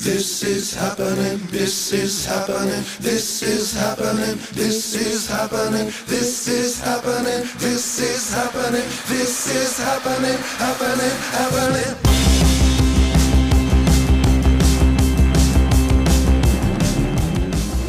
This 0.00 0.42
is 0.42 0.74
happening, 0.74 1.38
this 1.50 1.92
is 1.92 2.26
happening, 2.26 2.82
this 3.00 3.42
is 3.42 3.74
happening, 3.74 4.38
this 4.54 4.94
is 4.94 5.28
happening, 5.28 5.92
this 6.06 6.48
is 6.48 6.80
happening, 6.80 7.44
this 7.58 7.98
is 7.98 8.32
happening, 8.32 8.88
this 9.06 9.46
is 9.46 9.76
happening, 9.76 10.38
happening, 10.56 11.12
happening. 11.36 11.96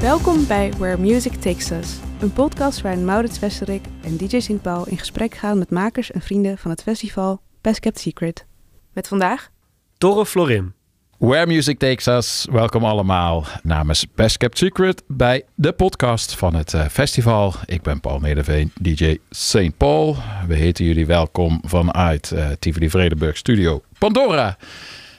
Welkom 0.02 0.48
bij 0.48 0.74
Where 0.78 0.98
Music 0.98 1.34
Takes 1.34 1.72
Us, 1.72 2.00
een 2.20 2.34
podcast 2.34 2.82
waarin 2.82 3.06
Maurits 3.06 3.40
Westerik 3.40 3.86
en 4.02 4.18
DJ 4.18 4.40
Sint-Paul 4.40 4.88
in 4.88 4.98
gesprek 4.98 5.36
gaan 5.36 5.58
met 5.58 5.70
makers 5.70 6.12
en 6.12 6.22
vrienden 6.22 6.58
van 6.58 6.72
het 6.72 6.82
festival 6.82 7.42
Best 7.62 7.80
Kept 7.80 8.00
Secret. 8.00 8.46
Met 8.94 9.08
vandaag 9.08 9.50
Torre 9.98 10.26
Florin. 10.26 10.83
Where 11.24 11.48
Music 11.48 11.80
Takes 11.80 12.08
Us. 12.08 12.48
Welkom 12.52 12.84
allemaal 12.86 13.46
namens 13.62 14.06
Best 14.16 14.38
Kept 14.38 14.58
Secret 14.58 15.04
bij 15.08 15.46
de 15.56 15.72
podcast 15.72 16.36
van 16.36 16.56
het 16.56 16.74
eh, 16.74 16.86
festival. 16.86 17.54
Ik 17.66 17.82
ben 17.82 18.00
Paul 18.00 18.20
Nederveen, 18.20 18.72
DJ 18.80 19.18
St. 19.30 19.78
Paul. 19.78 20.18
We 20.48 20.56
heten 20.56 20.86
jullie 20.86 21.06
welkom 21.06 21.62
vanuit 21.66 22.32
uh, 22.34 22.48
Tivoli 22.60 22.90
Vredenburg 22.90 23.38
Studio 23.38 23.82
Pandora. 23.98 24.58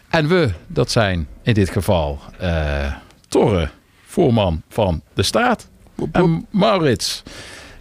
En 0.09 0.28
we, 0.28 0.50
dat 0.66 0.90
zijn 0.90 1.28
in 1.42 1.54
dit 1.54 1.70
geval 1.70 2.18
uh, 2.42 2.95
Torre, 3.28 3.70
voorman 4.04 4.62
van 4.68 5.02
de 5.14 5.23
staat. 5.23 5.68
En 6.12 6.46
Maurits, 6.50 7.23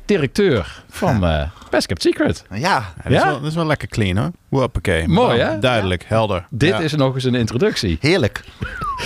directeur 0.06 0.84
van 0.90 1.24
uh, 1.24 1.42
Best 1.70 1.88
Kept 1.88 2.02
Secret. 2.02 2.44
Ja, 2.54 2.94
dat, 3.04 3.12
Is 3.12 3.24
wel, 3.24 3.40
dat 3.42 3.50
is 3.50 3.56
wel 3.56 3.66
lekker 3.66 3.88
clean 3.88 4.18
hoor. 4.18 4.32
Hoppakee. 4.50 5.08
Mooi 5.08 5.40
hè? 5.40 5.60
Duidelijk, 5.60 6.04
helder. 6.08 6.46
Dit 6.50 6.70
Ja. 6.70 6.80
is 6.80 6.94
nog 6.96 7.16
eens 7.16 7.24
een 7.24 7.36
introductie. 7.36 7.98
heerlijk. 8.02 8.44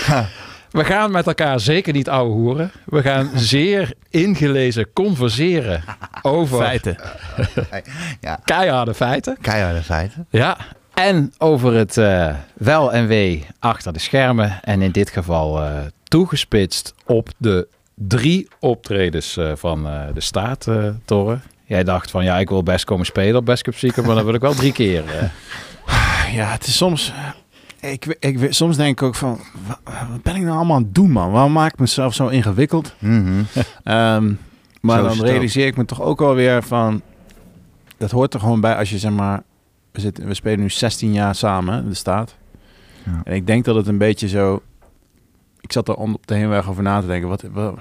We 0.71 0.83
gaan 0.85 1.11
met 1.11 1.27
elkaar 1.27 1.59
zeker 1.59 1.93
niet 1.93 2.09
ouwe 2.09 2.31
hoeren. 2.33 2.71
We 2.85 3.01
gaan 3.01 3.29
zeer 3.35 3.93
ingelezen 4.09 4.93
converseren 4.93 5.83
over 6.21 6.57
Feiten. 6.57 6.97
Ja, 8.21 8.39
keiharde 8.43 8.93
feiten. 8.93 9.37
keiharde 9.41 9.81
feiten. 9.83 10.25
Ja. 10.29 10.57
En 10.93 11.33
over 11.37 11.73
het 11.73 11.97
eh, 11.97 12.35
wel 12.53 12.93
en 12.93 13.07
wee 13.07 13.45
achter 13.59 13.93
de 13.93 13.99
schermen. 13.99 14.59
En 14.63 14.81
in 14.81 14.91
dit 14.91 15.09
geval 15.09 15.61
eh, 15.63 15.71
toegespitst 16.03 16.93
op 17.05 17.29
de 17.37 17.67
drie 17.99 18.47
optredens 18.59 19.37
eh, 19.37 19.51
van 19.55 19.87
eh, 19.87 20.01
de 20.13 20.21
staat, 20.21 20.67
eh 20.67 20.89
Torre. 21.05 21.37
Jij 21.65 21.83
dacht 21.83 22.11
van 22.11 22.23
ja, 22.23 22.37
ik 22.39 22.49
wil 22.49 22.63
best 22.63 22.85
komen 22.85 23.05
spelen 23.05 23.35
op 23.39 23.45
Best 23.45 23.63
Cup 23.63 23.75
Secret, 23.75 24.05
maar 24.05 24.15
dan 24.15 24.25
wil 24.25 24.33
ik 24.33 24.41
wel 24.41 24.53
drie 24.53 24.71
keer. 24.71 25.03
eh. 25.07 25.29
Ja, 26.35 26.51
het 26.51 26.67
is 26.67 26.77
soms... 26.77 27.13
Ik, 27.81 28.17
ik, 28.19 28.47
soms 28.53 28.77
denk 28.77 28.99
ik 29.01 29.07
ook 29.07 29.15
van, 29.15 29.39
wa- 29.67 30.07
wat 30.11 30.21
ben 30.23 30.35
ik 30.35 30.41
nou 30.41 30.55
allemaal 30.55 30.75
aan 30.75 30.83
het 30.83 30.95
doen 30.95 31.11
man? 31.11 31.31
Waarom 31.31 31.51
maak 31.51 31.73
ik 31.73 31.79
mezelf 31.79 32.13
zo 32.13 32.27
ingewikkeld? 32.27 32.95
Mhm. 32.99 33.41
Ehm, 33.83 34.33
maar 34.81 34.99
Zo 34.99 35.07
dan 35.07 35.25
realiseer 35.25 35.65
ik 35.67 35.77
me 35.77 35.85
toch 35.85 36.01
ook 36.01 36.21
alweer 36.21 36.63
van... 36.63 37.01
Dat 37.97 38.11
hoort 38.11 38.33
er 38.33 38.39
gewoon 38.39 38.61
bij 38.61 38.75
als 38.75 38.89
je 38.89 38.97
zeg 38.97 39.11
maar... 39.11 39.43
We, 39.91 39.99
zitten, 39.99 40.27
we 40.27 40.33
spelen 40.33 40.59
nu 40.59 40.69
16 40.69 41.13
jaar 41.13 41.35
samen, 41.35 41.87
de 41.87 41.93
staat. 41.93 42.35
Ja. 43.05 43.21
En 43.23 43.33
ik 43.35 43.47
denk 43.47 43.65
dat 43.65 43.75
het 43.75 43.87
een 43.87 43.97
beetje 43.97 44.27
zo... 44.27 44.61
Ik 45.67 45.73
zat 45.73 45.87
er 45.87 45.95
om- 45.95 46.13
op 46.13 46.27
de 46.27 46.35
heenweg 46.35 46.69
over 46.69 46.83
na 46.83 47.01
te 47.01 47.07
denken. 47.07 47.29
Wat, 47.29 47.41
wa- 47.51 47.73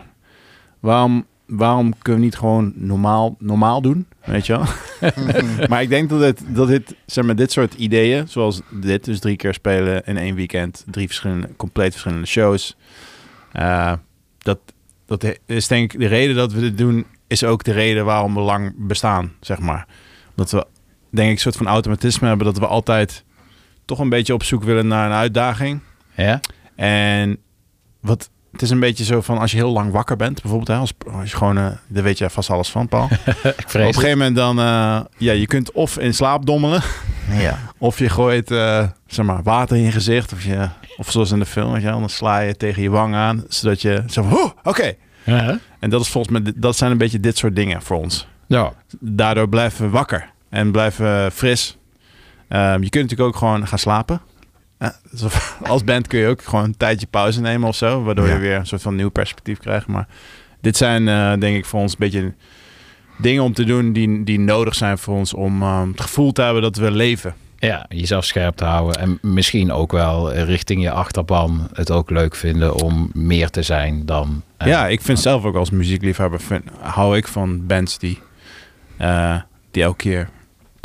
waarom, 0.80 1.26
waarom 1.46 1.94
kunnen 2.02 2.20
we 2.20 2.26
niet 2.26 2.36
gewoon 2.36 2.72
normaal, 2.74 3.36
normaal 3.38 3.80
doen? 3.82 4.06
Weet 4.24 4.46
je 4.46 4.52
wel? 4.52 4.64
maar 5.68 5.82
ik 5.82 5.88
denk 5.88 6.08
dat, 6.08 6.20
het, 6.20 6.42
dat 6.48 6.68
dit, 6.68 6.94
zeg 7.06 7.24
maar, 7.24 7.36
dit 7.36 7.52
soort 7.52 7.74
ideeën, 7.74 8.28
zoals 8.28 8.60
dit, 8.70 9.04
dus 9.04 9.18
drie 9.20 9.36
keer 9.36 9.54
spelen 9.54 10.04
in 10.04 10.16
één 10.16 10.34
weekend, 10.34 10.84
drie 10.90 11.06
verschillende, 11.06 11.48
compleet 11.56 11.90
verschillende 11.92 12.26
shows. 12.26 12.76
eh, 13.52 13.92
dat, 14.38 14.58
dat 15.06 15.38
is 15.46 15.66
denk 15.68 15.92
ik 15.92 16.00
de 16.00 16.06
reden 16.06 16.36
dat 16.36 16.52
we 16.52 16.60
dit 16.60 16.78
doen, 16.78 17.06
is 17.26 17.44
ook 17.44 17.64
de 17.64 17.72
reden 17.72 18.04
waarom 18.04 18.34
we 18.34 18.40
lang 18.40 18.72
bestaan, 18.76 19.32
zeg 19.40 19.58
maar. 19.58 19.86
Dat 20.34 20.50
we, 20.50 20.66
denk 21.10 21.28
ik, 21.28 21.34
een 21.34 21.40
soort 21.40 21.56
van 21.56 21.66
automatisme 21.66 22.28
hebben 22.28 22.46
dat 22.46 22.58
we 22.58 22.66
altijd 22.66 23.24
toch 23.84 23.98
een 23.98 24.08
beetje 24.08 24.34
op 24.34 24.42
zoek 24.42 24.62
willen 24.64 24.86
naar 24.86 25.06
een 25.06 25.16
uitdaging. 25.16 25.80
ja? 26.14 26.40
En 26.74 27.38
wat, 28.06 28.30
het 28.52 28.62
is 28.62 28.70
een 28.70 28.80
beetje 28.80 29.04
zo 29.04 29.20
van 29.20 29.38
als 29.38 29.50
je 29.50 29.56
heel 29.56 29.72
lang 29.72 29.92
wakker 29.92 30.16
bent, 30.16 30.34
bijvoorbeeld, 30.42 30.68
hè, 30.68 30.76
als, 30.76 30.92
als 31.12 31.30
je 31.30 31.36
gewoon, 31.36 31.58
eh 31.58 31.66
daar 31.86 32.02
weet 32.02 32.18
je 32.18 32.30
vast 32.30 32.50
alles 32.50 32.68
van, 32.68 32.88
Paul. 32.88 33.04
Op 33.44 33.74
een 33.74 33.94
gegeven 33.94 34.10
moment 34.18 34.36
dan, 34.36 34.58
eh, 34.58 35.00
ja, 35.16 35.32
je 35.32 35.46
kunt 35.46 35.72
of 35.72 35.98
in 35.98 36.14
slaap 36.14 36.46
dommelen, 36.46 36.82
Ja. 37.38 37.58
of 37.78 37.98
je 37.98 38.08
gooit, 38.08 38.50
eh, 38.50 38.86
zeg 39.06 39.26
maar, 39.26 39.42
water 39.42 39.76
in 39.76 39.82
je 39.82 39.90
gezicht, 39.92 40.32
of 40.32 40.44
je, 40.44 40.68
of 40.96 41.10
zoals 41.10 41.30
in 41.30 41.38
de 41.38 41.46
film, 41.46 41.72
weet 41.72 41.82
je, 41.82 41.88
dan 41.88 42.08
sla 42.08 42.38
je 42.38 42.56
tegen 42.56 42.82
je 42.82 42.90
wang 42.90 43.14
aan, 43.14 43.44
zodat 43.48 43.82
je 43.82 44.02
zo 44.06 44.22
van, 44.22 44.32
"Oeh, 44.38 44.50
oké. 44.62 44.92
Ja? 45.24 45.58
En 45.78 45.90
dat 45.90 46.00
is 46.00 46.08
volgens 46.08 46.38
mij, 46.38 46.52
dat 46.56 46.76
zijn 46.76 46.90
een 46.90 46.98
beetje 46.98 47.20
dit 47.20 47.36
soort 47.36 47.56
dingen 47.56 47.82
voor 47.82 47.96
ons. 47.96 48.26
ja. 48.46 48.72
Daardoor 49.00 49.48
blijven 49.48 49.84
we 49.84 49.90
wakker 49.90 50.30
en 50.50 50.70
blijven 50.72 51.04
we 51.24 51.30
fris. 51.30 51.76
Ehm, 52.48 52.82
je 52.82 52.88
kunt 52.90 53.02
natuurlijk 53.02 53.28
ook 53.28 53.36
gewoon 53.36 53.66
gaan 53.66 53.78
slapen. 53.78 54.20
Ja, 54.78 54.94
dus 55.10 55.22
als 55.62 55.84
band 55.84 56.06
kun 56.06 56.18
je 56.18 56.28
ook 56.28 56.42
gewoon 56.42 56.64
een 56.64 56.76
tijdje 56.76 57.06
pauze 57.06 57.40
nemen 57.40 57.68
of 57.68 57.76
zo, 57.76 58.02
waardoor 58.02 58.26
Ja. 58.26 58.32
je 58.34 58.38
weer 58.40 58.56
een 58.56 58.66
soort 58.66 58.82
van 58.82 58.94
nieuw 58.96 59.10
perspectief 59.10 59.58
krijgt. 59.58 59.86
Maar 59.86 60.06
dit 60.60 60.76
zijn, 60.76 61.08
eh, 61.08 61.32
denk 61.38 61.56
ik, 61.56 61.64
voor 61.64 61.80
ons 61.80 61.92
een 61.92 61.98
beetje 61.98 62.34
dingen 63.18 63.42
om 63.42 63.52
te 63.52 63.64
doen 63.64 63.92
die, 63.92 64.24
die 64.24 64.38
nodig 64.40 64.74
zijn 64.74 64.98
voor 64.98 65.14
ons 65.16 65.34
om 65.34 65.62
ehm, 65.62 65.88
het 65.88 66.00
gevoel 66.00 66.32
te 66.32 66.42
hebben 66.42 66.62
dat 66.62 66.76
we 66.76 66.90
leven. 66.90 67.34
Ja, 67.58 67.86
jezelf 67.88 68.24
scherp 68.24 68.56
te 68.56 68.64
houden. 68.64 69.00
En 69.00 69.18
misschien 69.22 69.72
ook 69.72 69.92
wel 69.92 70.32
richting 70.32 70.82
je 70.82 70.90
achterban 70.90 71.68
het 71.72 71.90
ook 71.90 72.10
leuk 72.10 72.34
vinden 72.34 72.74
om 72.74 73.10
meer 73.14 73.50
te 73.50 73.62
zijn 73.62 74.06
dan... 74.06 74.42
eh, 74.56 74.66
ja, 74.68 74.86
ik 74.86 75.00
vind 75.00 75.18
zelf 75.20 75.44
ook 75.44 75.54
als 75.56 75.70
muziekliefhebber 75.70 76.40
vind, 76.40 76.62
hou 76.80 77.16
ik 77.16 77.28
van 77.28 77.66
bands 77.66 77.98
die, 77.98 78.18
eh, 78.96 79.36
die 79.70 79.82
elke 79.82 79.96
keer 79.96 80.28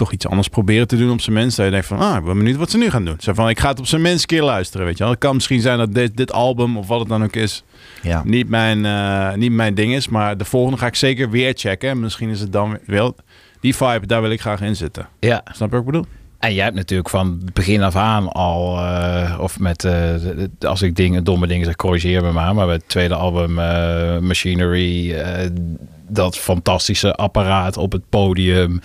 toch 0.01 0.11
iets 0.11 0.27
anders 0.27 0.47
proberen 0.47 0.87
te 0.87 0.97
doen 0.97 1.11
op 1.11 1.21
zijn 1.21 1.35
minst. 1.35 1.57
Dat 1.57 1.65
je 1.65 1.71
denkt 1.71 1.87
van, 1.87 1.99
ah, 1.99 2.17
ik 2.17 2.23
ben 2.23 2.37
benieuwd 2.37 2.55
wat 2.57 2.71
ze 2.71 2.77
nu 2.77 2.89
gaan 2.89 3.05
doen. 3.05 3.15
Zo 3.19 3.33
van, 3.33 3.49
ik 3.49 3.59
ga 3.59 3.69
het 3.69 3.79
op 3.79 3.85
zijn 3.85 4.01
minst 4.01 4.21
een 4.21 4.27
keer 4.37 4.43
luisteren, 4.43 4.85
weet 4.85 4.97
je 4.97 5.03
wel. 5.03 5.11
Het 5.11 5.21
kan 5.21 5.33
misschien 5.35 5.61
zijn 5.61 5.77
dat 5.77 5.93
dit, 5.93 6.17
dit 6.17 6.31
album 6.31 6.77
of 6.77 6.87
wat 6.87 6.99
het 6.99 7.09
dan 7.09 7.23
ook 7.23 7.35
is, 7.35 7.63
Ja. 8.01 8.21
niet 8.25 8.49
mijn, 8.49 8.85
eh, 8.85 9.33
niet 9.33 9.51
mijn 9.51 9.73
ding 9.73 9.93
is. 9.93 10.07
Maar 10.07 10.37
de 10.37 10.45
volgende 10.45 10.77
ga 10.77 10.85
ik 10.85 10.95
zeker 10.95 11.29
weer 11.29 11.53
checken. 11.55 11.89
En 11.89 11.99
misschien 11.99 12.29
is 12.29 12.39
het 12.39 12.51
dan 12.53 12.69
weer 12.69 12.79
wel... 12.85 13.15
Die 13.59 13.75
vibe, 13.75 14.05
daar 14.07 14.21
wil 14.21 14.31
ik 14.31 14.41
graag 14.41 14.61
in 14.61 14.75
zitten. 14.75 15.07
ja. 15.19 15.41
Snap 15.53 15.69
je 15.69 15.75
wat 15.75 15.79
ik 15.85 15.91
bedoel? 15.91 16.05
En 16.39 16.53
jij 16.53 16.63
hebt 16.63 16.75
natuurlijk 16.75 17.09
van 17.09 17.41
begin 17.53 17.83
af 17.83 17.95
aan 17.95 18.31
al, 18.31 18.77
eh, 18.77 19.37
of 19.41 19.59
met, 19.59 19.81
de- 19.81 20.49
als 20.59 20.81
ik 20.81 20.95
dingen, 20.95 21.23
domme 21.23 21.47
dingen 21.47 21.65
zeg, 21.65 21.75
corrigeer 21.75 22.21
me 22.23 22.31
maar. 22.31 22.55
Maar 22.55 22.65
bij 22.65 22.75
het 22.75 22.87
tweede 22.89 23.15
album, 23.15 23.53
Machinery, 24.27 25.15
dat 26.13 26.37
fantastische 26.37 27.15
apparaat 27.15 27.77
op 27.77 27.91
het 27.91 28.09
podium, 28.09 28.81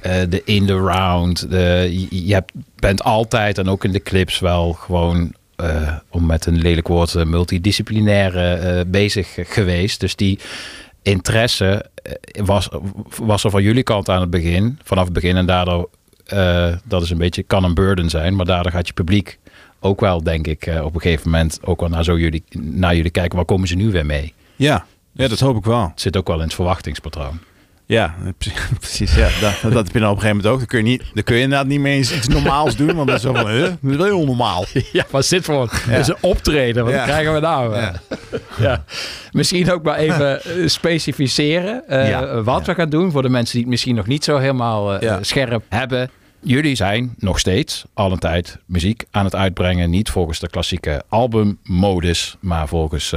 eh, 0.00 0.12
de 0.28 0.42
in 0.44 0.66
the 0.66 0.76
round. 0.76 1.50
De, 1.50 2.06
je, 2.10 2.42
bent 2.76 3.02
altijd 3.02 3.58
en 3.58 3.68
ook 3.68 3.84
in 3.84 3.92
de 3.92 4.02
clips 4.02 4.38
wel 4.38 4.72
gewoon, 4.72 5.32
eh, 5.56 5.96
om 6.10 6.26
met 6.26 6.46
een 6.46 6.58
lelijk 6.58 6.88
woord, 6.88 7.14
eh, 7.14 7.24
multidisciplinaire 7.24 8.84
bezig 8.86 9.38
geweest. 9.42 10.00
Dus 10.00 10.16
die 10.16 10.38
interesse 11.02 11.84
was, 12.32 12.68
was 13.22 13.44
er 13.44 13.50
van 13.50 13.62
jullie 13.62 13.82
kant 13.82 14.08
aan 14.08 14.20
het 14.20 14.30
begin, 14.30 14.78
vanaf 14.84 15.04
het 15.04 15.12
begin. 15.12 15.36
En 15.36 15.46
daardoor, 15.46 15.88
dat 16.84 17.02
is 17.02 17.10
een 17.10 17.18
beetje, 17.18 17.42
kan 17.42 17.64
een 17.64 17.74
burden 17.74 18.10
zijn. 18.10 18.36
Maar 18.36 18.46
daardoor 18.46 18.72
gaat 18.72 18.86
je 18.86 18.92
publiek 18.92 19.38
ook 19.80 20.00
wel, 20.00 20.22
denk 20.22 20.46
ik, 20.46 20.70
op 20.82 20.94
een 20.94 21.00
gegeven 21.00 21.30
moment 21.30 21.58
ook 21.62 21.80
wel 21.80 21.88
naar, 21.88 22.04
zo 22.04 22.18
jullie, 22.18 22.44
naar 22.58 22.96
jullie 22.96 23.10
kijken. 23.10 23.36
Waar 23.36 23.44
komen 23.44 23.68
ze 23.68 23.74
nu 23.74 23.90
weer 23.90 24.06
mee? 24.06 24.34
Ja, 24.56 24.86
ja 25.16 25.28
dat 25.28 25.40
hoop 25.40 25.56
ik 25.56 25.64
wel. 25.64 25.82
Het 25.82 26.00
zit 26.00 26.16
ook 26.16 26.26
wel 26.26 26.36
in 26.36 26.42
het 26.42 26.54
verwachtingspatroon. 26.54 27.38
Ja, 27.86 28.14
pre- 28.38 28.50
precies. 28.80 29.14
Ja, 29.14 29.28
dat, 29.40 29.72
dat 29.72 29.84
heb 29.86 29.92
je 29.92 30.00
dan 30.00 30.10
op 30.10 30.14
een 30.16 30.22
gegeven 30.22 30.36
moment 30.36 30.46
ook. 30.46 30.58
Dan 30.58 30.66
kun 30.66 30.78
je, 30.78 30.84
niet, 30.84 31.02
dan 31.14 31.22
kun 31.24 31.36
je 31.36 31.42
inderdaad 31.42 31.66
niet 31.66 31.80
meer 31.80 31.92
eens 31.92 32.14
iets 32.16 32.28
normaals 32.28 32.76
doen. 32.76 32.94
Want 32.94 33.06
dat 33.08 33.16
is 33.16 33.22
zo 33.22 33.32
van, 33.34 33.44
dat 33.44 34.00
is 34.00 34.04
heel 34.04 34.24
normaal. 34.24 34.64
Ja, 34.92 35.04
wat 35.10 35.24
zit 35.26 35.44
voor 35.44 35.72
Ja. 35.88 35.96
is 35.96 36.08
een 36.08 36.16
optreden? 36.20 36.84
Wat 36.84 36.92
Ja. 36.94 37.04
krijgen 37.04 37.34
we 37.34 37.40
nou? 37.40 37.76
Ja. 37.76 37.92
Ja. 38.58 38.84
Misschien 39.32 39.70
ook 39.72 39.82
maar 39.82 39.96
even 39.96 40.42
eh, 40.44 40.66
specificeren 40.68 41.88
eh, 41.88 42.44
wat 42.44 42.66
we 42.66 42.74
gaan 42.74 42.90
doen 42.90 43.10
voor 43.10 43.22
de 43.22 43.28
mensen 43.28 43.52
die 43.52 43.62
het 43.62 43.70
misschien 43.70 43.94
nog 43.94 44.06
niet 44.06 44.24
zo 44.24 44.36
helemaal 44.38 44.94
eh, 44.98 45.16
scherp 45.20 45.64
hebben. 45.68 46.10
Jullie 46.40 46.74
zijn 46.74 47.14
nog 47.18 47.38
steeds 47.38 47.84
al 47.94 48.12
een 48.12 48.18
tijd 48.18 48.58
muziek 48.66 49.04
aan 49.10 49.24
het 49.24 49.34
uitbrengen. 49.34 49.90
Niet 49.90 50.10
volgens 50.10 50.38
de 50.38 50.48
klassieke 50.48 51.02
albummodus, 51.08 52.36
maar 52.40 52.68
volgens 52.68 53.14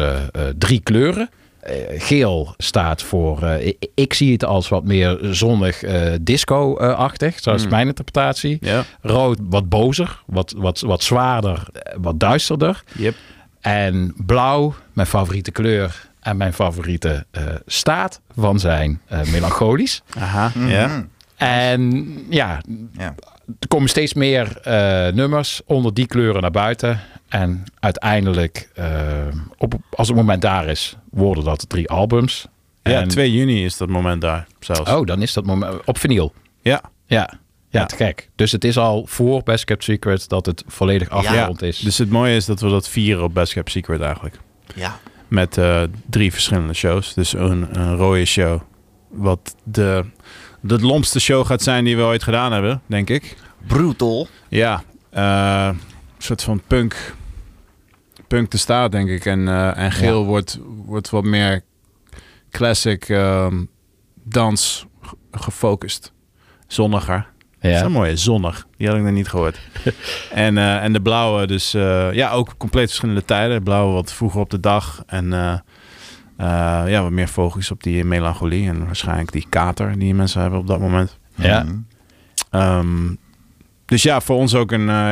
drie 0.57 0.79
kleuren. 0.79 1.29
Eh, 1.59 2.01
geel 2.01 2.53
staat 2.57 3.01
voor, 3.01 3.43
eh, 3.43 3.67
ik, 3.67 3.87
ik 3.95 4.13
zie 4.13 4.31
het 4.31 4.43
als 4.45 4.69
wat 4.69 4.83
meer 4.83 5.17
zonnig 5.21 5.83
eh, 5.83 6.13
disco-achtig. 6.21 7.41
Dat 7.41 7.55
is 7.55 7.67
mijn 7.67 7.87
interpretatie. 7.87 8.57
Ja, 8.61 8.83
Rood 9.01 9.37
wat 9.41 9.69
bozer, 9.69 10.23
wat, 10.25 10.53
wat, 10.57 10.79
wat 10.79 11.03
zwaarder, 11.03 11.67
wat 11.97 12.19
duisterder. 12.19 12.83
yep. 12.95 13.15
En 13.59 14.13
blauw, 14.25 14.73
mijn 14.93 15.07
favoriete 15.07 15.51
kleur 15.51 16.07
en 16.19 16.37
mijn 16.37 16.53
favoriete 16.53 17.25
eh, 17.31 17.43
staat 17.65 18.21
van 18.35 18.59
zijn 18.59 19.01
eh, 19.07 19.21
melancholisch. 19.31 20.01
Aha, 20.17 20.51
ja. 20.67 21.05
En 21.35 22.15
ja, 22.29 22.61
Ja. 22.97 23.15
Er 23.59 23.67
komen 23.67 23.89
steeds 23.89 24.13
meer 24.13 24.57
eh, 24.57 25.13
nummers 25.13 25.61
onder 25.65 25.93
die 25.93 26.05
kleuren 26.07 26.41
naar 26.41 26.51
buiten. 26.51 26.99
En 27.29 27.63
uiteindelijk, 27.79 28.69
eh, 28.75 28.87
op, 29.57 29.73
als 29.91 30.07
het 30.07 30.17
moment 30.17 30.41
daar 30.41 30.67
is, 30.67 30.95
worden 31.11 31.43
dat 31.43 31.69
drie 31.69 31.89
albums. 31.89 32.47
Ja, 32.83 33.01
En- 33.01 33.07
2 33.07 33.31
juni 33.33 33.65
is 33.65 33.77
dat 33.77 33.89
moment 33.89 34.21
daar 34.21 34.47
zelfs. 34.59 34.91
Oh, 34.91 35.05
dan 35.05 35.21
is 35.21 35.33
dat 35.33 35.45
moment 35.45 35.85
op 35.85 35.97
vinyl. 35.97 36.33
Ja, 36.61 36.81
Ja, 37.05 37.29
ja, 37.69 37.79
Ja. 37.79 37.85
te 37.85 37.95
gek. 37.95 38.29
Dus 38.35 38.51
het 38.51 38.63
is 38.63 38.77
al 38.77 39.05
voor 39.07 39.43
Best 39.43 39.63
Kept 39.65 39.83
Secret 39.83 40.29
dat 40.29 40.45
het 40.45 40.63
volledig 40.67 41.09
afgerond 41.09 41.61
is. 41.61 41.79
dus 41.79 41.97
het 41.97 42.09
mooie 42.09 42.35
is 42.35 42.45
dat 42.45 42.59
we 42.61 42.69
dat 42.69 42.89
vieren 42.89 43.23
op 43.23 43.33
Best 43.33 43.53
Kept 43.53 43.71
Secret 43.71 44.01
eigenlijk. 44.01 44.39
Ja. 44.75 44.99
Met 45.27 45.57
eh, 45.57 45.81
drie 46.09 46.31
verschillende 46.31 46.73
shows. 46.73 47.13
Dus 47.13 47.33
een, 47.33 47.79
een 47.79 47.95
rode 47.95 48.25
show. 48.25 48.61
Wat 49.09 49.55
de, 49.63 50.05
de 50.61 50.79
lompste 50.79 51.19
show 51.19 51.45
gaat 51.45 51.61
zijn 51.61 51.83
die 51.83 51.97
we 51.97 52.03
ooit 52.03 52.23
gedaan 52.23 52.51
hebben, 52.51 52.81
denk 52.85 53.09
ik. 53.09 53.37
Brutal. 53.67 54.27
Ja, 54.49 54.83
eh, 55.09 55.69
een 55.71 55.79
soort 56.17 56.43
van 56.43 56.61
punk. 56.67 57.15
Punk 58.27 58.49
te 58.49 58.57
staat, 58.57 58.91
denk 58.91 59.09
ik. 59.09 59.25
En, 59.25 59.47
eh, 59.47 59.77
en 59.77 59.91
geel 59.91 60.25
wordt, 60.25 60.59
wordt 60.85 61.09
wat 61.09 61.23
meer 61.23 61.61
classic 62.51 63.09
ehm, 63.09 63.63
dans 64.23 64.85
ge- 65.01 65.15
gefocust. 65.31 66.13
Zonniger. 66.67 67.27
Dat 67.59 67.71
is 67.71 67.77
ja. 67.79 67.85
een 67.85 67.91
mooie, 67.91 68.15
zonnig. 68.17 68.67
Die 68.77 68.87
had 68.87 68.97
ik 68.97 69.03
nog 69.03 69.11
niet 69.11 69.27
gehoord. 69.27 69.59
en, 70.33 70.57
eh, 70.57 70.83
en 70.83 70.93
de 70.93 71.01
blauwe, 71.01 71.47
dus 71.47 71.71
ja, 72.11 72.31
ook 72.31 72.57
compleet 72.57 72.87
verschillende 72.87 73.25
tijden. 73.25 73.57
De 73.57 73.63
blauwe 73.63 73.93
wat 73.93 74.13
vroeger 74.13 74.39
op 74.39 74.49
de 74.49 74.59
dag. 74.59 75.03
En 75.05 75.33
ja, 76.45 77.01
wat 77.01 77.11
meer 77.11 77.27
focus 77.27 77.71
op 77.71 77.83
die 77.83 78.03
melancholie. 78.03 78.67
En 78.67 78.85
waarschijnlijk 78.85 79.31
die 79.31 79.45
kater 79.49 79.99
die 79.99 80.15
mensen 80.15 80.41
hebben 80.41 80.59
op 80.59 80.67
dat 80.67 80.79
moment. 80.79 81.17
Ja. 81.35 81.63
Mhm. 81.63 81.77
Ehm, 82.49 83.15
dus 83.85 84.03
ja, 84.03 84.21
voor 84.21 84.35
ons 84.35 84.55
ook 84.55 84.71
een, 84.71 84.89
eh, 84.89 85.11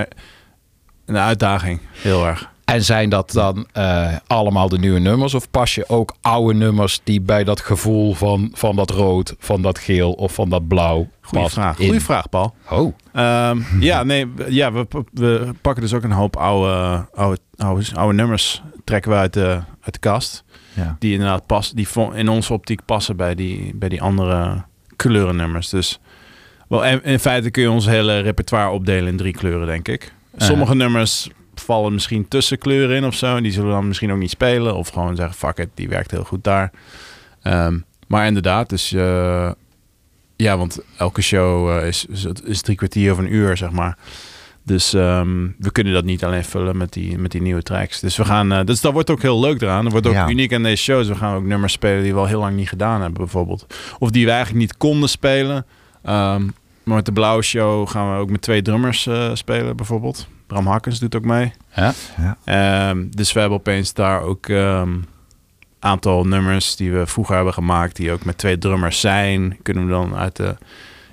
een 1.06 1.18
uitdaging. 1.18 1.80
Heel 1.92 2.28
erg. 2.28 2.52
En 2.68 2.84
zijn 2.84 3.10
dat 3.10 3.32
dan 3.32 3.68
eh, 3.74 4.16
allemaal 4.28 4.70
de 4.70 4.78
nieuwe 4.78 5.00
nummers? 5.00 5.34
Of 5.34 5.52
pas 5.52 5.76
je 5.76 5.90
ook 5.90 6.16
oude 6.22 6.54
nummers 6.54 7.02
die 7.04 7.22
bij 7.22 7.44
dat 7.44 7.60
gevoel 7.60 8.14
van, 8.14 8.52
van 8.54 8.76
dat 8.76 8.90
rood, 8.90 9.36
van 9.40 9.62
dat 9.62 9.80
geel 9.80 10.12
of 10.12 10.34
van 10.34 10.50
dat 10.50 10.68
blauw 10.68 11.08
Goeie 11.22 11.50
vraag. 11.50 11.76
Goeie 11.76 12.02
vraag, 12.02 12.30
Paul. 12.30 12.56
Oh, 12.70 12.94
Ehm, 13.14 13.60
ja, 13.80 14.04
nee, 14.04 14.28
ja, 14.48 14.72
we, 14.72 15.54
pakken 15.62 15.84
dus 15.84 15.94
ook 15.94 16.04
een 16.04 16.12
hoop 16.12 16.36
oude, 16.36 17.06
oude, 17.14 17.40
oude, 17.56 17.86
oude 17.94 18.14
nummers. 18.14 18.62
Trekken 18.84 19.12
we 19.12 19.18
uit 19.18 19.34
de, 19.34 19.60
uit 19.82 19.94
de 19.94 20.00
kast. 20.00 20.44
Ja. 20.74 20.96
Die 21.00 21.14
inderdaad 21.14 21.46
passen, 21.46 21.76
die 21.76 21.88
in 22.14 22.30
onze 22.30 22.54
optiek 22.54 22.86
passen 22.86 23.16
bij 23.16 23.36
die, 23.36 23.72
bij 23.76 23.90
die 23.90 24.02
andere 24.02 24.64
kleurennummers. 24.96 25.70
Dus 25.70 26.00
wel, 26.68 26.86
in, 26.86 27.04
in 27.04 27.20
feite 27.20 27.52
kun 27.52 27.64
je 27.64 27.72
ons 27.72 27.86
hele 27.86 28.20
repertoire 28.20 28.70
opdelen 28.70 29.08
in 29.08 29.18
drie 29.18 29.34
kleuren, 29.34 29.68
denk 29.68 29.88
ik. 29.88 30.14
Sommige 30.38 30.76
nummers 30.76 31.30
vallen 31.62 31.94
misschien 31.94 32.28
tussen 32.28 32.58
kleuren 32.58 32.96
in 32.96 33.06
of 33.06 33.16
zo. 33.16 33.36
En 33.36 33.44
die 33.44 33.52
zullen 33.52 33.72
dan 33.72 33.88
misschien 33.88 34.12
ook 34.12 34.18
niet 34.20 34.30
spelen. 34.30 34.76
Of 34.76 34.90
gewoon 34.90 35.16
zeggen, 35.16 35.36
fuck 35.36 35.58
it, 35.58 35.70
die 35.74 35.90
werkt 35.90 36.12
heel 36.12 36.24
goed 36.24 36.44
daar. 36.44 36.72
Ehm, 37.42 37.78
maar 38.08 38.26
inderdaad, 38.26 38.70
dus 38.70 38.94
eh, 38.94 39.52
ja, 40.36 40.58
want 40.58 40.80
elke 40.98 41.22
show 41.22 41.70
eh, 41.78 41.88
is, 41.88 42.06
is, 42.06 42.26
is 42.44 42.62
drie 42.62 42.78
kwartier 42.78 43.12
of 43.12 43.18
een 43.18 43.34
uur, 43.34 43.58
zeg 43.58 43.72
maar. 43.72 43.98
Dus 44.64 44.94
ehm, 44.94 45.48
we 45.60 45.72
kunnen 45.72 45.94
dat 45.94 46.04
niet 46.04 46.24
alleen 46.24 46.44
vullen 46.46 46.78
met 46.78 46.94
die, 46.94 47.18
met 47.18 47.32
die 47.32 47.42
nieuwe 47.42 47.64
tracks. 47.64 48.00
Dus 48.00 48.18
we 48.18 48.26
gaan, 48.26 48.52
eh, 48.52 48.66
dus 48.66 48.82
dat 48.82 48.94
wordt 48.94 49.10
ook 49.10 49.22
heel 49.22 49.40
leuk 49.40 49.62
eraan. 49.62 49.84
Dat 49.84 49.92
wordt 49.92 50.08
ook 50.08 50.14
Ja. 50.14 50.30
uniek 50.30 50.54
aan 50.54 50.64
deze 50.64 50.84
shows. 50.84 51.08
We 51.08 51.16
gaan 51.16 51.36
ook 51.36 51.44
nummers 51.44 51.74
spelen 51.74 52.04
die 52.04 52.14
we 52.14 52.20
al 52.20 52.26
heel 52.26 52.40
lang 52.40 52.56
niet 52.56 52.70
gedaan 52.70 53.02
hebben, 53.02 53.20
bijvoorbeeld. 53.22 53.66
Of 54.00 54.12
die 54.12 54.26
we 54.26 54.32
eigenlijk 54.32 54.60
niet 54.60 54.78
konden 54.78 55.10
spelen. 55.10 55.66
Ehm, 56.04 56.44
maar 56.84 56.96
met 56.96 57.06
de 57.06 57.12
blauwe 57.12 57.42
show 57.44 57.90
gaan 57.90 58.14
we 58.14 58.20
ook 58.20 58.30
met 58.30 58.42
twee 58.42 58.62
drummers 58.62 59.10
spelen, 59.34 59.76
bijvoorbeeld. 59.78 60.28
Bram 60.48 60.68
Hakkens 60.68 61.00
doet 61.00 61.16
ook 61.16 61.24
mee. 61.26 61.54
ja. 62.18 62.38
Ehm, 62.90 63.06
dus 63.10 63.34
we 63.34 63.40
hebben 63.40 63.58
opeens 63.58 63.94
daar 63.94 64.22
ook 64.22 64.48
een 64.48 65.06
aantal 65.80 66.24
nummers 66.24 66.76
die 66.76 66.92
we 66.92 67.06
vroeger 67.08 67.36
hebben 67.36 67.54
gemaakt, 67.54 67.96
die 67.96 68.12
ook 68.12 68.24
met 68.26 68.38
twee 68.38 68.58
drummers 68.58 69.00
zijn. 69.00 69.58
Kunnen 69.64 69.86
we 69.86 69.92
dan 69.92 70.16
uit 70.16 70.36
de. 70.36 70.56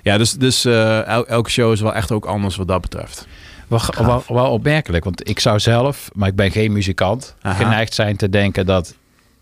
Ja, 0.01 0.17
dus, 0.17 0.31
dus 0.33 0.65
eh, 0.65 1.07
el- 1.07 1.27
elke 1.27 1.49
show 1.49 1.71
is 1.71 1.81
wel 1.81 1.93
echt 1.93 2.11
ook 2.11 2.25
anders 2.25 2.55
wat 2.55 2.67
dat 2.67 2.81
betreft. 2.81 3.27
Wel, 3.67 3.79
wel, 4.05 4.23
wel 4.27 4.51
opmerkelijk, 4.51 5.03
want 5.03 5.29
ik 5.29 5.39
zou 5.39 5.59
zelf, 5.59 6.09
maar 6.13 6.27
ik 6.29 6.35
ben 6.35 6.51
geen 6.51 6.71
muzikant, 6.71 7.35
Aha. 7.41 7.55
geneigd 7.63 7.93
zijn 7.93 8.15
te 8.17 8.29
denken 8.29 8.65
dat 8.65 8.95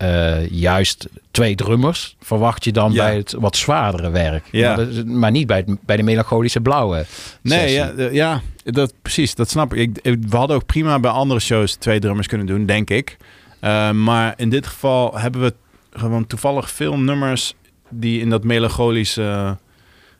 eh, 0.04 0.50
juist 0.50 1.08
twee 1.32 1.56
drummers 1.56 2.16
verwacht 2.20 2.64
je 2.64 2.72
dan 2.72 2.92
Ja. 2.92 3.04
bij 3.04 3.16
het 3.16 3.36
wat 3.40 3.56
zwaardere 3.58 4.10
werk. 4.10 4.46
Ja. 4.52 4.76
Maar, 4.76 4.88
is- 4.88 5.04
maar 5.04 5.32
niet 5.32 5.48
bij, 5.48 5.58
het- 5.66 5.82
bij 5.86 5.98
de 5.98 6.04
melancholische 6.04 6.62
blauwe. 6.62 7.06
Nee, 7.42 7.60
sessie. 7.60 7.78
ja, 8.04 8.10
ja 8.12 8.42
dat, 8.64 8.94
precies, 9.02 9.36
dat 9.36 9.50
snap 9.50 9.74
ik. 9.74 9.98
ik. 10.02 10.16
We 10.30 10.38
hadden 10.38 10.56
ook 10.56 10.66
prima 10.66 11.00
bij 11.00 11.12
andere 11.12 11.40
shows 11.40 11.74
twee 11.76 12.00
drummers 12.00 12.28
kunnen 12.28 12.48
doen, 12.48 12.66
denk 12.66 12.90
ik. 12.90 13.18
Eh, 13.60 13.92
maar 13.92 14.34
in 14.38 14.50
dit 14.50 14.68
geval 14.68 15.18
hebben 15.20 15.42
we 15.42 15.54
gewoon 15.92 16.28
toevallig 16.28 16.70
veel 16.70 17.00
nummers 17.00 17.54
die 17.90 18.20
in 18.22 18.30
dat 18.30 18.44
melancholische 18.44 19.58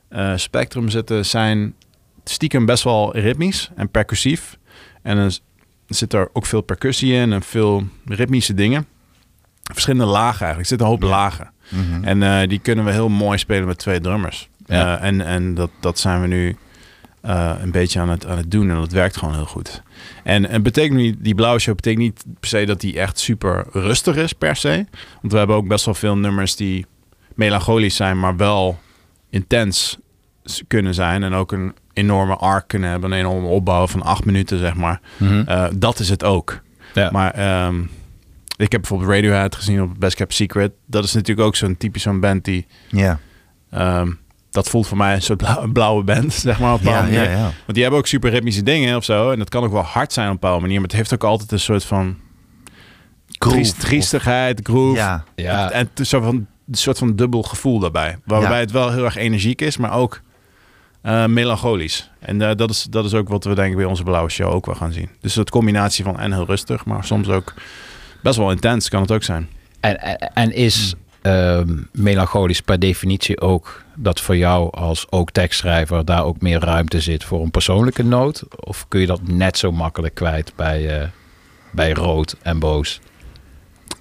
eh, 0.08 0.32
spectrum 0.36 0.88
zitten, 0.88 1.26
zijn 1.26 1.74
stiekem 2.24 2.66
best 2.66 2.84
wel 2.84 3.16
ritmisch 3.16 3.70
en 3.76 3.90
percussief. 3.90 4.58
En 5.02 5.16
dan 5.16 5.30
zit 5.86 6.12
er 6.12 6.28
ook 6.32 6.46
veel 6.46 6.60
percussie 6.60 7.12
in 7.12 7.32
en 7.32 7.42
veel 7.42 7.82
ritmische 8.06 8.54
dingen. 8.54 8.86
Verschillende 9.72 10.06
lagen 10.06 10.46
eigenlijk. 10.46 10.60
Er 10.60 10.66
zitten 10.66 10.86
een 10.86 10.92
hoop 10.92 11.02
lagen. 11.02 11.50
Mhm. 11.68 12.04
En 12.04 12.22
eh, 12.22 12.48
die 12.48 12.58
kunnen 12.58 12.84
we 12.84 12.90
heel 12.90 13.08
mooi 13.08 13.38
spelen 13.38 13.66
met 13.66 13.78
twee 13.78 14.00
drummers. 14.00 14.48
Ja. 14.66 14.98
Eh, 14.98 15.06
en 15.06 15.20
en 15.20 15.54
dat, 15.54 15.70
dat 15.80 15.98
zijn 15.98 16.20
we 16.20 16.26
nu 16.26 16.56
eh, 17.20 17.54
een 17.62 17.70
beetje 17.70 18.00
aan 18.00 18.08
het, 18.08 18.26
aan 18.26 18.36
het 18.36 18.50
doen. 18.50 18.70
En 18.70 18.76
dat 18.76 18.92
werkt 18.92 19.16
gewoon 19.16 19.34
heel 19.34 19.46
goed. 19.46 19.82
En 20.22 20.44
het 20.50 20.62
betekent 20.62 20.98
niet, 20.98 21.16
die 21.18 21.34
blauwe 21.34 21.58
show 21.58 21.74
betekent 21.74 22.02
niet 22.02 22.24
per 22.40 22.48
se 22.48 22.64
dat 22.64 22.80
die 22.80 23.00
echt 23.00 23.18
super 23.18 23.66
rustig 23.72 24.16
is 24.16 24.32
per 24.32 24.56
se. 24.56 24.86
Want 25.20 25.32
we 25.32 25.38
hebben 25.38 25.56
ook 25.56 25.68
best 25.68 25.84
wel 25.84 25.94
veel 25.94 26.16
nummers 26.16 26.56
die 26.56 26.86
melancholisch 27.34 27.96
zijn, 27.96 28.18
maar 28.18 28.36
wel 28.36 28.78
intens 29.30 29.98
kunnen 30.66 30.94
zijn. 30.94 31.22
En 31.22 31.34
ook 31.34 31.52
een 31.52 31.74
enorme 31.92 32.36
arc 32.36 32.68
kunnen 32.68 32.90
hebben. 32.90 33.12
Een 33.12 33.18
enorme 33.18 33.48
opbouw 33.48 33.86
van 33.86 34.02
acht 34.02 34.24
minuten, 34.24 34.58
zeg 34.58 34.74
maar. 34.74 35.00
Mhm. 35.16 35.70
Dat 35.78 35.98
is 35.98 36.08
het 36.08 36.24
ook. 36.24 36.60
Ja. 36.94 37.10
Maar 37.10 37.30
ehm, 37.30 37.74
ik 38.56 38.72
heb 38.72 38.80
bijvoorbeeld 38.80 39.10
Radiohead 39.10 39.54
gezien 39.54 39.82
op 39.82 39.90
Best 39.98 40.16
Kept 40.16 40.34
Secret. 40.34 40.72
Dat 40.86 41.04
is 41.04 41.12
natuurlijk 41.12 41.46
ook 41.46 41.56
zo'n 41.56 41.76
typisch 41.76 42.02
zo'n 42.02 42.20
band 42.20 42.44
die... 42.44 42.66
Ja. 42.88 43.18
ehm, 43.70 44.10
dat 44.50 44.68
voelt 44.68 44.86
voor 44.86 44.96
mij 44.96 45.14
een 45.14 45.22
soort 45.22 45.38
blauwe, 45.38 45.68
blauwe 45.68 46.02
band, 46.04 46.32
zeg 46.48 46.60
maar. 46.60 46.72
Op 46.72 46.80
een 46.80 46.90
Ja, 46.90 47.04
ja, 47.06 47.22
ja. 47.22 47.42
Want 47.42 47.52
die 47.72 47.82
hebben 47.82 48.00
ook 48.00 48.06
super 48.06 48.30
ritmische 48.30 48.62
dingen 48.62 48.96
of 48.96 49.04
zo. 49.04 49.30
En 49.30 49.38
dat 49.38 49.48
kan 49.48 49.64
ook 49.64 49.72
wel 49.72 49.82
hard 49.82 50.12
zijn 50.12 50.26
op 50.26 50.32
een 50.32 50.38
bepaalde 50.40 50.60
manier. 50.60 50.76
Maar 50.80 50.88
het 50.88 50.96
heeft 50.96 51.14
ook 51.14 51.24
altijd 51.24 51.52
een 51.52 51.60
soort 51.60 51.84
van 51.84 52.16
Groove 53.28 53.56
triest, 53.56 53.80
triestigheid, 53.80 54.60
groove. 54.62 54.96
Ja. 54.96 55.24
ja. 55.34 55.70
En 55.70 55.88
het 55.90 56.00
is 56.00 56.08
zo 56.08 56.20
van, 56.20 56.34
een 56.34 56.74
soort 56.74 56.98
van 56.98 57.16
dubbel 57.16 57.42
gevoel 57.42 57.78
daarbij. 57.78 58.16
Waarbij 58.24 58.50
Ja. 58.50 58.56
het 58.58 58.70
wel 58.70 58.92
heel 58.92 59.04
erg 59.04 59.16
energiek 59.16 59.60
is, 59.60 59.76
maar 59.76 59.92
ook 59.92 60.20
eh, 61.02 61.26
melancholisch. 61.26 62.10
En 62.18 62.42
eh, 62.42 62.56
dat, 62.56 62.70
is, 62.70 62.86
dat 62.90 63.04
is 63.04 63.14
ook 63.14 63.28
wat 63.28 63.44
we 63.44 63.54
denk 63.54 63.70
ik 63.70 63.76
bij 63.76 63.84
onze 63.86 64.02
blauwe 64.02 64.30
show 64.30 64.52
ook 64.52 64.66
wel 64.66 64.74
gaan 64.74 64.92
zien. 64.92 65.08
Dus 65.20 65.34
dat 65.34 65.50
combinatie 65.50 66.04
van 66.04 66.18
en 66.18 66.32
heel 66.32 66.46
rustig, 66.46 66.84
maar 66.84 67.04
soms 67.04 67.28
ook 67.28 67.54
best 68.24 68.38
wel 68.38 68.50
intens 68.50 68.88
kan 68.88 69.00
het 69.00 69.12
ook 69.12 69.22
zijn. 69.22 69.48
En, 69.80 70.00
en, 70.00 70.18
en 70.18 70.52
is 70.52 70.94
ehm, 71.22 71.76
melancholisch 71.92 72.60
per 72.60 72.78
definitie 72.78 73.40
ook 73.40 73.82
dat 73.94 74.20
voor 74.20 74.36
jou 74.36 74.72
als 74.72 75.06
ook 75.10 75.30
tekstschrijver 75.30 76.04
daar 76.04 76.24
ook 76.24 76.40
meer 76.40 76.60
ruimte 76.60 77.00
zit 77.00 77.24
voor 77.24 77.42
een 77.42 77.50
persoonlijke 77.50 78.02
noot? 78.02 78.44
Of 78.56 78.88
kun 78.88 79.00
je 79.00 79.06
dat 79.06 79.20
net 79.22 79.58
zo 79.58 79.72
makkelijk 79.72 80.14
kwijt 80.14 80.52
bij, 80.56 81.00
eh, 81.00 81.08
bij 81.72 81.92
rood 81.92 82.36
en 82.42 82.58
boos? 82.58 83.00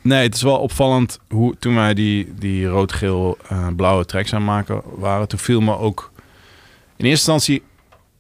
Nee, 0.02 0.24
het 0.24 0.36
is 0.36 0.42
wel 0.42 0.58
opvallend 0.58 1.20
hoe 1.30 1.56
toen 1.60 1.76
wij 1.76 1.94
die, 1.94 2.34
die 2.40 2.66
rood-geel-blauwe 2.66 4.06
tracks 4.06 4.34
aan 4.34 4.44
maken 4.44 4.82
waren, 4.96 5.28
toen 5.28 5.40
viel 5.40 5.62
me 5.62 5.78
ook 5.78 6.12
in 6.96 7.06
eerste 7.06 7.32
instantie 7.32 7.64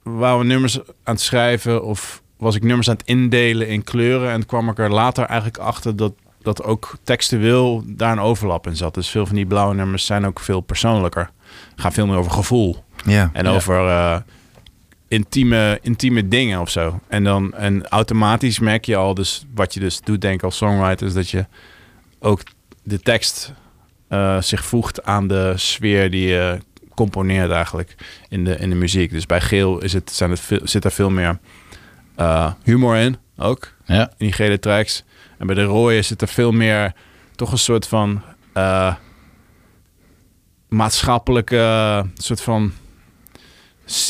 waren 0.03 0.39
we 0.39 0.45
nummers 0.45 0.79
aan 0.79 1.13
het 1.13 1.21
schrijven 1.21 1.83
of 1.83 2.22
was 2.43 2.55
ik 2.55 2.63
nummers 2.63 2.89
aan 2.89 2.95
het 2.95 3.07
indelen 3.07 3.67
in 3.67 3.83
kleuren 3.83 4.31
en 4.31 4.45
kwam 4.45 4.69
ik 4.69 4.79
er 4.79 4.91
later 4.91 5.25
eigenlijk 5.25 5.57
achter 5.57 5.95
dat 5.95 6.13
dat 6.41 6.63
ook 6.63 6.97
textueel 7.03 7.83
daar 7.85 8.11
een 8.11 8.19
overlap 8.19 8.67
in 8.67 8.75
zat. 8.75 8.93
Dus 8.93 9.09
veel 9.09 9.25
van 9.25 9.35
die 9.35 9.45
blauwe 9.45 9.75
nummers 9.75 10.05
zijn 10.05 10.25
ook 10.25 10.39
veel 10.39 10.61
persoonlijker. 10.61 11.29
Gaan 11.75 11.93
veel 11.93 12.07
meer 12.07 12.17
over 12.17 12.31
gevoel. 12.31 12.83
Ja. 13.05 13.29
En 13.33 13.45
Ja. 13.45 13.51
over 13.51 13.87
eh, 13.87 14.15
intieme, 15.07 15.79
intieme 15.81 16.27
dingen 16.27 16.59
of 16.59 16.69
zo. 16.69 16.99
En 17.07 17.23
dan 17.23 17.53
en 17.53 17.87
automatisch 17.87 18.59
merk 18.59 18.85
je 18.85 18.95
al, 18.95 19.13
dus 19.13 19.45
wat 19.53 19.73
je 19.73 19.79
dus 19.79 20.01
doet, 20.01 20.21
denk 20.21 20.35
ik 20.35 20.43
als 20.43 20.57
songwriter, 20.57 21.07
is 21.07 21.13
dat 21.13 21.29
je 21.29 21.45
ook 22.19 22.41
de 22.83 22.99
tekst 22.99 23.53
eh, 24.07 24.41
zich 24.41 24.65
voegt 24.65 25.03
aan 25.03 25.27
de 25.27 25.53
sfeer 25.55 26.11
die 26.11 26.27
je 26.27 26.57
componeert 26.95 27.51
eigenlijk 27.51 27.95
in 28.29 28.43
de, 28.43 28.57
in 28.57 28.69
de 28.69 28.75
muziek. 28.75 29.11
Dus 29.11 29.25
bij 29.25 29.41
geel 29.41 29.81
is 29.81 29.93
het, 29.93 30.11
zijn 30.11 30.29
het 30.29 30.39
veel, 30.39 30.59
zit 30.63 30.85
er 30.85 30.91
veel 30.91 31.09
meer 31.09 31.39
eh, 32.15 32.51
humor 32.63 32.95
in 32.95 33.17
ook, 33.37 33.73
Ja, 33.85 34.01
in 34.01 34.15
die 34.17 34.31
gele 34.31 34.59
tracks. 34.59 35.03
En 35.37 35.45
bij 35.45 35.55
de 35.55 35.63
rode 35.63 36.01
zit 36.01 36.21
er 36.21 36.27
veel 36.27 36.51
meer 36.51 36.93
toch 37.35 37.51
een 37.51 37.57
soort 37.57 37.87
van 37.87 38.21
eh, 38.53 38.95
maatschappelijke 40.67 42.05
soort 42.13 42.41
van 42.41 42.71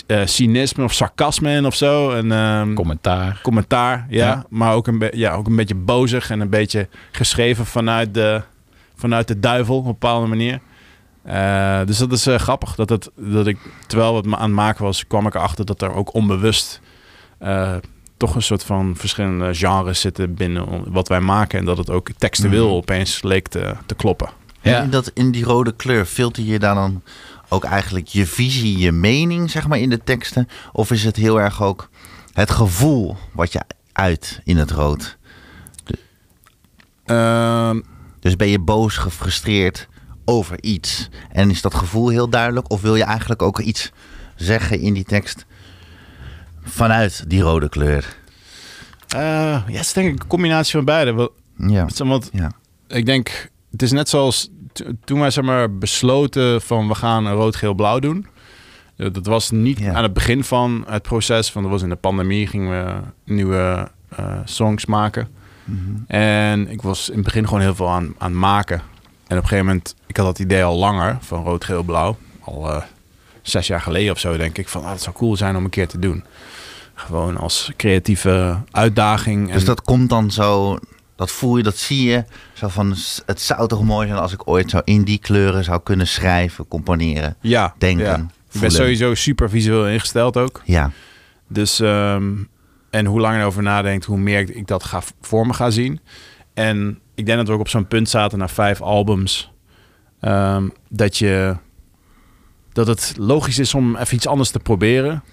eh, 0.08 0.22
cynisme 0.26 0.84
of 0.84 0.94
sarcasme 0.94 1.52
in 1.56 1.66
of 1.66 1.76
zo. 1.76 2.12
En, 2.12 2.32
ehm, 2.32 2.74
Commentaar. 2.74 3.40
commentaar, 3.44 4.06
ja. 4.10 4.28
Ja. 4.28 4.46
Maar 4.50 4.74
ook 4.74 4.88
een, 4.88 5.10
ja, 5.12 5.34
ook 5.34 5.48
een 5.48 5.56
beetje 5.56 5.76
bozig 5.76 6.30
en 6.30 6.40
een 6.40 6.50
beetje 6.50 6.88
geschreven 7.12 7.66
vanuit 7.66 8.14
de, 8.14 8.42
vanuit 8.96 9.28
de 9.28 9.40
duivel 9.40 9.76
op 9.76 9.86
een 9.86 9.92
bepaalde 9.92 10.28
manier. 10.28 10.60
Eh, 11.24 11.86
dus 11.86 11.98
dat 11.98 12.12
is 12.12 12.28
eh, 12.28 12.36
grappig. 12.36 12.76
Dat, 12.76 12.90
het, 12.90 13.12
dat 13.16 13.48
ik, 13.48 13.58
terwijl 13.88 14.16
het 14.16 14.26
me 14.26 14.36
aan 14.36 14.42
het 14.42 14.52
maken 14.52 14.84
was, 14.84 15.08
kwam 15.08 15.28
ik 15.28 15.36
erachter 15.36 15.66
dat 15.66 15.82
er 15.82 15.94
ook 15.94 16.14
onbewust 16.14 16.82
eh, 17.38 17.76
toch 18.18 18.36
een 18.36 18.42
soort 18.42 18.64
van 18.64 18.94
verschillende 18.98 19.54
genres 19.56 20.02
zitten 20.02 20.34
binnen 20.34 20.92
wat 20.92 21.08
wij 21.08 21.20
maken. 21.20 21.60
En 21.60 21.66
dat 21.66 21.78
het 21.78 21.90
ook 21.90 22.10
textueel 22.18 22.68
Mhm. 22.68 22.76
opeens 22.76 23.22
leek 23.22 23.48
te, 23.48 23.76
te 23.86 23.96
kloppen. 23.96 24.30
Ja. 24.62 24.82
In, 24.82 24.90
dat, 24.90 25.12
in 25.14 25.32
die 25.32 25.44
rode 25.44 25.76
kleur 25.76 26.06
filter 26.06 26.44
je 26.44 26.60
daar 26.60 26.76
dan 26.76 27.02
ook 27.50 27.64
eigenlijk 27.64 28.08
je 28.08 28.26
visie, 28.26 28.78
je 28.78 28.92
mening, 28.92 29.52
zeg 29.52 29.68
maar, 29.68 29.80
in 29.80 29.90
de 29.90 30.04
teksten? 30.04 30.48
Of 30.72 30.92
is 30.92 31.04
het 31.04 31.16
heel 31.16 31.40
erg 31.40 31.62
ook 31.64 31.90
het 32.34 32.52
gevoel 32.52 33.16
wat 33.34 33.52
je 33.54 33.62
uit 33.92 34.42
in 34.44 34.58
het 34.58 34.72
rood? 34.72 35.18
Ehm, 37.06 37.80
Dus 38.20 38.36
ben 38.36 38.48
je 38.48 38.60
boos, 38.60 38.98
gefrustreerd 38.98 39.88
over 40.26 40.64
iets? 40.64 41.10
En 41.32 41.50
is 41.50 41.62
dat 41.62 41.74
gevoel 41.74 42.10
heel 42.10 42.30
duidelijk? 42.30 42.72
Of 42.72 42.82
wil 42.82 42.96
je 42.96 43.04
eigenlijk 43.04 43.42
ook 43.42 43.60
iets 43.60 43.92
zeggen 44.36 44.80
in 44.80 44.94
die 44.94 45.04
tekst 45.04 45.46
vanuit 46.64 47.24
die 47.30 47.42
rode 47.42 47.70
kleur? 47.70 48.16
eh, 49.08 49.20
ja, 49.20 49.64
het 49.66 49.80
is 49.80 49.94
denk 49.94 50.08
ik 50.14 50.22
een 50.22 50.28
combinatie 50.28 50.72
van 50.74 50.86
beide. 50.86 51.32
Ja. 51.58 51.88
Want 51.98 52.30
ja. 52.34 52.52
ik 52.88 53.06
denk, 53.06 53.50
het 53.72 53.82
is 53.82 53.92
net 53.92 54.10
zoals 54.10 54.50
toen 55.04 55.20
wij 55.20 55.30
zeg 55.30 55.44
maar 55.44 55.78
besloten 55.78 56.62
van 56.62 56.88
we 56.88 56.96
gaan 56.96 57.26
een 57.26 57.34
rood, 57.34 57.56
geel, 57.56 57.74
blauw 57.74 58.00
doen. 58.00 58.28
Eh, 58.98 59.08
Dat 59.14 59.26
was 59.26 59.52
niet 59.52 59.80
Ja. 59.80 59.94
aan 59.94 60.04
het 60.04 60.14
begin 60.14 60.44
van 60.44 60.84
het 60.88 61.02
proces, 61.02 61.52
van 61.52 61.62
dat 61.62 61.72
was 61.72 61.82
in 61.82 61.90
de 61.90 61.96
pandemie, 61.96 62.48
gingen 62.48 62.70
we 62.86 63.00
nieuwe 63.34 63.88
eh, 64.10 64.40
songs 64.46 64.86
maken. 64.86 65.28
En 66.08 66.70
ik 66.70 66.82
was 66.82 67.10
in 67.10 67.16
het 67.16 67.24
begin 67.24 67.46
gewoon 67.46 67.62
heel 67.62 67.76
veel 67.76 67.90
aan, 67.90 68.16
aan 68.18 68.32
het 68.32 68.40
maken. 68.40 68.78
En 69.28 69.38
op 69.38 69.44
een 69.44 69.50
gegeven 69.50 69.66
moment, 69.66 69.96
ik 70.08 70.18
had 70.18 70.26
dat 70.26 70.40
idee 70.40 70.64
al 70.64 70.78
langer 70.78 71.18
van 71.22 71.44
rood, 71.44 71.64
geel, 71.66 71.84
blauw. 71.84 72.18
Al 72.40 72.84
zes 73.42 73.68
jaar 73.68 73.82
geleden 73.82 74.12
of 74.12 74.20
zo 74.20 74.38
denk 74.38 74.58
ik 74.58 74.68
van, 74.68 74.84
ah, 74.84 74.90
dat 74.90 75.02
zou 75.02 75.16
cool 75.16 75.36
zijn 75.36 75.56
om 75.56 75.64
een 75.64 75.70
keer 75.70 75.88
te 75.88 76.00
doen. 76.00 76.24
Gewoon 76.94 77.38
als 77.38 77.72
creatieve 77.78 78.58
uitdaging. 78.72 79.52
Dus 79.52 79.62
En- 79.62 79.66
dat 79.66 79.82
komt 79.82 80.10
dan 80.10 80.32
zo, 80.32 80.78
dat 81.16 81.32
voel 81.32 81.58
je, 81.58 81.64
dat 81.64 81.78
zie 81.78 82.10
je. 82.10 82.24
Zo 82.54 82.68
van, 82.68 82.96
het 83.26 83.42
zou 83.42 83.68
toch 83.68 83.84
mooi 83.84 84.08
zijn 84.08 84.20
als 84.20 84.34
ik 84.34 84.48
ooit 84.48 84.70
zo 84.70 84.80
in 84.84 85.04
die 85.04 85.18
kleuren 85.20 85.64
zou 85.64 85.80
kunnen 85.84 86.08
schrijven, 86.08 86.68
componeren, 86.68 87.36
ja, 87.42 87.74
denken, 87.78 88.06
ja. 88.06 88.16
Ik 88.52 88.60
ben 88.60 88.72
sowieso 88.72 89.14
super 89.16 89.50
visueel 89.50 89.88
ingesteld 89.88 90.38
ook. 90.38 90.62
Ja, 90.66 90.92
Dus, 91.48 91.80
ehm, 91.80 92.32
en 92.90 93.06
hoe 93.06 93.20
langer 93.20 93.36
je 93.36 93.42
erover 93.42 93.64
nadenkt, 93.64 94.06
hoe 94.06 94.18
meer 94.18 94.40
ik, 94.40 94.50
ik 94.50 94.68
dat 94.68 94.84
ga, 94.84 95.02
voor 95.22 95.48
me 95.48 95.54
ga 95.54 95.70
zien. 95.70 96.00
En 96.54 97.00
ik 97.16 97.26
denk 97.26 97.38
dat 97.38 97.48
we 97.48 97.54
ook 97.54 97.60
op 97.60 97.68
zo'n 97.70 97.88
punt 97.88 98.10
zaten 98.10 98.38
na 98.38 98.48
vijf 98.48 98.82
albums. 98.82 99.52
ehm, 100.20 100.68
dat, 100.90 101.18
je, 101.18 101.56
dat 102.74 102.88
het 102.88 103.14
logisch 103.18 103.60
is 103.60 103.74
om 103.74 103.96
even 103.96 104.16
iets 104.16 104.28
anders 104.28 104.50
te 104.50 104.60
proberen. 104.60 105.24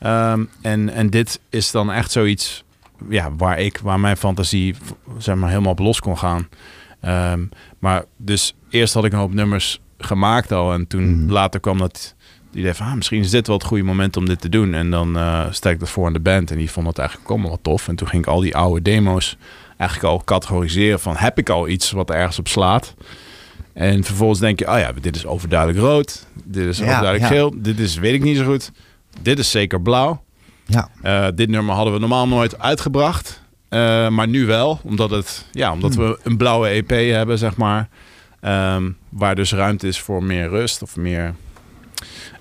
Ehm, 0.00 0.44
en, 0.60 0.88
en 0.88 1.10
dit 1.10 1.40
is 1.50 1.70
dan 1.70 1.92
echt 1.92 2.10
zoiets 2.10 2.64
ja, 3.08 3.32
waar 3.36 3.58
ik, 3.58 3.78
waar 3.82 4.00
mijn 4.00 4.16
fantasie 4.16 4.74
zeg 5.18 5.34
maar, 5.36 5.48
helemaal 5.48 5.72
op 5.72 5.78
los 5.78 6.00
kon 6.00 6.18
gaan. 6.18 6.48
Ehm, 7.00 7.40
maar 7.78 8.04
dus 8.16 8.54
eerst 8.70 8.94
had 8.94 9.04
ik 9.04 9.12
een 9.12 9.18
hoop 9.18 9.32
nummers 9.34 9.80
gemaakt 9.98 10.52
al. 10.52 10.72
En 10.72 10.86
toen 10.86 11.22
Mhm. 11.22 11.32
later 11.32 11.60
kwam 11.60 11.78
dat 11.78 12.14
idee 12.52 12.74
van, 12.74 12.86
ah, 12.86 12.94
misschien 12.94 13.20
is 13.20 13.30
dit 13.30 13.46
wel 13.46 13.56
het 13.56 13.66
goede 13.66 13.82
moment 13.82 14.16
om 14.16 14.26
dit 14.26 14.40
te 14.40 14.48
doen. 14.48 14.74
En 14.74 14.90
dan 14.90 15.18
stel 15.50 15.70
ik 15.70 15.80
dat 15.80 15.90
voor 15.90 16.06
aan 16.06 16.12
de 16.12 16.20
band. 16.20 16.50
En 16.50 16.56
die 16.58 16.70
vond 16.70 16.86
het 16.86 16.98
eigenlijk 16.98 17.30
ook 17.30 17.42
wel 17.42 17.58
tof. 17.62 17.88
En 17.88 17.94
toen 17.96 18.08
ging 18.08 18.22
ik 18.22 18.28
al 18.28 18.40
die 18.40 18.56
oude 18.56 18.82
demo's 18.82 19.36
eigenlijk 19.76 20.12
al 20.12 20.22
categoriseren 20.24 21.00
van, 21.00 21.16
heb 21.16 21.38
ik 21.38 21.48
al 21.48 21.68
iets 21.68 21.90
wat 21.90 22.10
ergens 22.10 22.38
op 22.38 22.48
slaat? 22.48 22.94
En 23.72 24.04
vervolgens 24.04 24.40
denk 24.40 24.58
je, 24.58 24.68
oh 24.72 24.78
ja, 24.78 24.92
dit 25.00 25.16
is 25.16 25.26
overduidelijk 25.26 25.78
rood. 25.80 26.26
Dit 26.44 26.66
is 26.66 26.78
Ja, 26.78 26.84
overduidelijk 26.84 27.32
ja. 27.32 27.36
geel. 27.36 27.54
Dit 27.56 27.78
is, 27.78 27.96
weet 27.96 28.14
ik 28.14 28.22
niet 28.22 28.36
zo 28.36 28.44
goed. 28.44 28.72
Dit 29.22 29.38
is 29.38 29.50
zeker 29.50 29.80
blauw. 29.82 30.22
ja. 30.66 30.88
Eh, 31.02 31.26
dit 31.34 31.48
nummer 31.48 31.74
hadden 31.74 31.92
we 31.94 32.00
normaal 32.00 32.28
nooit 32.28 32.58
uitgebracht. 32.58 33.42
Eh, 33.68 34.08
maar 34.08 34.28
nu 34.28 34.46
wel, 34.46 34.80
omdat, 34.82 35.10
het, 35.10 35.46
ja, 35.52 35.72
omdat 35.72 35.94
we 35.94 36.18
een 36.22 36.36
blauwe 36.36 36.68
EP 36.68 36.90
hebben, 36.90 37.38
zeg 37.38 37.56
maar. 37.56 37.88
Ehm, 38.40 38.90
waar 39.08 39.34
dus 39.34 39.52
ruimte 39.52 39.86
is 39.86 40.00
voor 40.00 40.24
meer 40.24 40.48
rust 40.48 40.82
of 40.82 40.96
meer. 40.96 41.34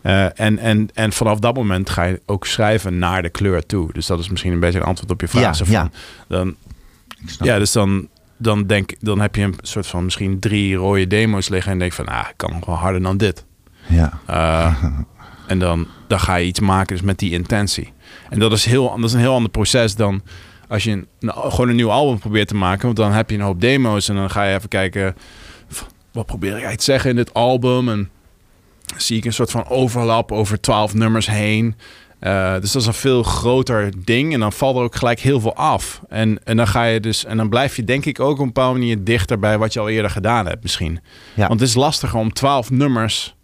Eh, 0.01 0.39
en, 0.39 0.57
en, 0.57 0.89
en 0.93 1.11
vanaf 1.11 1.39
dat 1.39 1.55
moment 1.55 1.89
ga 1.89 2.03
je 2.03 2.21
ook 2.25 2.45
schrijven 2.45 2.97
naar 2.97 3.21
de 3.21 3.29
kleur 3.29 3.65
toe. 3.65 3.93
Dus 3.93 4.05
dat 4.05 4.19
is 4.19 4.29
misschien 4.29 4.51
een 4.51 4.59
beetje 4.59 4.79
een 4.79 4.85
antwoord 4.85 5.11
op 5.11 5.21
je 5.21 5.27
vraag. 5.27 5.57
Ja, 5.57 5.65
ja. 5.67 5.89
Dan, 6.27 6.55
ja, 7.39 7.57
dus 7.57 7.71
dan, 7.71 8.07
dan, 8.37 8.67
denk, 8.67 8.93
dan 8.99 9.19
heb 9.19 9.35
je 9.35 9.41
een 9.41 9.55
soort 9.61 9.87
van 9.87 10.03
misschien 10.03 10.39
drie 10.39 10.75
rode 10.75 11.07
demo's 11.07 11.49
liggen. 11.49 11.71
En 11.71 11.79
denk 11.79 11.93
van, 11.93 12.07
ah, 12.07 12.25
ik 12.29 12.37
kan 12.37 12.51
nog 12.51 12.65
wel 12.65 12.75
harder 12.75 13.01
dan 13.01 13.17
dit. 13.17 13.45
ja. 13.87 14.19
Uh, 14.29 14.83
en 15.49 15.59
dan, 15.59 15.87
dan 16.07 16.19
ga 16.19 16.35
je 16.35 16.45
iets 16.45 16.59
maken 16.59 16.95
dus 16.95 17.05
met 17.05 17.19
die 17.19 17.31
intentie. 17.31 17.93
En 18.29 18.39
dat 18.39 18.51
is, 18.51 18.65
heel, 18.65 18.95
dat 18.95 19.03
is 19.03 19.13
een 19.13 19.19
heel 19.19 19.33
ander 19.33 19.51
proces 19.51 19.95
dan 19.95 20.21
als 20.67 20.83
je 20.83 20.91
een, 20.91 21.07
nou, 21.19 21.51
gewoon 21.51 21.69
een 21.69 21.75
nieuw 21.75 21.91
album 21.91 22.19
probeert 22.19 22.47
te 22.47 22.55
maken. 22.55 22.85
Want 22.85 22.95
dan 22.95 23.11
heb 23.11 23.29
je 23.29 23.35
een 23.35 23.41
hoop 23.41 23.61
demo's 23.61 24.09
en 24.09 24.15
dan 24.15 24.29
ga 24.29 24.43
je 24.43 24.55
even 24.55 24.69
kijken... 24.69 25.15
wat 26.11 26.25
probeer 26.25 26.49
eigenlijk 26.49 26.79
te 26.79 26.85
zeggen 26.85 27.09
in 27.09 27.15
dit 27.15 27.33
album? 27.33 27.89
En 27.89 28.09
zie 28.97 29.17
ik 29.17 29.25
een 29.25 29.33
soort 29.33 29.51
van 29.51 29.67
overlap 29.67 30.31
over 30.31 30.61
twaalf 30.61 30.93
nummers 30.93 31.27
heen. 31.27 31.75
Uh, 32.21 32.53
dus 32.59 32.71
dat 32.71 32.81
is 32.81 32.87
een 32.87 32.93
veel 32.93 33.23
groter 33.23 33.91
ding. 34.03 34.33
En 34.33 34.39
dan 34.39 34.53
valt 34.53 34.75
er 34.75 34.83
ook 34.83 34.95
gelijk 34.95 35.19
heel 35.19 35.39
veel 35.39 35.55
af. 35.55 36.01
En, 36.09 36.43
en 36.43 36.57
dan 36.57 36.67
ga 36.67 36.83
je 36.83 36.99
dus... 36.99 37.25
En 37.25 37.37
dan 37.37 37.49
blijf 37.49 37.75
je 37.75 37.83
denk 37.83 38.05
ik 38.05 38.19
ook 38.19 38.33
op 38.33 38.39
een 38.39 38.45
bepaalde 38.45 38.79
manier 38.79 39.03
dichter 39.03 39.39
bij 39.39 39.57
wat 39.57 39.73
je 39.73 39.79
al 39.79 39.89
eerder 39.89 40.11
gedaan 40.11 40.45
hebt 40.45 40.61
misschien. 40.61 40.99
Ja. 41.33 41.47
Want 41.47 41.59
het 41.59 41.69
is 41.69 41.75
lastiger 41.75 42.19
om 42.19 42.33
twaalf 42.33 42.69
nummers 42.69 43.37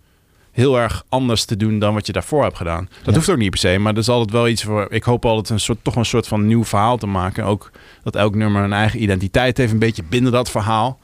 heel 0.55 0.79
erg 0.79 1.03
anders 1.09 1.45
te 1.45 1.57
doen 1.57 1.79
dan 1.79 1.93
wat 1.93 2.05
je 2.05 2.12
daarvoor 2.13 2.43
hebt 2.43 2.57
gedaan. 2.57 2.88
Dat 2.97 3.05
Ja. 3.05 3.13
hoeft 3.13 3.29
ook 3.29 3.38
niet 3.38 3.50
per 3.50 3.59
se, 3.59 3.77
maar 3.77 3.93
dat 3.93 4.03
is 4.03 4.09
altijd 4.09 4.31
wel 4.31 4.47
iets 4.47 4.63
voor. 4.63 4.88
Ik 4.89 5.03
hoop 5.03 5.25
altijd 5.25 5.50
een 5.50 5.59
soort, 5.59 5.77
toch 5.81 5.95
een 5.95 6.05
soort 6.05 6.27
van 6.27 6.47
nieuw 6.47 6.63
verhaal 6.63 6.97
te 6.97 7.07
maken. 7.07 7.43
Ook 7.43 7.71
dat 8.03 8.15
elk 8.15 8.35
nummer 8.35 8.63
een 8.63 8.74
eigen 8.74 9.01
identiteit 9.01 9.57
heeft, 9.57 9.71
een 9.71 9.79
beetje 9.79 10.03
binnen 10.03 10.31
dat 10.31 10.51
verhaal. 10.51 11.00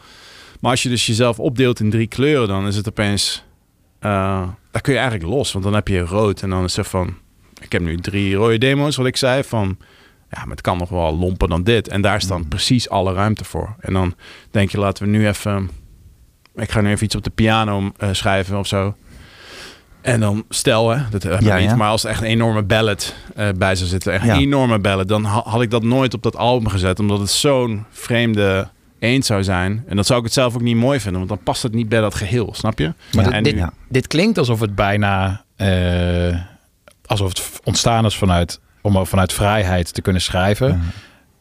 Maar 0.60 0.72
als 0.72 0.84
je 0.84 0.89
dus 0.89 1.05
jezelf 1.05 1.39
opdeelt 1.39 1.79
in 1.79 1.89
drie 1.89 2.08
kleuren, 2.08 2.48
dan 2.48 2.67
is 2.67 2.75
het 2.75 2.89
opeens. 2.89 3.43
eh 4.00 4.48
daar 4.72 4.81
kun 4.81 4.93
je 4.93 5.00
eigenlijk 5.00 5.29
los, 5.29 5.51
want 5.51 5.63
dan 5.65 5.74
heb 5.74 5.88
je 5.88 6.00
rood 6.00 6.41
en 6.41 6.50
dan 6.50 6.63
is 6.63 6.75
het 6.75 6.88
van. 6.88 7.13
Ik 7.62 7.72
heb 7.72 7.81
nu 7.81 7.98
drie 7.98 8.36
rode 8.36 8.58
demo's, 8.58 8.96
wat 8.96 9.05
ik 9.05 9.17
zei 9.17 9.43
van. 9.43 9.77
Ja, 10.29 10.39
maar 10.41 10.50
het 10.51 10.62
kan 10.62 10.77
nog 10.77 10.89
wel 10.89 11.17
lomper 11.17 11.48
dan 11.50 11.63
dit. 11.63 11.88
En 11.88 12.01
daar 12.01 12.15
is 12.15 12.27
dan 12.27 12.48
precies 12.48 12.89
alle 12.89 13.13
ruimte 13.13 13.43
voor. 13.46 13.75
En 13.79 13.93
dan 13.93 14.15
denk 14.51 14.70
je, 14.72 14.77
laten 14.79 15.03
we 15.03 15.10
nu 15.10 15.27
even. 15.27 15.70
Ik 16.55 16.72
ga 16.72 16.81
nu 16.81 16.89
even 16.89 17.05
iets 17.05 17.15
op 17.15 17.24
de 17.24 17.29
piano 17.29 17.91
eh, 17.98 18.10
schrijven 18.12 18.58
of 18.60 18.67
zo. 18.67 18.96
En 20.01 20.20
dan 20.20 20.43
stel, 20.50 20.89
hè, 20.89 21.01
dat 21.10 21.24
heb 21.24 21.34
ik 21.34 21.41
Ja, 21.41 21.58
niet, 21.58 21.70
ja. 21.70 21.75
maar 21.75 21.89
als 21.89 22.03
er 22.03 22.10
echt 22.10 22.22
een 22.22 22.27
enorme 22.27 22.63
ballad 22.63 23.15
eh, 23.36 23.48
bij 23.58 23.75
zou 23.75 23.89
zitten, 23.89 24.13
echt 24.13 24.25
Ja. 24.25 24.34
een 24.34 24.39
enorme 24.39 24.79
ballad, 24.79 25.08
dan 25.08 25.24
ha- 25.24 25.43
had 25.46 25.62
ik 25.62 25.70
dat 25.72 25.84
nooit 25.84 26.13
op 26.13 26.24
dat 26.24 26.36
album 26.36 26.67
gezet, 26.70 27.00
omdat 27.00 27.20
het 27.20 27.29
zo'n 27.29 27.86
vreemde 27.89 28.67
eend 29.00 29.25
zou 29.25 29.43
zijn. 29.43 29.84
En 29.88 29.96
dat 29.96 30.05
zou 30.05 30.20
ik 30.20 30.25
het 30.25 30.34
zelf 30.34 30.55
ook 30.55 30.62
niet 30.62 30.75
mooi 30.75 31.00
vinden, 31.00 31.17
want 31.17 31.29
dan 31.34 31.43
past 31.43 31.63
het 31.63 31.74
niet 31.74 31.89
bij 31.89 32.00
dat 32.01 32.15
geheel, 32.15 32.53
snap 32.53 32.79
je? 32.79 32.93
Maar 33.13 33.24
Ja. 33.24 33.24
dit, 33.24 33.34
En 33.34 33.43
dit, 33.43 33.53
nu- 33.53 33.60
ja. 33.60 33.74
dit 33.89 34.08
klinkt 34.08 34.38
alsof 34.38 34.60
het 34.60 34.75
bijna... 34.75 35.43
eh, 35.55 36.36
alsof 37.05 37.27
het 37.29 37.60
ontstaan 37.63 38.05
is 38.05 38.15
vanuit, 38.17 38.60
om 38.81 39.05
vanuit 39.05 39.34
vrijheid 39.34 39.93
te 39.93 40.01
kunnen 40.01 40.22
schrijven. 40.22 40.81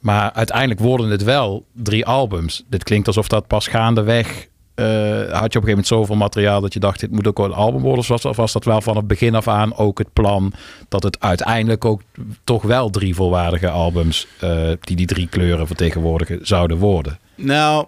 Maar 0.01 0.33
uiteindelijk 0.33 0.81
worden 0.81 1.11
het 1.11 1.23
wel 1.25 1.67
drie 1.75 2.07
albums. 2.07 2.65
Dit 2.69 2.85
klinkt 2.85 3.07
alsof 3.07 3.29
dat 3.29 3.47
pas 3.47 3.67
gaandeweg... 3.67 4.49
eh 4.81 5.39
had 5.41 5.53
je 5.53 5.59
op 5.59 5.65
een 5.65 5.69
gegeven 5.69 5.69
moment 5.69 5.87
zoveel 5.87 6.17
materiaal 6.17 6.61
dat 6.61 6.73
je 6.73 6.81
dacht... 6.81 7.01
dit 7.01 7.11
moet 7.11 7.27
ook 7.27 7.37
wel 7.37 7.47
een 7.47 7.53
album 7.53 7.81
worden? 7.81 7.99
Of 8.01 8.09
was, 8.09 8.25
of 8.25 8.37
was 8.37 8.53
dat 8.53 8.65
wel 8.65 8.81
van 8.81 8.97
het 8.97 9.07
begin 9.07 9.35
af 9.35 9.49
aan 9.49 9.77
ook 9.77 9.99
het 9.99 10.13
plan... 10.13 10.53
dat 10.89 11.03
het 11.03 11.21
uiteindelijk 11.21 11.85
ook 11.85 12.03
toch 12.45 12.63
wel 12.63 12.91
drie 12.91 13.15
volwaardige 13.15 13.69
albums... 13.69 14.27
eh, 14.41 14.71
die 14.81 14.97
die 14.97 15.07
drie 15.07 15.29
kleuren 15.29 15.67
vertegenwoordigen 15.67 16.39
zouden 16.43 16.79
worden? 16.79 17.19
Nou, 17.35 17.87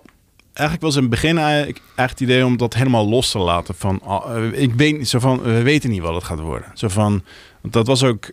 eigenlijk 0.52 0.86
was 0.86 0.94
in 0.94 1.00
het 1.00 1.10
begin 1.10 1.38
eigenlijk, 1.38 1.80
het 1.94 2.20
idee 2.20 2.44
om 2.44 2.56
dat 2.56 2.74
helemaal 2.74 3.08
los 3.08 3.30
te 3.30 3.38
laten. 3.38 3.74
Van, 3.74 4.00
eh, 4.06 4.62
ik 4.62 4.74
weet 4.74 4.98
niet, 4.98 5.08
zo 5.08 5.18
van, 5.18 5.42
we 5.42 5.62
weten 5.62 5.90
niet 5.90 6.02
wat 6.02 6.14
het 6.14 6.24
gaat 6.24 6.40
worden. 6.40 6.70
Zo 6.74 6.88
van, 6.88 7.22
want 7.60 7.74
dat 7.74 7.86
was 7.86 8.02
ook, 8.02 8.30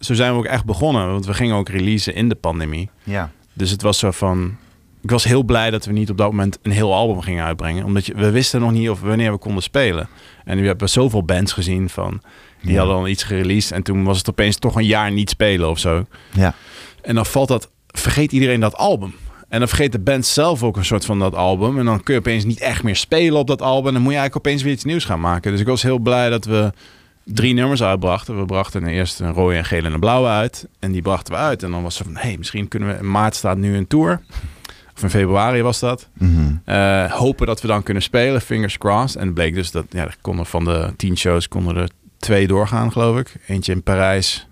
zo 0.00 0.14
zijn 0.14 0.32
we 0.32 0.38
ook 0.38 0.44
echt 0.44 0.64
begonnen. 0.64 1.10
Want 1.10 1.26
we 1.26 1.34
gingen 1.34 1.56
ook 1.56 1.68
releasen 1.68 2.14
in 2.14 2.28
de 2.28 2.34
pandemie. 2.34 2.90
Ja. 3.04 3.30
Dus 3.52 3.70
het 3.70 3.82
was 3.82 3.98
zo 3.98 4.10
van, 4.10 4.56
ik 5.02 5.10
was 5.10 5.24
heel 5.24 5.42
blij 5.42 5.70
dat 5.70 5.84
we 5.84 5.92
niet 5.92 6.10
op 6.10 6.16
dat 6.16 6.30
moment 6.30 6.58
een 6.62 6.70
heel 6.70 6.94
album 6.94 7.20
gingen 7.20 7.44
uitbrengen. 7.44 7.84
Omdat 7.84 8.06
je, 8.06 8.14
we 8.14 8.30
wisten 8.30 8.60
nog 8.60 8.70
niet 8.72 8.90
of 8.90 9.00
wanneer 9.00 9.32
we 9.32 9.38
konden 9.38 9.62
spelen. 9.62 10.08
En 10.44 10.60
we 10.60 10.66
hebben 10.66 10.88
zoveel 10.88 11.24
bands 11.24 11.52
gezien 11.52 11.88
van, 11.88 12.20
die 12.62 12.72
Ja. 12.72 12.78
hadden 12.78 12.96
al 12.96 13.08
iets 13.08 13.22
gereleased. 13.22 13.72
En 13.72 13.82
toen 13.82 14.04
was 14.04 14.18
het 14.18 14.28
opeens 14.30 14.56
toch 14.58 14.76
een 14.76 14.84
jaar 14.86 15.12
niet 15.12 15.30
spelen 15.30 15.68
of 15.70 15.78
zo. 15.78 16.06
Ja. 16.32 16.54
En 17.02 17.14
dan 17.14 17.26
valt 17.26 17.48
dat, 17.48 17.70
vergeet 17.86 18.32
iedereen 18.32 18.60
dat 18.60 18.76
album. 18.76 19.14
En 19.48 19.58
dan 19.58 19.68
vergeet 19.68 19.92
de 19.92 19.98
band 19.98 20.26
zelf 20.26 20.62
ook 20.62 20.76
een 20.76 20.84
soort 20.84 21.04
van 21.04 21.18
dat 21.18 21.34
album. 21.34 21.78
En 21.78 21.84
dan 21.84 22.02
kun 22.02 22.14
je 22.14 22.20
opeens 22.20 22.44
niet 22.44 22.60
echt 22.60 22.82
meer 22.82 22.96
spelen 22.96 23.38
op 23.38 23.46
dat 23.46 23.62
album. 23.62 23.86
En 23.86 23.92
dan 23.92 24.02
moet 24.02 24.12
je 24.12 24.18
eigenlijk 24.18 24.46
opeens 24.46 24.62
weer 24.62 24.72
iets 24.72 24.84
nieuws 24.84 25.04
gaan 25.04 25.20
maken. 25.20 25.50
Dus 25.50 25.60
ik 25.60 25.66
was 25.66 25.82
heel 25.82 25.98
blij 25.98 26.30
dat 26.30 26.44
we 26.44 26.72
drie 27.24 27.54
nummers 27.54 27.82
uitbrachten. 27.82 28.38
We 28.38 28.44
brachten 28.46 28.86
eerst 28.86 29.20
een 29.20 29.32
rode, 29.32 29.56
een 29.56 29.64
gele 29.64 29.86
en 29.86 29.92
een 29.92 30.00
blauwe 30.00 30.28
uit. 30.28 30.66
En 30.78 30.92
die 30.92 31.02
brachten 31.02 31.34
we 31.34 31.40
uit. 31.40 31.62
En 31.62 31.70
dan 31.70 31.82
was 31.82 31.98
er 31.98 32.04
van, 32.04 32.14
hé, 32.16 32.20
hey, 32.20 32.36
misschien 32.38 32.68
kunnen 32.68 32.88
we... 32.88 32.94
In 32.98 33.10
maart 33.10 33.34
staat 33.34 33.56
nu 33.56 33.76
een 33.76 33.86
tour. 33.86 34.20
Of 34.98 35.04
in 35.04 35.10
februari 35.10 35.62
was 35.62 35.78
dat. 35.78 36.08
Mhm. 36.12 36.56
Eh, 36.64 37.12
hopen 37.12 37.46
dat 37.46 37.60
we 37.60 37.68
dan 37.68 37.82
kunnen 37.82 38.02
spelen, 38.02 38.40
fingers 38.40 38.78
crossed. 38.78 39.20
En 39.20 39.26
het 39.26 39.34
bleek 39.34 39.54
dus 39.54 39.70
dat 39.70 39.84
ja, 39.90 40.04
er 40.04 40.16
konden 40.20 40.46
van 40.46 40.64
de 40.64 40.92
tien 40.96 41.16
shows 41.16 41.48
konden 41.48 41.76
er 41.76 41.88
twee 42.16 42.46
doorgaan, 42.46 42.92
geloof 42.92 43.18
ik. 43.18 43.36
Eentje 43.46 43.72
in 43.72 43.82
Parijs 43.82 44.48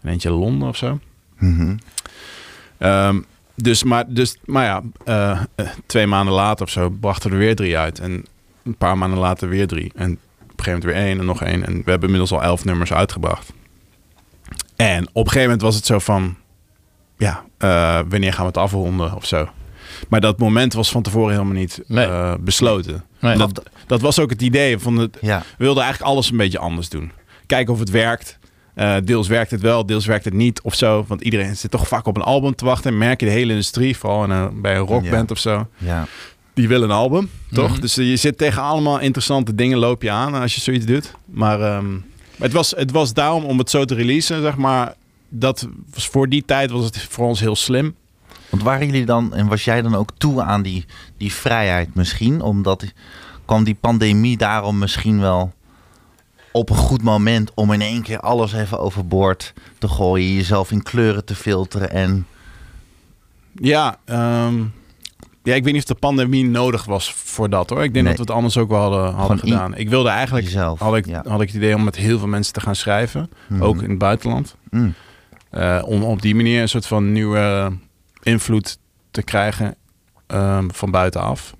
en 0.00 0.08
eentje 0.10 0.28
in 0.28 0.34
Londen 0.34 0.68
of 0.68 0.76
zo. 0.76 0.98
Mhm. 1.38 1.76
Ehm, 2.78 3.20
dus, 3.54 3.82
maar, 3.82 4.04
dus, 4.08 4.36
maar 4.44 4.64
ja, 4.64 4.82
eh, 5.04 5.40
eh, 5.54 5.66
twee 5.86 6.06
maanden 6.06 6.34
later 6.34 6.66
of 6.66 6.72
zo 6.72 6.90
brachten 6.90 7.30
we 7.30 7.36
er 7.36 7.42
weer 7.42 7.56
drie 7.56 7.78
uit. 7.78 7.98
En 7.98 8.24
een 8.64 8.76
paar 8.76 8.98
maanden 8.98 9.18
later 9.18 9.48
weer 9.48 9.66
drie. 9.66 9.92
En 9.94 10.10
op 10.12 10.18
een 10.40 10.64
gegeven 10.64 10.72
moment 10.72 10.84
weer 10.84 10.94
één 10.94 11.18
en 11.18 11.26
nog 11.26 11.42
één. 11.42 11.66
En 11.66 11.74
we 11.76 11.90
hebben 11.90 12.08
inmiddels 12.08 12.32
al 12.32 12.42
elf 12.42 12.64
nummers 12.64 12.92
uitgebracht. 12.92 13.52
En 14.76 15.02
op 15.02 15.24
een 15.24 15.32
gegeven 15.32 15.42
moment 15.42 15.62
was 15.62 15.74
het 15.74 15.86
zo 15.86 15.98
van... 15.98 16.36
Ja, 17.16 17.44
wanneer 18.08 18.32
gaan 18.32 18.42
we 18.42 18.46
het 18.46 18.56
afronden 18.56 19.14
of 19.14 19.26
zo. 19.26 19.48
Maar 20.08 20.20
dat 20.20 20.38
moment 20.38 20.72
was 20.72 20.90
van 20.90 21.02
tevoren 21.02 21.32
helemaal 21.32 21.54
niet 21.54 21.80
Nee. 21.86 22.06
eh, 22.06 22.34
besloten. 22.40 23.04
Nee. 23.20 23.36
dat, 23.36 23.62
dat 23.86 24.00
was 24.00 24.18
ook 24.18 24.30
het 24.30 24.42
idee 24.42 24.78
van 24.78 24.96
het, 24.96 25.18
Ja. 25.20 25.38
we 25.58 25.64
wilden 25.64 25.82
eigenlijk 25.82 26.12
alles 26.12 26.30
een 26.30 26.36
beetje 26.36 26.58
anders 26.58 26.88
doen. 26.88 27.10
Kijken 27.46 27.72
of 27.72 27.78
het 27.78 27.90
werkt. 27.90 28.38
Eh, 28.74 28.96
deels 29.04 29.28
werkt 29.28 29.50
het 29.50 29.60
wel, 29.60 29.86
deels 29.86 30.06
werkt 30.06 30.24
het 30.24 30.34
niet 30.34 30.60
of 30.62 30.74
zo. 30.74 31.04
Want 31.08 31.20
iedereen 31.20 31.56
zit 31.56 31.70
toch 31.70 31.88
vaak 31.88 32.06
op 32.06 32.16
een 32.16 32.22
album 32.22 32.54
te 32.54 32.64
wachten. 32.64 32.90
En 32.92 32.98
merk 32.98 33.20
je 33.20 33.26
de 33.26 33.32
hele 33.32 33.50
industrie, 33.50 33.96
vooral 33.96 34.24
in 34.24 34.30
een, 34.30 34.60
bij 34.60 34.72
een 34.76 34.86
rockband 34.86 35.28
Ja. 35.28 35.34
of 35.34 35.38
zo. 35.38 35.66
Ja. 35.76 36.06
Die 36.54 36.68
willen 36.68 36.88
een 36.88 36.94
album, 36.96 37.30
toch? 37.52 37.70
Mhm. 37.70 37.80
Dus 37.80 37.96
eh, 37.96 38.08
je 38.10 38.16
zit 38.16 38.38
tegen 38.38 38.62
allemaal 38.62 38.98
interessante 39.00 39.54
dingen, 39.54 39.78
loop 39.78 40.02
je 40.02 40.10
aan 40.10 40.34
als 40.34 40.54
je 40.54 40.60
zoiets 40.60 40.86
doet. 40.86 41.14
Maar 41.24 41.60
ehm, 41.60 41.86
het, 42.38 42.52
was, 42.52 42.70
het 42.70 42.90
was 42.90 43.12
daarom 43.12 43.44
om 43.44 43.58
het 43.58 43.70
zo 43.70 43.84
te 43.84 43.94
releasen, 43.94 44.42
zeg 44.42 44.56
maar. 44.56 44.94
Dat 45.28 45.68
was 45.94 46.06
voor 46.06 46.28
die 46.28 46.42
tijd 46.46 46.70
was 46.70 46.84
het 46.84 47.06
voor 47.10 47.26
ons 47.26 47.40
heel 47.40 47.56
slim. 47.56 47.94
Want 48.50 48.62
waren 48.62 48.86
jullie 48.86 49.04
dan, 49.04 49.34
en 49.34 49.46
was 49.46 49.64
jij 49.64 49.82
dan 49.82 49.94
ook 49.94 50.10
toe 50.18 50.42
aan 50.42 50.62
die, 50.62 50.84
die 51.16 51.32
vrijheid 51.32 51.94
misschien? 51.94 52.40
Omdat 52.40 52.84
kwam 53.44 53.64
die 53.64 53.74
pandemie 53.80 54.36
daarom 54.36 54.78
misschien 54.78 55.20
wel 55.20 55.52
op 56.52 56.70
een 56.70 56.76
goed 56.76 57.02
moment 57.02 57.50
om 57.54 57.72
in 57.72 57.80
één 57.80 58.02
keer 58.02 58.20
alles 58.20 58.52
even 58.52 58.78
overboord 58.80 59.52
te 59.78 59.88
gooien, 59.88 60.34
jezelf 60.34 60.70
in 60.70 60.82
kleuren 60.82 61.24
te 61.24 61.34
filteren 61.34 61.90
en 61.90 62.26
Ja, 63.54 63.96
ehm, 64.04 64.54
ja, 65.42 65.54
ik 65.54 65.64
weet 65.64 65.72
niet 65.72 65.82
of 65.82 65.88
de 65.88 65.94
pandemie 65.94 66.44
nodig 66.44 66.84
was 66.84 67.12
voor 67.12 67.50
dat 67.50 67.70
hoor. 67.70 67.82
Ik 67.84 67.92
denk 67.92 68.06
Nee. 68.06 68.16
dat 68.16 68.26
we 68.26 68.32
het 68.32 68.42
anders 68.42 68.56
ook 68.56 68.68
wel 68.68 68.80
hadden, 68.80 69.14
hadden 69.14 69.38
gedaan. 69.38 69.76
Ik 69.76 69.88
wilde 69.88 70.08
eigenlijk, 70.08 70.46
jezelf. 70.46 70.78
had 70.78 70.96
ik, 70.96 71.06
ja. 71.06 71.22
had 71.26 71.40
ik 71.40 71.46
het 71.46 71.56
idee 71.56 71.74
om 71.74 71.84
met 71.84 71.96
heel 71.96 72.18
veel 72.18 72.28
mensen 72.28 72.52
te 72.52 72.60
gaan 72.60 72.76
schrijven. 72.76 73.30
Mhm. 73.48 73.62
Ook 73.62 73.82
in 73.82 73.90
het 73.90 73.98
buitenland. 73.98 74.56
Mm. 74.70 74.94
Eh, 75.50 75.82
om 75.84 76.02
op 76.02 76.22
die 76.22 76.34
manier 76.34 76.60
een 76.62 76.68
soort 76.68 76.86
van 76.86 77.12
nieuwe 77.12 77.72
invloed 78.22 78.78
te 79.10 79.22
krijgen 79.22 79.74
ehm, 80.26 80.68
van 80.68 80.90
buitenaf. 80.90 81.54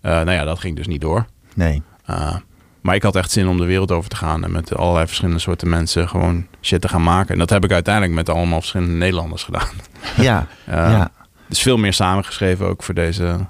Eh 0.00 0.12
nou 0.12 0.30
ja, 0.30 0.44
dat 0.44 0.58
ging 0.58 0.76
dus 0.76 0.86
niet 0.86 1.00
door. 1.00 1.26
Nee. 1.54 1.82
Uh, 2.10 2.36
maar 2.80 2.94
ik 2.94 3.02
had 3.02 3.16
echt 3.16 3.30
zin 3.30 3.48
om 3.48 3.56
de 3.58 3.64
wereld 3.64 3.90
over 3.90 4.10
te 4.10 4.16
gaan 4.16 4.44
en 4.44 4.52
met 4.52 4.76
allerlei 4.76 5.06
verschillende 5.06 5.40
soorten 5.40 5.68
mensen 5.68 6.08
gewoon 6.08 6.46
shit 6.62 6.80
te 6.80 6.88
gaan 6.88 7.02
maken. 7.02 7.32
En 7.32 7.38
dat 7.38 7.50
heb 7.50 7.64
ik 7.64 7.72
uiteindelijk 7.72 8.14
met 8.14 8.28
allemaal 8.28 8.58
verschillende 8.58 8.92
Nederlanders 8.92 9.42
gedaan. 9.44 9.68
Ja, 10.16 10.46
Uh, 10.68 10.74
ja. 10.98 11.10
Dus 11.48 11.62
veel 11.62 11.76
meer 11.76 11.92
samengeschreven 11.92 12.66
ook 12.66 12.82
voor 12.82 12.94
deze, 12.94 13.46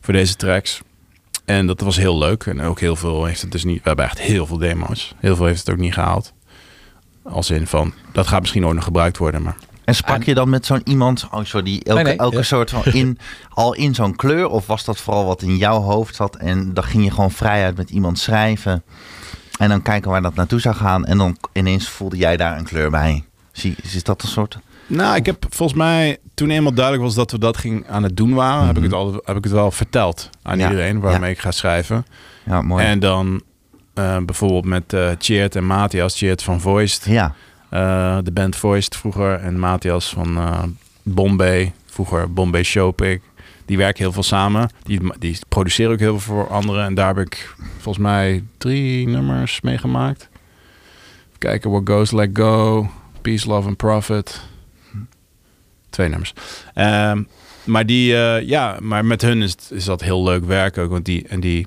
voor 0.00 0.14
deze 0.14 0.36
tracks. 0.36 0.80
En 1.44 1.66
dat 1.66 1.80
was 1.80 1.96
heel 1.96 2.18
leuk. 2.18 2.46
En 2.46 2.60
ook 2.60 2.80
heel 2.80 2.96
veel 2.96 3.24
heeft 3.24 3.40
het 3.40 3.52
dus 3.52 3.64
niet. 3.64 3.82
We 3.82 3.88
hebben 3.88 4.04
echt 4.04 4.20
heel 4.20 4.46
veel 4.46 4.58
demo's. 4.58 5.14
Heel 5.18 5.36
veel 5.36 5.46
heeft 5.46 5.58
het 5.58 5.70
ook 5.70 5.80
niet 5.80 5.94
gehaald. 5.94 6.32
Als 7.22 7.50
in 7.50 7.66
van, 7.66 7.94
dat 8.12 8.26
gaat 8.26 8.40
misschien 8.40 8.66
ooit 8.66 8.74
nog 8.74 8.84
gebruikt 8.84 9.16
worden. 9.16 9.42
Maar 9.42 9.56
En 9.90 9.96
sprak 9.96 10.16
En- 10.18 10.22
je 10.26 10.34
dan 10.34 10.48
met 10.48 10.66
zo'n 10.66 10.80
iemand, 10.84 11.28
oh 11.30 11.44
sorry, 11.44 11.64
die 11.64 11.84
elke, 11.84 12.02
Nee, 12.02 12.04
nee, 12.12 12.16
elke 12.16 12.36
ja. 12.36 12.42
soort 12.42 12.70
van 12.70 12.84
in, 12.84 13.18
al 13.50 13.74
in 13.74 13.94
zo'n 13.94 14.16
kleur? 14.16 14.48
Of 14.48 14.66
was 14.66 14.84
dat 14.84 14.98
vooral 14.98 15.24
wat 15.24 15.42
in 15.42 15.56
jouw 15.56 15.80
hoofd 15.80 16.14
zat 16.14 16.36
en 16.36 16.74
dan 16.74 16.84
ging 16.84 17.04
je 17.04 17.10
gewoon 17.10 17.30
vrijuit 17.30 17.76
met 17.76 17.90
iemand 17.90 18.18
schrijven 18.18 18.82
en 19.58 19.68
dan 19.68 19.82
kijken 19.82 20.10
waar 20.10 20.22
dat 20.22 20.34
naartoe 20.34 20.60
zou 20.60 20.74
gaan 20.74 21.04
en 21.04 21.18
dan 21.18 21.36
ineens 21.52 21.88
voelde 21.88 22.16
jij 22.16 22.36
daar 22.36 22.58
een 22.58 22.64
kleur 22.64 22.90
bij? 22.90 23.24
Zie, 23.52 23.74
is 23.82 24.02
dat 24.04 24.22
een 24.22 24.28
soort? 24.28 24.58
Nou, 24.86 25.16
ik 25.16 25.26
heb 25.26 25.46
volgens 25.48 25.78
mij, 25.78 26.18
toen 26.34 26.50
eenmaal 26.50 26.72
duidelijk 26.74 27.04
was 27.04 27.14
dat 27.14 27.30
we 27.30 27.38
dat 27.38 27.56
ging 27.56 27.88
aan 27.88 28.02
het 28.02 28.16
doen 28.16 28.34
waren, 28.34 28.66
heb, 28.66 28.76
ik 28.76 28.82
het 28.82 28.92
al, 28.92 29.12
heb 29.24 29.36
ik 29.36 29.44
het 29.44 29.52
wel 29.52 29.70
verteld 29.70 30.30
aan 30.42 30.58
Ja, 30.58 30.68
iedereen 30.70 31.00
waarmee 31.00 31.30
ik 31.30 31.38
ga 31.40 31.50
schrijven. 31.50 32.06
Ja, 32.46 32.62
mooi. 32.62 32.84
En 32.84 32.98
dan 32.98 33.42
eh, 33.94 34.16
bijvoorbeeld 34.24 34.64
met 34.64 34.92
eh 34.92 35.08
Cheert 35.18 35.56
en 35.56 35.66
Matthias, 35.66 36.16
Cheert 36.18 36.42
van 36.42 36.60
Voiced, 36.60 37.04
ja, 37.04 37.34
de 37.70 38.30
band 38.32 38.56
Voiced 38.56 38.96
vroeger, 38.96 39.34
en 39.34 39.58
Matthias 39.58 40.08
van 40.08 40.36
eh, 40.36 40.62
Bombay, 41.02 41.72
vroeger 41.86 42.32
Bombay 42.32 42.62
Showpick. 42.62 43.22
Die 43.64 43.76
werken 43.76 44.02
heel 44.02 44.12
veel 44.12 44.22
samen. 44.22 44.70
Die, 44.82 45.00
die 45.18 45.38
produceren 45.48 45.92
ook 45.92 45.98
heel 45.98 46.20
veel 46.20 46.34
voor 46.34 46.48
anderen. 46.48 46.84
En 46.84 46.94
daar 46.94 47.16
heb 47.16 47.26
ik 47.26 47.54
volgens 47.78 48.04
mij 48.04 48.44
drie 48.58 49.08
nummers 49.08 49.60
mee 49.60 49.78
gemaakt. 49.78 50.28
Even 51.26 51.38
kijken, 51.38 51.70
What 51.70 51.88
Goes 51.88 52.10
Let 52.10 52.30
Go, 52.32 52.88
Peace, 53.22 53.48
Love 53.48 53.68
and 53.68 53.76
Profit. 53.76 54.40
Twee 55.90 56.08
nummers. 56.08 56.32
Ehm, 56.74 57.22
maar 57.64 57.86
die, 57.86 58.16
eh, 58.16 58.48
ja, 58.48 58.76
maar 58.80 59.04
met 59.04 59.22
hun 59.22 59.42
is, 59.42 59.56
is 59.70 59.84
dat 59.84 60.00
heel 60.00 60.22
leuk 60.22 60.44
werk 60.44 60.78
ook. 60.78 60.90
Want 60.90 61.04
die, 61.04 61.28
en 61.28 61.40
die, 61.40 61.66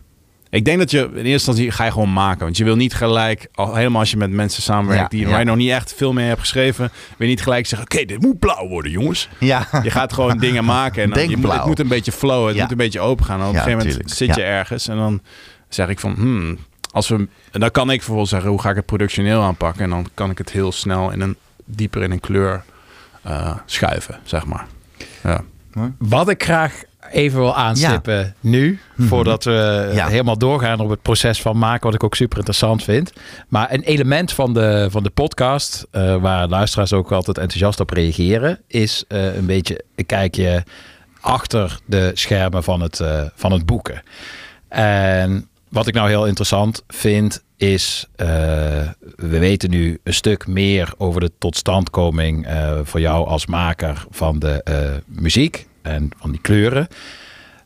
ik 0.58 0.66
denk 0.66 0.80
dat 0.80 0.92
je 0.92 1.00
in 1.00 1.16
eerste 1.16 1.30
instantie 1.32 1.72
ga 1.72 1.86
je 1.86 1.92
gewoon 1.92 2.14
maken. 2.14 2.44
Want 2.44 2.58
je 2.58 2.64
wil 2.64 2.76
niet 2.76 2.94
gelijk, 2.94 3.48
al, 3.54 3.76
helemaal 3.76 4.00
als 4.00 4.12
je 4.12 4.18
met 4.18 4.32
mensen 4.32 4.64
samenwerkt 4.64 5.02
Ja, 5.02 5.08
die 5.08 5.20
ja. 5.20 5.30
waar 5.30 5.40
je 5.40 5.46
nog 5.46 5.56
niet 5.56 5.70
echt 5.70 5.94
veel 5.98 6.14
mee 6.14 6.28
hebt 6.28 6.40
geschreven, 6.40 6.92
wil 7.18 7.28
je 7.28 7.34
niet 7.34 7.42
gelijk 7.44 7.66
zeggen: 7.66 7.88
Oké, 7.92 8.06
dit 8.06 8.22
moet 8.22 8.40
blauw 8.40 8.68
worden, 8.68 8.92
jongens. 8.92 9.30
ja. 9.40 9.68
Je 9.84 9.90
gaat 9.92 10.14
gewoon 10.14 10.38
dingen 10.48 10.66
maken 10.66 11.04
en 11.04 11.10
dan, 11.10 11.18
Denk 11.18 11.30
je 11.30 11.38
moet, 11.38 11.52
het 11.52 11.66
moet 11.66 11.80
een 11.80 11.88
beetje 11.88 12.12
flowen, 12.12 12.48
het 12.48 12.56
Ja. 12.56 12.62
moet 12.62 12.72
een 12.72 12.78
beetje 12.78 13.00
open 13.00 13.26
gaan. 13.26 13.40
En 13.40 13.48
op 13.48 13.54
een 13.54 13.60
gegeven 13.60 13.78
moment 13.78 13.96
tuurlijk. 13.96 14.16
zit 14.16 14.36
je 14.36 14.44
ergens 14.44 14.88
en 14.88 14.96
dan 14.98 15.22
zeg 15.70 15.88
ik 15.88 16.00
van, 16.00 16.14
hmm, 16.14 16.58
als 16.92 17.08
we, 17.08 17.28
en 17.52 17.60
dan 17.60 17.72
kan 17.72 17.90
ik 17.92 18.00
vervolgens 18.00 18.30
zeggen, 18.30 18.50
hoe 18.50 18.62
ga 18.62 18.70
ik 18.70 18.76
het 18.76 18.86
productioneel 18.86 19.42
aanpakken? 19.42 19.84
En 19.84 19.90
dan 19.90 20.08
kan 20.14 20.30
ik 20.30 20.38
het 20.38 20.52
heel 20.52 20.72
snel 20.72 21.12
in 21.12 21.22
een 21.22 21.36
dieper 21.66 22.02
in 22.02 22.12
een 22.12 22.20
kleur 22.20 22.64
eh, 23.22 23.56
schuiven, 23.66 24.20
zeg 24.24 24.46
maar. 24.46 24.66
Ja. 25.24 25.42
Wat 25.98 26.30
ik 26.30 26.44
graag 26.44 26.84
even 27.14 27.40
wil 27.40 27.56
aanstippen 27.56 28.36
nu, 28.40 28.80
Mhm. 28.96 29.08
voordat 29.08 29.44
we 29.44 29.90
Ja. 29.94 30.08
helemaal 30.08 30.38
doorgaan 30.38 30.80
op 30.80 30.90
het 30.90 31.02
proces 31.02 31.42
van 31.42 31.58
maken, 31.58 31.86
wat 31.86 31.94
ik 31.94 32.04
ook 32.04 32.16
super 32.16 32.38
interessant 32.38 32.84
vind. 32.84 33.14
Maar 33.48 33.74
een 33.74 33.82
element 33.84 34.32
van 34.32 34.54
de, 34.54 34.88
van 34.92 35.04
de 35.04 35.10
podcast, 35.10 35.88
eh, 35.92 36.16
waar 36.16 36.48
luisteraars 36.48 36.94
ook 36.94 37.12
altijd 37.12 37.38
enthousiast 37.38 37.80
op 37.80 37.90
reageren, 37.90 38.60
is 38.68 39.04
eh, 39.08 39.36
een 39.36 39.46
beetje 39.46 39.84
een 39.96 40.06
kijkje 40.06 40.64
achter 41.22 41.80
de 41.86 42.12
schermen 42.14 42.64
van 42.64 42.82
het, 42.82 43.00
eh, 43.00 43.22
van 43.36 43.52
het 43.52 43.66
boeken. 43.66 44.02
En 44.68 45.48
wat 45.70 45.88
ik 45.88 45.94
nou 45.94 46.10
heel 46.10 46.26
interessant 46.26 46.84
vind, 46.88 47.44
is 47.58 48.08
eh, 48.16 48.28
we 49.16 49.40
weten 49.40 49.70
nu 49.70 50.00
een 50.04 50.14
stuk 50.14 50.48
meer 50.48 50.94
over 50.98 51.22
de 51.22 51.32
totstandkoming 51.40 52.46
eh, 52.48 52.72
voor 52.84 53.00
jou 53.00 53.28
als 53.28 53.46
maker 53.46 54.06
van 54.10 54.40
de 54.40 54.64
eh, 54.64 54.76
muziek 55.06 55.68
en 55.84 56.10
van 56.20 56.32
die 56.32 56.42
kleuren. 56.42 56.88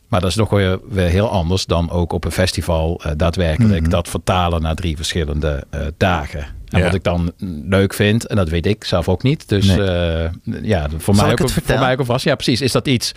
Maar 0.08 0.20
dat 0.20 0.30
is 0.30 0.36
nog 0.36 0.50
weer, 0.50 0.78
weer 0.88 1.08
heel 1.08 1.28
anders 1.30 1.66
dan 1.66 1.90
ook 1.90 2.12
op 2.12 2.24
een 2.24 2.30
festival 2.32 3.00
eh, 3.02 3.12
daadwerkelijk 3.16 3.80
Mhm. 3.80 3.90
dat 3.90 4.08
vertalen 4.08 4.62
naar 4.62 4.74
drie 4.74 4.96
verschillende 4.96 5.64
eh, 5.70 5.80
dagen. 5.96 6.40
En 6.68 6.78
Ja. 6.78 6.84
wat 6.84 6.94
ik 6.94 7.02
dan 7.02 7.32
leuk 7.68 7.94
vind, 7.94 8.26
en 8.26 8.36
dat 8.36 8.48
weet 8.48 8.66
ik 8.66 8.84
zelf 8.84 9.08
ook 9.08 9.22
niet. 9.22 9.48
Dus 9.48 9.66
Nee. 9.66 9.82
eh, 9.82 10.30
ja, 10.62 10.86
voor 10.96 11.14
Zal 11.14 11.24
mij, 11.24 11.32
ook, 11.32 11.50
voor 11.50 11.78
mij 11.78 11.92
ook 11.92 11.98
alvast. 11.98 12.24
Ja, 12.24 12.34
precies. 12.34 12.60
Is 12.60 12.72
dat 12.72 12.88
iets 12.88 13.12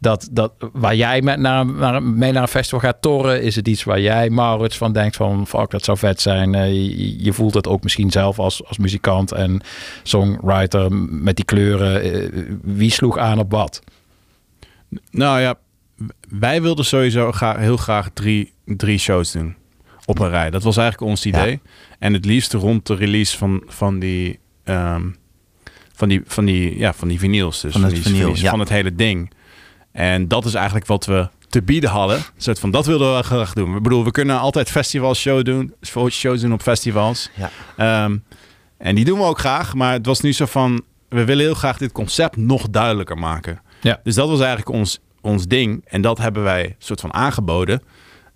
dat, 0.00 0.28
dat, 0.30 0.52
waar 0.72 0.94
jij 0.94 1.22
met 1.22 1.38
naar, 1.38 1.66
naar, 1.66 2.02
mee 2.02 2.32
naar 2.32 2.42
een 2.42 2.48
festival 2.48 2.80
gaat 2.80 3.02
toren? 3.02 3.42
Is 3.42 3.56
het 3.56 3.68
iets 3.68 3.84
waar 3.84 4.00
jij, 4.00 4.30
Maurits, 4.30 4.76
van 4.76 4.92
denkt 4.92 5.16
van... 5.16 5.46
fuck, 5.46 5.70
dat 5.70 5.84
zou 5.84 5.98
vet 5.98 6.20
zijn. 6.20 6.52
Je, 6.52 7.24
je 7.24 7.32
voelt 7.32 7.54
het 7.54 7.66
ook 7.68 7.82
misschien 7.82 8.10
zelf 8.10 8.38
als, 8.38 8.64
als 8.64 8.78
muzikant 8.78 9.32
en 9.32 9.60
songwriter 10.02 10.92
met 11.10 11.36
die 11.36 11.44
kleuren. 11.44 12.30
Wie 12.62 12.90
sloeg 12.90 13.18
aan 13.18 13.38
op 13.38 13.50
wat? 13.50 13.80
Nou 15.10 15.40
ja, 15.40 15.54
wij 16.28 16.62
wilden 16.62 16.84
sowieso 16.84 17.32
graag, 17.32 17.56
heel 17.56 17.76
graag 17.76 18.10
drie, 18.14 18.52
drie 18.64 18.98
shows 18.98 19.32
doen 19.32 19.56
op 20.04 20.18
een 20.18 20.28
rij. 20.28 20.50
Dat 20.50 20.62
was 20.62 20.76
eigenlijk 20.76 21.10
ons 21.10 21.26
idee. 21.26 21.60
En 21.98 22.12
het 22.12 22.24
liefst 22.24 22.52
rond 22.52 22.86
de 22.86 22.94
release 22.94 23.36
van, 23.36 23.62
van 23.66 23.98
die... 23.98 24.38
ehm, 24.64 25.02
van 25.94 26.08
die, 26.08 26.22
van 26.26 26.44
die, 26.44 26.78
ja, 26.78 26.92
van 26.92 27.08
die 27.08 27.18
vinyls. 27.18 27.60
Dus 27.60 27.72
Van 27.72 27.82
het 27.82 27.94
die, 27.94 28.02
vinyl, 28.02 28.32
die- 28.34 28.48
van 28.48 28.60
het 28.60 28.68
hele 28.68 28.94
ding. 28.94 29.32
En 29.92 30.28
dat 30.28 30.44
is 30.44 30.54
eigenlijk 30.54 30.86
wat 30.86 31.06
we 31.06 31.28
te 31.48 31.62
bieden 31.62 31.90
hadden. 31.90 32.16
Een 32.16 32.22
soort 32.36 32.58
van, 32.58 32.70
dat 32.70 32.86
wilden 32.86 33.16
we 33.16 33.22
graag 33.22 33.52
doen. 33.52 33.76
Ik 33.76 33.82
bedoel, 33.82 34.04
we 34.04 34.10
kunnen 34.10 34.38
altijd 34.38 34.70
festivals 34.70 35.20
show 35.20 35.44
doen, 35.44 35.74
shows 36.10 36.40
doen 36.40 36.52
op 36.52 36.62
festivals. 36.62 37.30
Ja. 37.34 37.50
Ehm, 37.76 38.16
en 38.78 38.94
die 38.94 39.04
doen 39.04 39.18
we 39.18 39.24
ook 39.24 39.38
graag. 39.38 39.74
Maar 39.74 39.92
het 39.92 40.06
was 40.06 40.20
nu 40.20 40.32
zo 40.32 40.46
van, 40.46 40.82
we 41.08 41.24
willen 41.24 41.44
heel 41.44 41.54
graag 41.54 41.78
dit 41.78 41.92
concept 41.92 42.36
nog 42.36 42.68
duidelijker 42.70 43.18
maken. 43.18 43.60
Ja. 43.80 44.00
Dus 44.02 44.14
dat 44.14 44.28
was 44.28 44.38
eigenlijk 44.40 44.68
ons, 44.68 44.98
ons 45.20 45.46
ding. 45.46 45.84
En 45.88 46.02
dat 46.02 46.18
hebben 46.18 46.42
wij 46.42 46.74
soort 46.78 47.00
van 47.00 47.12
aangeboden. 47.14 47.82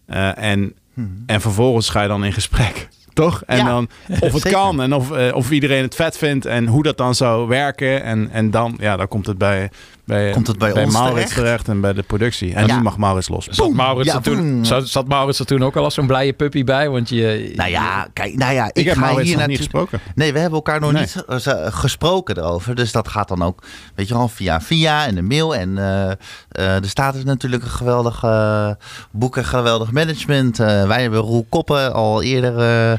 Eh, 0.06 0.38
en, 0.38 0.74
Mhm. 0.94 1.08
en 1.26 1.40
vervolgens 1.40 1.88
ga 1.88 2.02
je 2.02 2.08
dan 2.08 2.24
in 2.24 2.32
gesprek 2.32 2.88
Toch? 3.14 3.42
En 3.46 3.56
Ja, 3.56 3.64
dan 3.64 3.88
of 4.08 4.18
het 4.32 4.42
zeker. 4.42 4.50
kan 4.50 4.82
en 4.82 4.94
of, 4.94 5.10
eh, 5.10 5.34
of 5.34 5.50
iedereen 5.50 5.82
het 5.82 5.94
vet 5.94 6.18
vindt 6.18 6.46
en 6.46 6.66
hoe 6.66 6.82
dat 6.82 6.96
dan 6.96 7.14
zou 7.14 7.48
werken. 7.48 8.02
En, 8.02 8.28
en 8.32 8.50
dan, 8.50 8.76
ja, 8.80 8.96
dan 8.96 9.08
komt 9.08 9.26
het 9.26 9.38
bij, 9.38 9.70
bij, 10.04 10.30
Komt 10.30 10.46
het 10.46 10.58
bij 10.58 10.72
ons 10.72 10.92
Maurits 10.92 11.12
terecht? 11.14 11.34
terecht. 11.34 11.68
en 11.68 11.80
bij 11.80 11.92
de 11.92 12.02
productie. 12.02 12.54
En 12.54 12.66
Ja. 12.66 12.76
nu 12.76 12.82
mag 12.82 12.96
Maurits 12.96 13.28
los. 13.28 13.46
Zat 13.46 13.72
Maurits, 13.72 14.08
Ja, 14.08 14.14
er 14.16 14.22
toen, 14.22 14.64
zat, 14.64 14.88
zat 14.88 15.08
Maurits 15.08 15.38
er 15.38 15.46
toen 15.46 15.62
ook 15.62 15.76
al 15.76 15.84
als 15.84 15.94
zo'n 15.94 16.06
blije 16.06 16.32
puppy 16.32 16.64
bij? 16.64 16.88
Want 16.90 17.08
je, 17.08 17.52
Nou 17.56 17.70
ja, 17.70 18.06
kijk, 18.12 18.34
nou 18.36 18.52
ja, 18.54 18.64
ik, 18.64 18.76
Ik 18.76 18.84
heb 18.84 18.94
ga 18.94 19.00
Maurits 19.00 19.28
hier 19.28 19.38
nog 19.38 19.46
niet 19.46 19.58
natuurlijk- 19.58 19.88
gesproken. 19.90 20.12
Nee, 20.14 20.32
we 20.32 20.38
hebben 20.38 20.56
elkaar 20.58 20.80
nog 20.80 20.92
Nee. 20.92 21.00
niet 21.02 21.24
eh, 21.46 21.66
gesproken 21.70 22.36
erover. 22.38 22.74
Dus 22.74 22.92
dat 22.92 23.08
gaat 23.08 23.28
dan 23.28 23.42
ook, 23.42 23.62
weet 23.94 24.08
je 24.08 24.14
wel, 24.14 24.28
via 24.28 24.60
via 24.60 25.06
en 25.06 25.14
de 25.14 25.22
mail. 25.22 25.54
En 25.56 25.78
eh 25.78 26.10
eh 26.10 26.16
er 26.82 26.88
staat 26.88 27.14
dus 27.14 27.24
natuurlijk 27.24 27.62
een 27.62 27.70
geweldig 27.70 28.24
boek 29.10 29.36
en 29.36 29.44
geweldig 29.44 29.92
management. 29.92 30.60
Eh, 30.60 30.86
wij 30.86 31.02
hebben 31.02 31.20
Roel 31.20 31.46
Koppen 31.48 31.92
al 31.92 32.22
eerder 32.22 32.58
eh, 32.58 32.98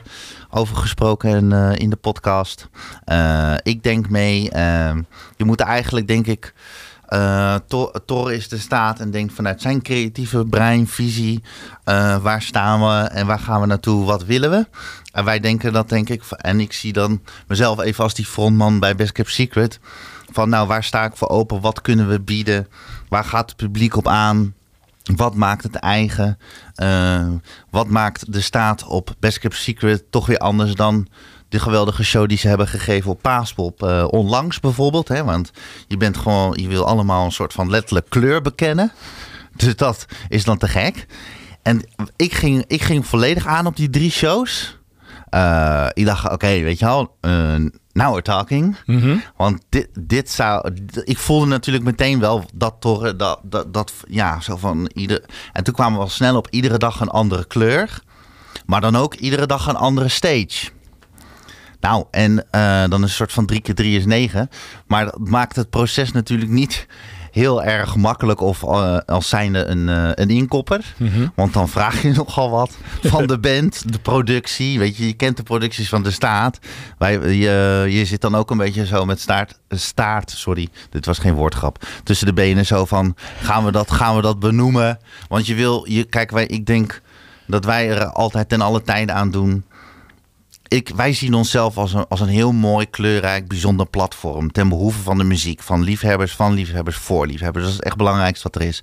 over 0.49 0.75
gesproken 0.75 1.29
in, 1.29 1.51
eh, 1.51 1.71
in 1.75 1.89
de 1.89 1.95
podcast. 1.95 2.69
Eh, 3.05 3.53
ik 3.63 3.83
denk 3.83 4.09
mee, 4.09 4.49
eh, 4.49 4.95
je 5.37 5.45
moet 5.45 5.59
eigenlijk 5.59 6.07
denk 6.07 6.27
ik... 6.27 6.53
eh 7.07 7.55
Tor, 8.05 8.31
is 8.33 8.49
de 8.49 8.57
staat 8.57 8.99
en 8.99 9.11
denkt 9.11 9.33
vanuit 9.33 9.61
zijn 9.61 9.81
creatieve 9.81 10.45
brein, 10.45 10.87
visie, 10.87 11.43
waar 12.21 12.41
staan 12.41 12.79
we 12.79 13.07
en 13.07 13.25
waar 13.27 13.39
gaan 13.39 13.61
we 13.61 13.67
naartoe, 13.67 14.05
wat 14.05 14.25
willen 14.25 14.49
we? 14.49 14.67
En 15.11 15.25
wij 15.25 15.39
denken 15.39 15.73
dat, 15.73 15.89
denk 15.89 16.09
ik, 16.09 16.23
en 16.29 16.59
ik 16.59 16.73
zie 16.73 16.93
dan 16.93 17.21
mezelf 17.47 17.79
even 17.79 18.03
als 18.03 18.13
die 18.13 18.25
frontman 18.25 18.79
bij 18.79 18.95
Best 18.95 19.11
Kept 19.11 19.31
Secret. 19.31 19.79
Van 20.31 20.49
nou, 20.49 20.67
waar 20.67 20.83
sta 20.83 21.05
ik 21.05 21.15
voor 21.15 21.29
open? 21.29 21.61
Wat 21.61 21.81
kunnen 21.81 22.07
we 22.07 22.19
bieden? 22.19 22.67
Waar 23.09 23.25
gaat 23.25 23.49
het 23.49 23.57
publiek 23.57 23.95
op 23.95 24.07
aan? 24.07 24.53
Wat 25.03 25.35
maakt 25.35 25.63
het 25.63 25.75
eigen? 25.75 26.37
Eh, 26.75 27.27
wat 27.69 27.87
maakt 27.87 28.33
de 28.33 28.41
staat 28.41 28.83
op 28.83 29.15
Best 29.19 29.39
Kept 29.39 29.55
Secret 29.55 30.11
toch 30.11 30.25
weer 30.25 30.37
anders 30.37 30.75
dan 30.75 31.07
de 31.49 31.59
geweldige 31.59 32.03
show 32.03 32.27
die 32.27 32.37
ze 32.37 32.47
hebben 32.47 32.67
gegeven 32.67 33.11
op 33.11 33.21
Paaspop 33.21 33.83
eh, 33.83 34.07
onlangs 34.09 34.59
bijvoorbeeld? 34.59 35.07
Hè? 35.07 35.23
Want 35.23 35.51
je 35.87 35.97
bent 35.97 36.17
gewoon, 36.17 36.57
je 36.59 36.67
wil 36.67 36.85
allemaal 36.85 37.25
een 37.25 37.31
soort 37.31 37.53
van 37.53 37.69
letterlijk 37.69 38.09
kleur 38.09 38.41
bekennen. 38.41 38.91
Dus 39.55 39.75
dat 39.75 40.05
is 40.29 40.43
dan 40.43 40.57
te 40.57 40.67
gek. 40.67 41.05
En 41.61 41.81
ik 42.15 42.33
ging, 42.33 42.63
ik 42.67 42.81
ging 42.81 43.05
volledig 43.07 43.47
aan 43.47 43.65
op 43.65 43.75
die 43.75 43.89
drie 43.89 44.11
shows. 44.11 44.79
Eh, 45.29 45.87
ik 45.93 46.05
dacht, 46.05 46.31
oké, 46.31 46.47
weet 46.47 46.79
je 46.79 46.85
wel, 46.85 47.17
now 47.93 48.11
we're 48.11 48.21
talking. 48.21 48.75
Mhm. 48.85 49.17
Want 49.37 49.61
dit, 49.69 49.87
dit 49.99 50.29
zou. 50.29 50.73
Ik 51.03 51.17
voelde 51.17 51.45
natuurlijk 51.45 51.85
meteen 51.85 52.19
wel 52.19 52.45
dat 52.53 52.75
torren. 52.79 53.17
Dat, 53.17 53.39
dat, 53.43 53.73
dat, 53.73 53.93
ja, 54.07 54.39
zo 54.39 54.57
van 54.57 54.89
ieder. 54.93 55.23
En 55.53 55.63
toen 55.63 55.73
kwamen 55.73 55.97
we 55.97 56.03
al 56.03 56.09
snel 56.09 56.37
op 56.37 56.47
iedere 56.49 56.77
dag 56.77 56.99
een 56.99 57.09
andere 57.09 57.45
kleur. 57.45 58.01
Maar 58.65 58.81
dan 58.81 58.95
ook 58.95 59.13
iedere 59.13 59.45
dag 59.45 59.67
een 59.67 59.75
andere 59.75 60.07
stage. 60.07 60.69
Nou, 61.79 62.05
en 62.11 62.45
eh, 62.51 62.83
dan 62.89 63.03
is 63.03 63.09
een 63.09 63.15
soort 63.15 63.33
van 63.33 63.45
3 63.45 63.61
keer 63.61 63.75
3 63.75 63.97
is 63.97 64.05
9. 64.05 64.49
Maar 64.87 65.05
dat 65.05 65.19
maakt 65.19 65.55
het 65.55 65.69
proces 65.69 66.11
natuurlijk 66.11 66.51
niet 66.51 66.87
heel 67.33 67.63
erg 67.63 67.95
makkelijk 67.95 68.41
of 68.41 68.63
eh, 68.63 68.97
als 69.05 69.29
zijnde 69.29 69.65
een, 69.65 69.89
eh, 69.89 70.09
een 70.13 70.29
inkopper. 70.29 70.95
Want 71.35 71.53
dan 71.53 71.69
vraag 71.69 72.01
je 72.01 72.11
nogal 72.25 72.49
wat 72.49 72.77
van 73.03 73.27
de 73.27 73.39
band, 73.39 73.91
de 73.91 73.99
productie. 73.99 74.79
Weet 74.79 74.97
je, 74.97 75.07
je 75.07 75.13
kent 75.13 75.37
de 75.37 75.43
producties 75.43 75.89
van 75.89 76.03
de 76.03 76.11
staat. 76.11 76.59
Wij, 76.97 77.19
je, 77.35 77.85
je 77.89 78.05
zit 78.05 78.21
dan 78.21 78.35
ook 78.35 78.51
een 78.51 78.57
beetje 78.57 78.85
zo 78.85 79.05
met 79.05 79.19
staart, 79.19 79.59
staart, 79.69 80.31
sorry, 80.31 80.69
dit 80.89 81.05
was 81.05 81.17
geen 81.17 81.33
woordgrap, 81.33 81.85
tussen 82.03 82.27
de 82.27 82.33
benen 82.33 82.65
zo 82.65 82.85
van, 82.85 83.15
gaan 83.41 83.65
we 83.65 83.71
dat, 83.71 83.91
gaan 83.91 84.15
we 84.15 84.21
dat 84.21 84.39
benoemen? 84.39 84.99
Want 85.27 85.45
je 85.45 85.55
wil, 85.55 85.85
je, 85.89 86.03
kijk, 86.03 86.31
wij, 86.31 86.45
ik 86.45 86.65
denk 86.65 87.01
dat 87.47 87.65
wij 87.65 87.89
er 87.89 88.05
altijd 88.05 88.49
ten 88.49 88.61
alle 88.61 88.81
tijden 88.81 89.15
aan 89.15 89.31
doen 89.31 89.65
ik, 90.73 90.91
wij 90.95 91.13
zien 91.13 91.33
onszelf 91.33 91.77
als 91.77 91.93
een, 91.93 92.07
als 92.07 92.19
een 92.19 92.27
heel 92.27 92.51
mooi, 92.51 92.89
kleurrijk, 92.89 93.47
bijzonder 93.47 93.85
platform. 93.85 94.51
Ten 94.51 94.69
behoeve 94.69 94.99
van 94.99 95.17
de 95.17 95.23
muziek. 95.23 95.61
Van 95.61 95.83
liefhebbers, 95.83 96.35
van 96.35 96.53
liefhebbers, 96.53 96.95
voor 96.95 97.27
liefhebbers. 97.27 97.65
Dat 97.65 97.73
is 97.73 97.79
echt 97.79 97.89
het 97.89 97.97
belangrijkste 97.97 98.49
wat 98.51 98.61
er 98.61 98.67
is. 98.67 98.81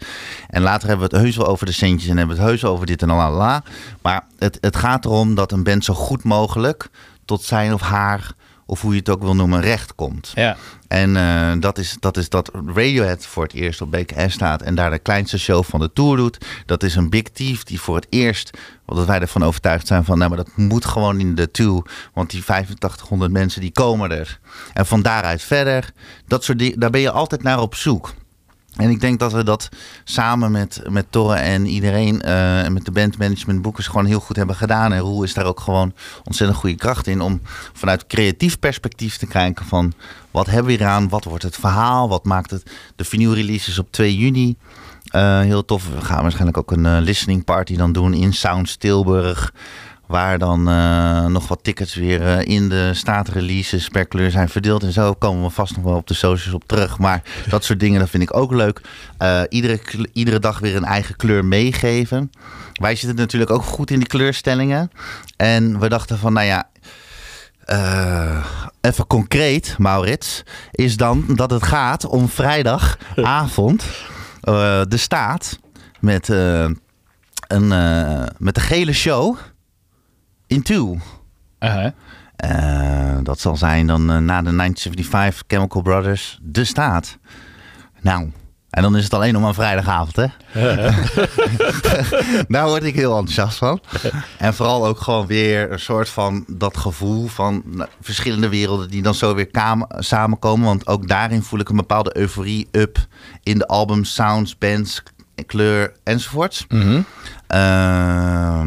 En 0.49 0.63
later 0.63 0.89
hebben 0.89 1.09
we 1.09 1.17
het 1.17 1.25
heus 1.25 1.37
wel 1.37 1.47
over 1.47 1.67
de 1.67 1.73
centjes 1.73 2.11
en 2.11 2.17
hebben 2.17 2.37
we 2.37 2.43
het 2.43 2.51
heus 2.51 2.63
wel 2.63 2.73
over 2.73 2.87
dit 2.87 3.03
en 3.03 3.09
la 3.09 3.63
Maar 4.03 4.25
het, 4.39 4.59
het 4.61 4.77
gaat 4.77 5.05
erom 5.05 5.35
dat 5.35 5.53
een 5.53 5.63
band 5.63 5.85
zo 5.85 5.95
goed 5.95 6.25
mogelijk 6.25 6.91
tot 7.25 7.43
zijn 7.43 7.73
of 7.73 7.81
haar, 7.81 8.33
of 8.71 8.81
hoe 8.81 8.93
je 8.93 8.99
het 8.99 9.09
ook 9.09 9.23
wil 9.23 9.35
noemen, 9.35 9.61
recht 9.61 9.95
komt. 9.95 10.33
Ja. 10.35 10.57
En 10.89 11.17
eh, 11.17 11.53
dat, 11.61 11.79
is, 11.79 11.97
dat 12.01 12.17
is 12.17 12.29
dat 12.29 12.51
Radiohead 12.67 13.27
voor 13.27 13.43
het 13.43 13.53
eerst 13.53 13.81
op 13.81 13.91
BKS 13.91 14.33
staat 14.33 14.63
en 14.63 14.75
daar 14.75 14.91
de 14.91 14.99
kleinste 14.99 15.39
show 15.39 15.65
van 15.65 15.81
de 15.81 15.93
tour 15.93 16.17
doet. 16.17 16.39
Dat 16.67 16.83
is 16.83 16.95
een 16.95 17.11
Big 17.11 17.23
Thief 17.23 17.63
die 17.63 17.81
voor 17.81 17.97
het 17.97 18.07
eerst, 18.11 18.59
omdat 18.87 19.07
wij 19.07 19.21
ervan 19.21 19.45
overtuigd 19.45 19.87
zijn 19.87 20.05
van, 20.05 20.19
nou 20.19 20.31
maar 20.31 20.45
dat 20.45 20.57
moet 20.57 20.85
gewoon 20.85 21.21
in 21.21 21.35
de 21.35 21.51
tour. 21.51 21.83
Want 22.15 22.31
die 22.31 22.41
8500 22.41 23.33
mensen 23.33 23.61
die 23.61 23.73
komen 23.73 24.11
er. 24.11 24.39
En 24.73 24.87
van 24.87 25.03
daaruit 25.03 25.43
verder, 25.43 25.93
dat 26.27 26.45
soort 26.45 26.59
dingen, 26.59 26.81
daar 26.81 26.91
ben 26.91 27.01
je 27.01 27.11
altijd 27.11 27.43
naar 27.43 27.61
op 27.61 27.75
zoek. 27.75 28.15
En 28.81 28.91
ik 28.91 29.01
denk 29.01 29.19
dat 29.19 29.33
we 29.33 29.45
dat 29.45 29.69
samen 30.05 30.51
met, 30.51 30.83
met 30.89 31.07
Torre 31.11 31.37
en 31.37 31.67
iedereen 31.67 32.23
eh, 32.23 32.65
en 32.65 32.73
met 32.73 32.85
de 32.85 32.91
bandmanagement 32.91 33.63
boekers 33.63 33.87
gewoon 33.87 34.07
heel 34.07 34.21
goed 34.21 34.37
hebben 34.37 34.57
gedaan. 34.57 34.93
En 34.93 35.01
Roel 35.01 35.23
is 35.23 35.35
daar 35.35 35.45
ook 35.45 35.61
gewoon 35.61 35.93
ontzettend 36.25 36.61
goede 36.61 36.77
kracht 36.77 37.07
in 37.07 37.21
om 37.21 37.41
vanuit 37.73 38.07
creatief 38.07 38.59
perspectief 38.59 39.17
te 39.17 39.27
kijken 39.27 39.65
van 39.65 39.93
wat 40.31 40.47
hebben 40.47 40.65
we 40.65 40.73
hier 40.73 40.87
aan, 40.87 41.09
wat 41.09 41.25
wordt 41.25 41.43
het 41.43 41.57
verhaal, 41.57 42.09
wat 42.09 42.25
maakt 42.25 42.51
het. 42.51 42.71
De 42.97 43.05
vinyl 43.05 43.35
releases 43.35 43.79
op 43.79 43.93
2 43.93 44.17
juni. 44.17 44.57
Eh, 45.11 45.41
heel 45.41 45.65
tof. 45.65 45.89
We 45.89 46.01
gaan 46.01 46.23
waarschijnlijk 46.23 46.59
ook 46.59 46.71
een 46.71 46.87
eh, 46.87 46.97
listening 47.01 47.45
party 47.45 47.77
dan 47.77 47.93
doen 47.93 48.15
in 48.15 48.33
Sounds 48.33 48.77
Tilburg. 48.77 49.53
Waar 50.11 50.39
dan 50.39 50.69
eh, 50.69 51.27
nog 51.27 51.49
wat 51.49 51.65
tickets 51.65 51.95
weer 51.95 52.27
eh, 52.27 52.55
in 52.55 52.69
de 52.69 52.95
staatreleases 52.95 53.89
per 53.89 54.07
kleur 54.07 54.31
zijn 54.31 54.49
verdeeld. 54.49 54.83
En 54.83 54.93
zo 54.93 55.15
komen 55.15 55.43
we 55.43 55.51
vast 55.51 55.77
nog 55.77 55.85
wel 55.85 55.97
op 55.97 56.07
de 56.07 56.15
socials 56.15 56.55
op 56.55 56.63
terug. 56.67 56.99
Maar 56.99 57.23
dat 57.49 57.65
soort 57.65 57.81
dingen, 57.81 58.01
dat 58.01 58.11
vind 58.11 58.23
ik 58.23 58.37
ook 58.37 58.53
leuk. 58.53 58.81
Eh, 59.19 59.43
iedere, 59.49 59.81
iedere 60.13 60.39
dag 60.39 60.59
weer 60.59 60.77
een 60.77 60.85
eigen 60.85 61.17
kleur 61.17 61.45
meegeven. 61.45 62.31
Wij 62.73 62.95
zitten 62.95 63.17
natuurlijk 63.19 63.51
ook 63.51 63.63
goed 63.63 63.91
in 63.91 63.99
die 63.99 64.09
kleurstellingen. 64.09 64.91
En 65.37 65.79
we 65.79 65.89
dachten 65.89 66.19
van, 66.19 66.33
nou 66.33 66.47
ja, 66.47 66.69
even 68.81 69.07
concreet, 69.07 69.75
Maurits, 69.79 70.43
is 70.71 70.97
dan 70.97 71.25
dat 71.35 71.51
het 71.51 71.63
gaat 71.63 72.07
om 72.07 72.29
vrijdagavond 72.29 73.85
de 74.89 74.97
staat 74.97 75.59
met, 76.01 76.29
een, 76.29 77.69
met 78.39 78.55
de 78.55 78.61
gele 78.61 78.93
show 78.93 79.37
in 80.51 80.63
Two. 80.63 80.99
Uh-huh. 81.61 81.91
Eh, 82.37 83.19
dat 83.23 83.41
zal 83.41 83.57
zijn 83.57 83.87
dan 83.87 84.01
eh, 84.01 84.07
na 84.07 84.43
de 84.43 84.57
1975 84.57 85.43
Chemical 85.47 85.83
Brothers 85.83 86.39
de 86.43 86.65
staat. 86.65 87.19
Nou, 88.01 88.31
en 88.71 88.83
dan 88.83 88.97
is 88.97 89.05
het 89.05 89.15
alleen 89.15 89.37
om 89.37 89.45
een 89.45 89.55
vrijdagavond, 89.55 90.17
hè? 90.17 90.27
Daar 92.49 92.67
word 92.67 92.85
ik 92.85 92.95
heel 92.95 93.17
enthousiast 93.17 93.59
van. 93.59 93.81
En 94.39 94.55
vooral 94.55 94.87
ook 94.87 95.01
gewoon 95.01 95.27
weer 95.27 95.73
een 95.73 95.81
soort 95.81 96.09
van 96.09 96.45
dat 96.49 96.77
gevoel 96.77 97.27
van 97.27 97.63
nou, 97.65 97.89
verschillende 98.01 98.49
werelden 98.49 98.91
die 98.91 99.03
dan 99.03 99.15
zo 99.15 99.35
weer 99.35 99.49
samenkomen. 99.99 100.67
Want 100.67 100.87
ook 100.87 101.09
daarin 101.09 101.43
voel 101.43 101.61
ik 101.61 101.69
een 101.69 101.77
bepaalde 101.77 102.17
euforie 102.17 102.69
up 102.71 102.99
in 103.43 103.59
de 103.59 103.67
albums, 103.67 104.15
sounds, 104.15 104.59
bands, 104.59 105.03
kleur 105.47 105.93
enzovoorts. 106.05 106.67
Eh, 107.47 108.67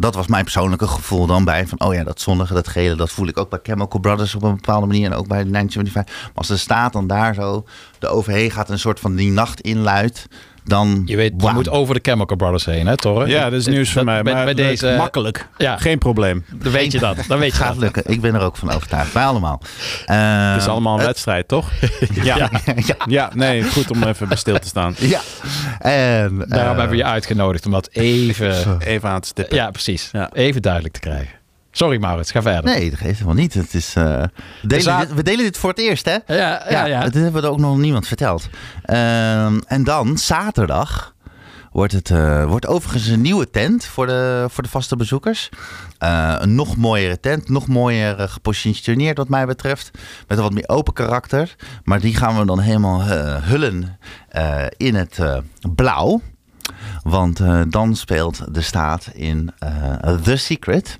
dat 0.00 0.14
was 0.14 0.26
mijn 0.26 0.42
persoonlijke 0.42 0.86
gevoel 0.86 1.26
dan 1.26 1.44
bij. 1.44 1.66
Van, 1.66 1.80
oh 1.80 1.94
ja, 1.94 2.04
dat 2.04 2.20
zonnige, 2.20 2.54
dat 2.54 2.68
gele, 2.68 2.94
dat 2.94 3.10
voel 3.10 3.26
ik 3.26 3.38
ook 3.38 3.50
bij 3.50 3.58
Chemical 3.62 4.00
Brothers 4.00 4.34
op 4.34 4.42
een 4.42 4.54
bepaalde 4.54 4.86
manier. 4.86 5.06
En 5.06 5.14
ook 5.14 5.28
bij 5.28 5.44
1975. 5.44 6.24
Maar 6.26 6.32
als 6.34 6.48
de 6.48 6.56
staat 6.56 6.92
dan 6.92 7.06
daar 7.06 7.34
zo 7.34 7.64
de 7.98 8.08
overheen 8.08 8.50
gaat 8.50 8.66
en 8.66 8.72
een 8.72 8.78
soort 8.78 9.00
van 9.00 9.14
die 9.14 9.30
nacht 9.30 9.60
inluidt. 9.60 10.26
Dan, 10.70 11.02
Je 11.06 11.16
weet, 11.16 11.32
je 11.36 11.42
wauw. 11.42 11.54
moet 11.54 11.68
over 11.68 11.94
de 11.94 12.00
Chemical 12.02 12.36
Brothers 12.36 12.64
heen, 12.64 12.86
hè, 12.86 12.96
Torre? 12.96 13.26
Ja, 13.28 13.44
dat 13.50 13.52
is 13.60 13.66
nieuws 13.66 13.92
voor 13.92 14.04
mij. 14.04 14.22
Bij, 14.22 14.32
Maar 14.34 14.44
bij 14.44 14.54
deze... 14.54 14.94
makkelijk. 14.98 15.48
Ja, 15.58 15.76
Geen 15.76 15.98
probleem. 15.98 16.44
dan 16.54 16.72
weet 16.72 16.92
je 16.92 16.98
dat. 16.98 17.16
Dan 17.28 17.38
weet 17.38 17.50
je 17.50 17.56
gaat 17.56 17.68
dat. 17.68 17.78
lukken. 17.82 18.02
Ik 18.06 18.20
ben 18.20 18.34
er 18.34 18.40
ook 18.40 18.56
van 18.56 18.70
overtuigd. 18.72 19.12
Wij 19.12 19.24
allemaal. 19.24 19.60
Eh, 20.06 20.52
Het 20.52 20.60
is 20.60 20.68
allemaal 20.68 20.98
een 20.98 21.04
wedstrijd, 21.04 21.48
toch? 21.48 21.70
ja. 22.22 22.36
ja. 22.36 22.96
ja, 23.06 23.30
nee, 23.34 23.62
goed 23.62 23.90
om 23.90 24.02
even 24.02 24.28
bij 24.28 24.36
stil 24.36 24.58
te 24.58 24.66
staan. 24.68 24.94
ja. 24.98 25.20
En, 25.78 25.90
Daarom 26.38 26.50
eh, 26.50 26.66
hebben 26.66 26.88
we 26.88 26.96
je 26.96 27.04
uitgenodigd, 27.04 27.66
om 27.66 27.72
dat 27.72 27.88
even... 27.92 28.78
Even 28.80 29.08
aan 29.08 29.20
te 29.20 29.28
stippen. 29.28 29.56
Ja, 29.56 29.70
precies. 29.70 30.08
Ja. 30.12 30.30
Even 30.32 30.62
duidelijk 30.62 30.94
te 30.94 31.00
krijgen. 31.00 31.38
Sorry 31.70 31.98
Maurits, 31.98 32.30
ga 32.30 32.42
verder. 32.42 32.64
Nee, 32.64 32.90
dat 32.90 32.98
geeft 32.98 33.12
helemaal 33.12 33.34
niet. 33.34 33.54
Het 33.54 33.74
is, 33.74 33.94
eh, 33.94 34.04
we, 34.62 34.66
delen 34.66 34.98
dit, 34.98 35.14
we 35.14 35.22
delen 35.22 35.44
dit 35.44 35.58
voor 35.58 35.70
het 35.70 35.78
eerst, 35.78 36.04
hè? 36.04 36.16
Ja, 36.26 36.64
ja, 36.70 36.84
ja. 36.84 37.04
Dit 37.04 37.14
hebben 37.14 37.42
we 37.42 37.48
ook 37.48 37.58
nog 37.58 37.78
niemand 37.78 38.06
verteld. 38.06 38.48
Ehm, 38.84 39.58
en 39.66 39.84
dan, 39.84 40.18
zaterdag, 40.18 41.14
wordt 41.72 41.92
het 41.92 42.10
eh, 42.10 42.44
wordt 42.44 42.66
overigens 42.66 43.06
een 43.06 43.20
nieuwe 43.20 43.50
tent 43.50 43.84
voor 43.84 44.06
de, 44.06 44.46
voor 44.48 44.62
de 44.62 44.68
vaste 44.68 44.96
bezoekers. 44.96 45.48
Eh, 45.98 46.34
een 46.38 46.54
nog 46.54 46.76
mooiere 46.76 47.20
tent, 47.20 47.48
nog 47.48 47.66
mooier 47.66 48.28
gepositioneerd 48.28 49.16
wat 49.16 49.28
mij 49.28 49.46
betreft. 49.46 49.90
Met 50.28 50.38
een 50.38 50.44
wat 50.44 50.52
meer 50.52 50.68
open 50.68 50.92
karakter. 50.92 51.56
Maar 51.84 52.00
die 52.00 52.16
gaan 52.16 52.38
we 52.38 52.46
dan 52.46 52.60
helemaal 52.60 53.02
hullen 53.42 53.98
in 54.76 54.94
het 54.94 55.20
blauw. 55.74 56.20
Want 57.02 57.40
dan 57.68 57.96
speelt 57.96 58.54
de 58.54 58.60
staat 58.60 59.10
in 59.14 59.52
The 60.22 60.36
Secret. 60.36 60.98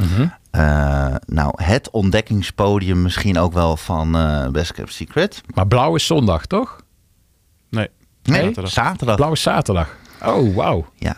Mhm. 0.00 0.26
Eh, 0.50 1.14
nou, 1.26 1.52
het 1.62 1.90
ontdekkingspodium 1.90 3.02
misschien 3.02 3.38
ook 3.38 3.52
wel 3.52 3.76
van 3.76 4.16
eh 4.16 4.48
Best 4.48 4.72
Kept 4.72 4.92
Secret. 4.92 5.40
Maar 5.54 5.66
blauw 5.66 5.94
is 5.94 6.06
zondag, 6.06 6.46
toch? 6.46 6.80
Nee. 7.70 7.88
Nee, 8.22 8.42
Zaterdag. 8.44 8.70
zaterdag. 8.72 9.16
Blauw 9.16 9.32
is 9.32 9.42
zaterdag. 9.42 9.96
Oh, 10.24 10.54
wauw. 10.56 10.86
Ja, 10.94 11.16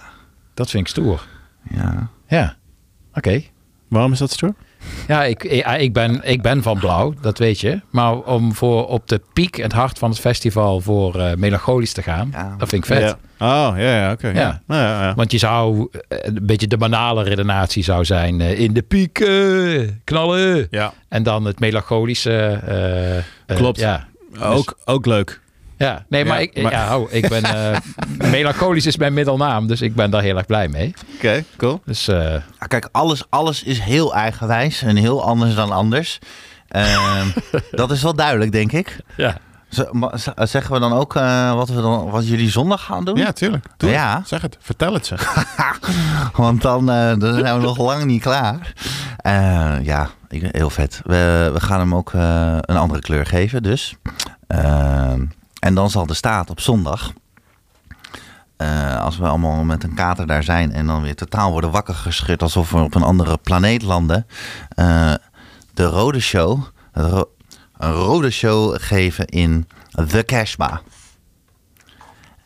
Dat 0.55 0.71
vind 0.71 0.83
ik 0.83 0.89
stoer. 0.91 1.27
ja. 1.71 2.09
Ja. 2.27 2.57
Oké. 3.15 3.43
Waarom 3.89 4.13
is 4.13 4.19
dat 4.19 4.31
stoer? 4.31 4.55
Ja, 5.09 5.25
ik, 5.25 5.45
ik, 5.45 5.67
ik, 5.67 5.93
ben, 5.93 6.21
ik 6.25 6.43
ben 6.43 6.63
van 6.63 6.79
blauw, 6.79 7.15
dat 7.21 7.39
weet 7.39 7.61
je. 7.61 7.81
Maar 7.91 8.17
om 8.19 8.55
voor 8.55 8.87
op 8.89 9.09
de 9.09 9.21
piek, 9.33 9.57
het 9.57 9.73
hart 9.73 9.99
van 9.99 10.11
het 10.11 10.19
festival, 10.21 10.81
voor 10.81 11.19
eh, 11.21 11.35
melancholisch 11.37 11.93
te 11.93 12.03
gaan, 12.03 12.29
Ja. 12.33 12.55
dat 12.59 12.69
vind 12.69 12.87
ik 12.89 12.95
vet. 12.97 13.03
Ja. 13.03 13.19
Oh, 13.71 13.79
ja, 13.79 13.97
ja, 13.97 14.13
oké. 14.13 14.29
Ja. 14.29 14.35
ja. 14.35 14.61
Ja, 14.69 14.83
ja, 14.83 15.03
ja. 15.03 15.15
Want 15.15 15.33
je 15.33 15.39
zou, 15.39 15.89
eh, 16.09 16.19
een 16.23 16.39
beetje 16.43 16.67
de 16.67 16.77
banale 16.77 17.23
redenatie 17.23 17.83
zou 17.85 18.05
zijn, 18.05 18.41
eh, 18.41 18.59
in 18.61 18.73
de 18.73 18.83
piek 18.83 19.19
eh, 19.21 19.89
knallen. 20.05 20.67
Ja. 20.71 20.93
En 21.09 21.23
dan 21.23 21.45
het 21.45 21.61
melancholische. 21.61 22.61
eh, 22.67 23.17
eh, 23.19 23.25
Klopt. 23.47 23.79
Ja, 23.81 24.07
Ook, 24.41 24.79
ook 24.85 25.07
leuk. 25.07 25.41
Ja. 25.83 26.05
nee, 26.09 26.25
maar, 26.25 26.37
Ja, 26.41 26.43
ik, 26.53 26.63
maar- 26.63 26.73
Ja, 26.73 26.99
oh, 26.99 27.13
ik 27.13 27.29
ben, 27.29 27.43
eh, 27.45 27.79
melancholisch 28.31 28.87
is 28.87 28.97
mijn 28.97 29.13
middelnaam, 29.15 29.67
dus 29.67 29.81
ik 29.81 29.95
ben 29.95 30.11
daar 30.11 30.23
heel 30.23 30.37
erg 30.37 30.47
blij 30.47 30.69
mee. 30.69 30.95
Oké, 31.17 31.45
cool. 31.57 31.81
Dus 31.85 32.09
eh, 32.09 32.35
Kijk, 32.69 32.89
alles, 32.93 33.25
alles 33.31 33.63
is 33.63 33.81
heel 33.81 34.15
eigenwijs 34.15 34.83
en 34.83 34.97
heel 34.97 35.25
anders 35.25 35.55
dan 35.55 35.73
anders. 35.73 36.19
Ehm, 36.69 37.27
dat 37.71 37.91
is 37.91 38.03
wel 38.03 38.15
duidelijk, 38.15 38.53
denk 38.53 38.73
ik. 38.73 38.97
ja. 39.17 39.37
Z- 39.69 40.29
Zeggen 40.37 40.73
we 40.73 40.79
dan 40.81 40.93
ook 40.93 41.17
eh, 41.17 41.55
wat, 41.55 41.69
we 41.69 41.81
dan, 41.81 42.11
wat 42.11 42.29
jullie 42.29 42.51
zondag 42.51 42.85
gaan 42.85 43.05
doen? 43.05 43.17
Ja, 43.17 43.33
tuurlijk. 43.33 43.65
Doe 43.77 43.89
het. 43.91 43.99
Ja. 43.99 44.23
Zeg 44.27 44.43
het. 44.43 44.57
Vertel 44.61 44.93
het 44.93 45.07
ze. 45.07 45.15
Want 46.43 46.63
dan, 46.63 46.91
eh, 46.91 47.13
dan 47.19 47.35
zijn 47.39 47.57
we 47.57 47.63
nog 47.63 47.79
lang 47.79 48.05
niet 48.05 48.23
klaar. 48.23 48.73
Eh, 49.17 49.75
ja, 49.83 50.09
ik, 50.29 50.49
heel 50.51 50.71
vet. 50.71 51.01
We, 51.05 51.51
we 51.53 51.61
gaan 51.61 51.79
hem 51.79 51.95
ook 51.95 52.13
eh, 52.15 52.57
een 52.61 52.77
andere 52.77 53.01
kleur 53.01 53.27
geven, 53.27 53.63
dus. 53.63 53.95
En 55.63 55.75
dan 55.75 55.91
zal 55.91 56.07
de 56.07 56.15
staat 56.15 56.51
op 56.51 56.61
zondag. 56.61 57.13
eh, 58.57 59.01
als 59.03 59.19
we 59.19 59.27
allemaal 59.27 59.65
met 59.65 59.85
een 59.85 59.95
kater 59.95 60.27
daar 60.27 60.43
zijn 60.43 60.73
en 60.73 60.87
dan 60.87 61.03
weer 61.03 61.15
totaal 61.15 61.51
worden 61.53 61.71
wakker 61.71 61.95
geschud 61.95 62.43
alsof 62.43 62.71
we 62.71 62.79
op 62.79 62.95
een 62.95 63.03
andere 63.03 63.39
planeet 63.39 63.83
landen. 63.83 64.27
eh, 64.69 65.15
de 65.75 65.85
rode 65.85 66.21
show, 66.21 66.61
een 66.93 67.25
rode 67.79 68.31
show 68.31 68.77
geven 68.81 69.27
in 69.27 69.69
The 70.09 70.23
Cashba. 70.25 70.81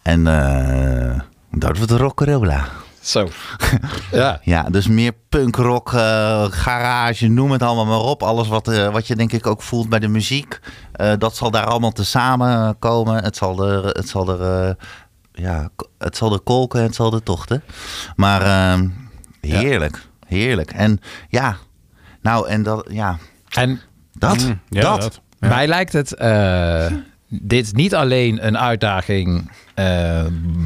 En 0.02 0.26
eh 0.26 1.20
dat 1.50 1.76
wordt 1.76 1.90
Rockerola. 1.90 2.68
Zo. 3.06 3.28
ja. 4.12 4.40
Ja, 4.42 4.62
dus 4.62 4.86
meer 4.86 5.12
punkrock, 5.28 5.92
eh, 5.92 6.44
garage, 6.50 7.26
noem 7.28 7.50
het 7.50 7.62
allemaal 7.62 7.86
maar 7.86 8.10
op. 8.10 8.22
Alles 8.22 8.48
wat, 8.48 8.68
eh, 8.68 8.92
wat 8.92 9.06
je 9.06 9.16
denk 9.16 9.32
ik 9.32 9.46
ook 9.46 9.62
voelt 9.62 9.88
bij 9.88 9.98
de 9.98 10.08
muziek. 10.08 10.58
eh, 10.92 11.12
dat 11.18 11.36
zal 11.36 11.50
daar 11.50 11.64
allemaal 11.64 11.92
tezamen 11.92 12.78
komen. 12.78 13.22
Het 13.24 13.36
zal 13.36 13.66
er, 13.68 13.84
het 13.86 14.08
zal 14.08 14.40
er, 14.40 14.76
ja, 15.32 15.68
het 15.98 16.16
zal 16.16 16.32
er 16.32 16.40
kolken, 16.40 16.82
het 16.82 16.94
zal 16.94 17.12
er 17.14 17.22
tochten. 17.22 17.62
Maar 18.16 18.42
ehm, 18.42 18.88
heerlijk, 19.40 20.06
heerlijk. 20.26 20.70
En 20.70 21.00
ja, 21.28 21.56
nou 22.22 22.48
en 22.48 22.62
dat, 22.62 22.86
ja, 22.90 23.18
En 23.50 23.80
dat, 24.12 24.44
Mm, 24.44 24.60
ja, 24.68 24.80
dat. 24.80 25.00
dat. 25.00 25.20
Ja. 25.40 25.48
Mij 25.48 25.66
lijkt 25.66 25.92
het 25.92 26.14
dit 27.28 27.72
niet 27.76 27.94
alleen 27.94 28.46
een 28.46 28.58
uitdaging 28.58 29.50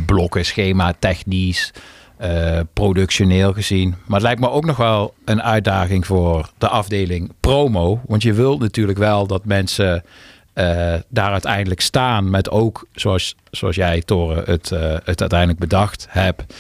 blokken, 0.07 0.45
schema, 0.45 0.93
technisch, 0.99 1.73
eh, 2.21 2.61
productioneel 2.73 3.53
gezien. 3.53 3.89
Maar 3.89 4.19
het 4.19 4.23
lijkt 4.23 4.41
me 4.41 4.51
ook 4.51 4.65
nog 4.65 4.77
wel 4.77 5.15
een 5.25 5.43
uitdaging 5.43 6.07
voor 6.07 6.51
de 6.59 6.69
afdeling 6.69 7.33
promo. 7.41 8.01
Want 8.07 8.23
je 8.23 8.33
wilt 8.33 8.61
natuurlijk 8.61 8.99
wel 8.99 9.27
dat 9.27 9.45
mensen 9.45 10.05
eh, 10.53 10.95
daar 11.09 11.33
uiteindelijk 11.33 11.81
staan 11.81 12.31
met 12.31 12.51
ook, 12.51 12.87
zoals, 12.93 13.37
zoals 13.51 13.77
jij 13.77 14.03
Toren 14.03 14.43
het, 14.47 14.73
eh, 14.73 14.97
het 15.05 15.21
uiteindelijk 15.21 15.59
bedacht 15.59 16.07
hebt. 16.09 16.55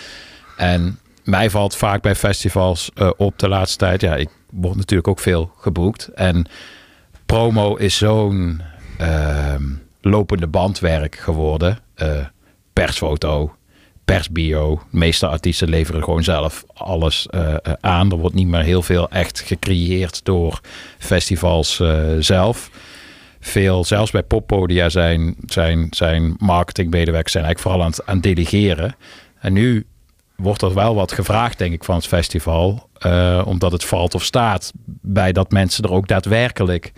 En 0.56 0.98
mij 1.24 1.50
valt 1.50 1.76
vaak 1.76 2.02
bij 2.02 2.14
festivals 2.14 2.90
op 3.16 3.38
de 3.38 3.48
laatste 3.48 3.78
tijd. 3.78 4.00
Ja, 4.00 4.16
ik 4.16 4.28
word 4.50 4.76
natuurlijk 4.76 5.08
ook 5.08 5.20
veel 5.20 5.52
geboekt. 5.56 6.08
En 6.14 6.46
promo 7.26 7.74
is 7.74 7.96
zo'n 7.96 8.62
ehm, 8.98 9.64
lopende 10.00 10.46
bandwerk 10.46 11.16
geworden. 11.16 11.78
Persfoto, 12.72 13.54
persbio. 14.14 14.74
De 14.90 14.98
meeste 14.98 15.26
artiesten 15.26 15.68
leveren 15.68 16.04
gewoon 16.04 16.24
zelf 16.24 16.64
alles 16.74 17.26
eh, 17.26 17.52
eh, 17.52 17.72
aan. 17.80 18.10
Er 18.10 18.16
wordt 18.16 18.34
niet 18.34 18.46
meer 18.46 18.62
heel 18.62 18.82
veel 18.82 19.10
echt 19.10 19.40
gecreëerd 19.40 20.24
door 20.24 20.60
festivals 20.98 21.80
eh, 21.80 22.02
zelf. 22.18 22.70
Veel, 23.40 23.84
zelfs 23.84 24.10
bij 24.10 24.22
poppodia 24.22 24.88
zijn, 24.88 25.36
zijn, 25.46 25.86
zijn 25.90 26.34
marketingmedewerkers 26.38 27.32
zijn 27.32 27.44
eigenlijk 27.44 27.74
vooral 27.74 27.90
aan 27.90 27.96
het, 27.96 28.06
aan 28.06 28.20
delegeren. 28.20 28.96
En 29.40 29.52
nu 29.52 29.86
wordt 30.36 30.62
er 30.62 30.74
wel 30.74 30.94
wat 30.94 31.12
gevraagd, 31.12 31.58
denk 31.58 31.72
ik, 31.72 31.84
van 31.84 31.94
het 31.94 32.06
festival. 32.06 32.88
omdat 33.44 33.72
het 33.72 33.84
valt 33.84 34.14
of 34.14 34.24
staat 34.24 34.72
bij 35.02 35.32
dat 35.32 35.50
mensen 35.50 35.84
er 35.84 35.92
ook 35.92 36.08
daadwerkelijk 36.08 36.92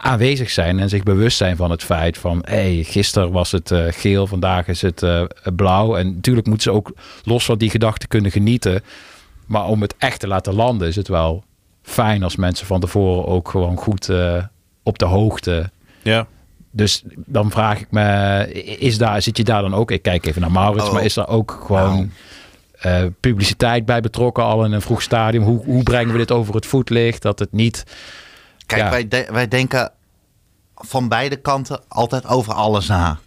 aanwezig 0.00 0.50
zijn 0.50 0.78
en 0.78 0.88
zich 0.88 1.02
bewust 1.02 1.36
zijn 1.36 1.56
van 1.56 1.70
het 1.70 1.82
feit 1.82 2.18
van 2.18 2.42
hey, 2.44 2.82
gisteren 2.82 3.32
was 3.32 3.52
het 3.52 3.70
eh, 3.70 3.84
geel, 3.90 4.26
vandaag 4.26 4.68
is 4.68 4.82
het 4.82 5.02
eh, 5.02 5.22
blauw. 5.56 5.96
En 5.96 6.14
natuurlijk 6.14 6.46
moeten 6.46 6.70
ze 6.70 6.76
ook 6.78 6.92
los 7.24 7.44
van 7.44 7.58
die 7.58 7.70
gedachten 7.70 8.08
kunnen 8.08 8.30
genieten. 8.30 8.82
Maar 9.46 9.66
om 9.66 9.80
het 9.80 9.94
echt 9.98 10.20
te 10.20 10.26
laten 10.26 10.54
landen 10.54 10.88
is 10.88 10.96
het 10.96 11.08
wel 11.08 11.44
fijn 11.82 12.22
als 12.22 12.36
mensen 12.36 12.66
van 12.66 12.80
tevoren 12.80 13.26
ook 13.26 13.48
gewoon 13.48 13.76
goed 13.76 14.08
eh, 14.08 14.42
op 14.82 14.98
de 14.98 15.04
hoogte. 15.04 15.70
Ja. 16.02 16.26
Dus 16.70 17.02
dan 17.14 17.50
vraag 17.50 17.80
ik 17.80 17.90
me, 17.90 18.52
is 18.78 18.98
daar, 18.98 19.22
zit 19.22 19.36
je 19.36 19.44
daar 19.44 19.62
dan 19.62 19.74
ook? 19.74 19.90
Ik 19.90 20.02
kijk 20.02 20.26
even 20.26 20.40
naar 20.40 20.50
Maurits, 20.52 20.86
Oh. 20.86 20.92
maar 20.92 21.04
is 21.04 21.14
daar 21.14 21.28
ook 21.28 21.62
gewoon 21.66 22.10
Nou. 22.82 23.10
publiciteit 23.20 23.84
bij 23.84 24.00
betrokken 24.00 24.44
al 24.44 24.64
in 24.64 24.72
een 24.72 24.80
vroeg 24.82 25.02
stadium? 25.02 25.42
Hoe, 25.42 25.64
hoe 25.64 25.82
brengen 25.82 26.12
we 26.12 26.18
dit 26.18 26.30
over 26.30 26.54
het 26.54 26.66
voetlicht? 26.66 27.22
Dat 27.22 27.38
het 27.38 27.52
niet. 27.52 27.84
Kijk, 28.66 28.82
Ja. 28.82 28.90
wij, 28.90 29.08
de- 29.08 29.28
wij 29.30 29.48
denken 29.48 29.92
van 30.74 31.08
beide 31.08 31.36
kanten 31.36 31.80
altijd 31.88 32.26
over 32.26 32.54
alles 32.54 32.86
na. 32.86 33.18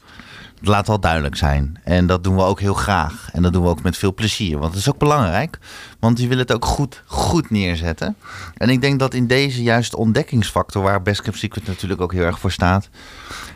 Laat 0.61 0.87
wel 0.87 0.99
duidelijk 0.99 1.35
zijn. 1.35 1.79
En 1.83 2.07
dat 2.07 2.23
doen 2.23 2.35
we 2.35 2.41
ook 2.41 2.59
heel 2.59 2.73
graag. 2.73 3.29
En 3.31 3.41
dat 3.41 3.53
doen 3.53 3.63
we 3.63 3.69
ook 3.69 3.83
met 3.83 3.97
veel 3.97 4.13
plezier. 4.13 4.57
Want 4.57 4.71
het 4.71 4.81
is 4.81 4.89
ook 4.89 4.97
belangrijk. 4.97 5.59
Want 5.99 6.19
je 6.19 6.27
wil 6.27 6.37
het 6.37 6.53
ook 6.53 6.65
goed, 6.65 7.03
goed 7.05 7.49
neerzetten. 7.49 8.15
En 8.57 8.69
ik 8.69 8.81
denk 8.81 8.99
dat 8.99 9.13
in 9.13 9.27
deze 9.27 9.63
juist 9.63 9.95
ontdekkingsfactor... 9.95 10.83
waar 10.83 11.01
Best 11.01 11.23
Secret 11.31 11.67
natuurlijk 11.67 12.01
ook 12.01 12.13
heel 12.13 12.23
erg 12.23 12.39
voor 12.39 12.51
staat... 12.51 12.89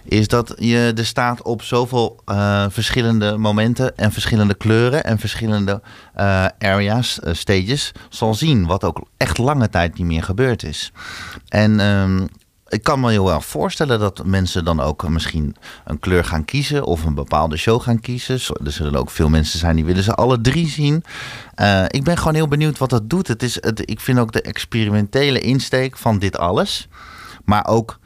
is 0.03 0.27
dat 0.27 0.53
je 0.57 0.93
er 0.95 1.05
staat 1.05 1.41
op 1.41 1.61
zoveel 1.61 2.21
eh, 2.25 2.65
verschillende 2.69 3.37
momenten... 3.37 3.97
en 3.97 4.11
verschillende 4.11 4.53
kleuren 4.53 5.03
en 5.03 5.19
verschillende 5.19 5.81
eh, 6.13 6.45
areas, 6.59 7.19
eh, 7.19 7.33
stages... 7.33 7.91
zal 8.09 8.33
zien 8.33 8.65
wat 8.65 8.83
ook 8.83 9.07
echt 9.17 9.37
lange 9.37 9.69
tijd 9.69 9.97
niet 9.97 10.07
meer 10.07 10.23
gebeurd 10.23 10.63
is. 10.63 10.91
En 11.47 11.79
ehm, 11.79 12.25
ik 12.73 12.83
kan 12.83 12.99
me 12.99 13.09
heel 13.09 13.25
wel 13.25 13.41
voorstellen 13.41 13.99
dat 13.99 14.25
mensen 14.25 14.65
dan 14.65 14.79
ook 14.79 15.09
misschien 15.09 15.55
een 15.85 15.99
kleur 15.99 16.25
gaan 16.25 16.45
kiezen 16.45 16.83
of 16.83 17.03
een 17.03 17.13
bepaalde 17.13 17.57
show 17.57 17.81
gaan 17.81 17.99
kiezen. 17.99 18.39
Er 18.65 18.71
zullen 18.71 18.95
ook 18.95 19.09
veel 19.09 19.29
mensen 19.29 19.59
zijn 19.59 19.75
die 19.75 19.85
willen 19.85 20.03
ze 20.03 20.13
alle 20.13 20.41
drie 20.41 20.67
zien. 20.67 21.03
Eh, 21.55 21.83
ik 21.87 22.03
ben 22.03 22.17
gewoon 22.17 22.33
heel 22.33 22.47
benieuwd 22.47 22.77
wat 22.77 22.89
dat 22.89 23.09
doet. 23.09 23.27
Het 23.27 23.43
is, 23.43 23.57
ik 23.75 23.99
vind 23.99 24.19
ook 24.19 24.31
de 24.31 24.41
experimentele 24.41 25.39
insteek 25.39 25.97
van 25.97 26.19
dit 26.19 26.37
alles, 26.37 26.87
maar 27.45 27.67
ook 27.67 27.99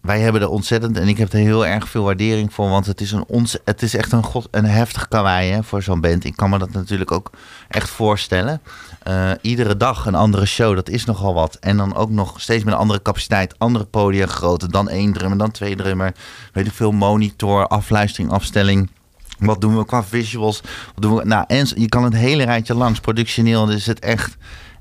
wij 0.00 0.20
hebben 0.20 0.40
er 0.40 0.48
ontzettend, 0.48 0.98
en 0.98 1.08
ik 1.08 1.18
heb 1.18 1.32
er 1.32 1.38
heel 1.38 1.66
erg 1.66 1.88
veel 1.88 2.04
waardering 2.04 2.52
voor, 2.52 2.68
want 2.68 2.86
het 2.86 3.00
is, 3.00 3.12
een 3.12 3.24
ons, 3.26 3.58
het 3.64 3.82
is 3.82 3.94
echt 3.94 4.12
een, 4.12 4.22
god, 4.22 4.48
heftig 4.50 5.08
kawaii 5.08 5.62
voor 5.62 5.82
zo'n 5.82 6.00
band. 6.00 6.24
Ik 6.24 6.36
kan 6.36 6.50
me 6.50 6.58
dat 6.58 6.72
natuurlijk 6.72 7.12
ook 7.12 7.30
echt 7.68 7.88
voorstellen. 7.88 8.60
Eh, 9.08 9.30
iedere 9.40 9.76
dag 9.76 10.06
een 10.06 10.14
andere 10.14 10.46
show, 10.46 10.74
dat 10.74 10.88
is 10.88 11.04
nogal 11.04 11.34
wat. 11.34 11.56
En 11.60 11.76
dan 11.76 11.94
ook 11.94 12.10
nog 12.10 12.40
steeds 12.40 12.64
met 12.64 12.74
een 12.74 12.80
andere 12.80 13.02
capaciteit, 13.02 13.58
andere 13.58 13.84
podia 13.84 14.26
groter, 14.26 14.70
dan 14.70 14.88
één 14.88 15.12
drummer, 15.12 15.38
dan 15.38 15.50
twee 15.50 15.76
drummer. 15.76 16.14
Weet 16.52 16.66
ik 16.66 16.72
veel, 16.72 16.92
monitor, 16.92 17.66
afluistering, 17.66 18.32
afstelling. 18.32 18.90
Wat 19.38 19.60
doen 19.60 19.78
we 19.78 19.84
qua 19.84 20.04
visuals? 20.04 20.60
Wat 20.94 21.02
doen 21.02 21.16
we? 21.16 21.24
Nou, 21.24 21.44
en 21.46 21.66
je 21.74 21.88
kan 21.88 22.04
het 22.04 22.14
hele 22.14 22.44
rijtje 22.44 22.74
langs. 22.74 23.00
Productioneel 23.00 23.70
is 23.70 23.86
het 23.86 23.98
echt 23.98 24.36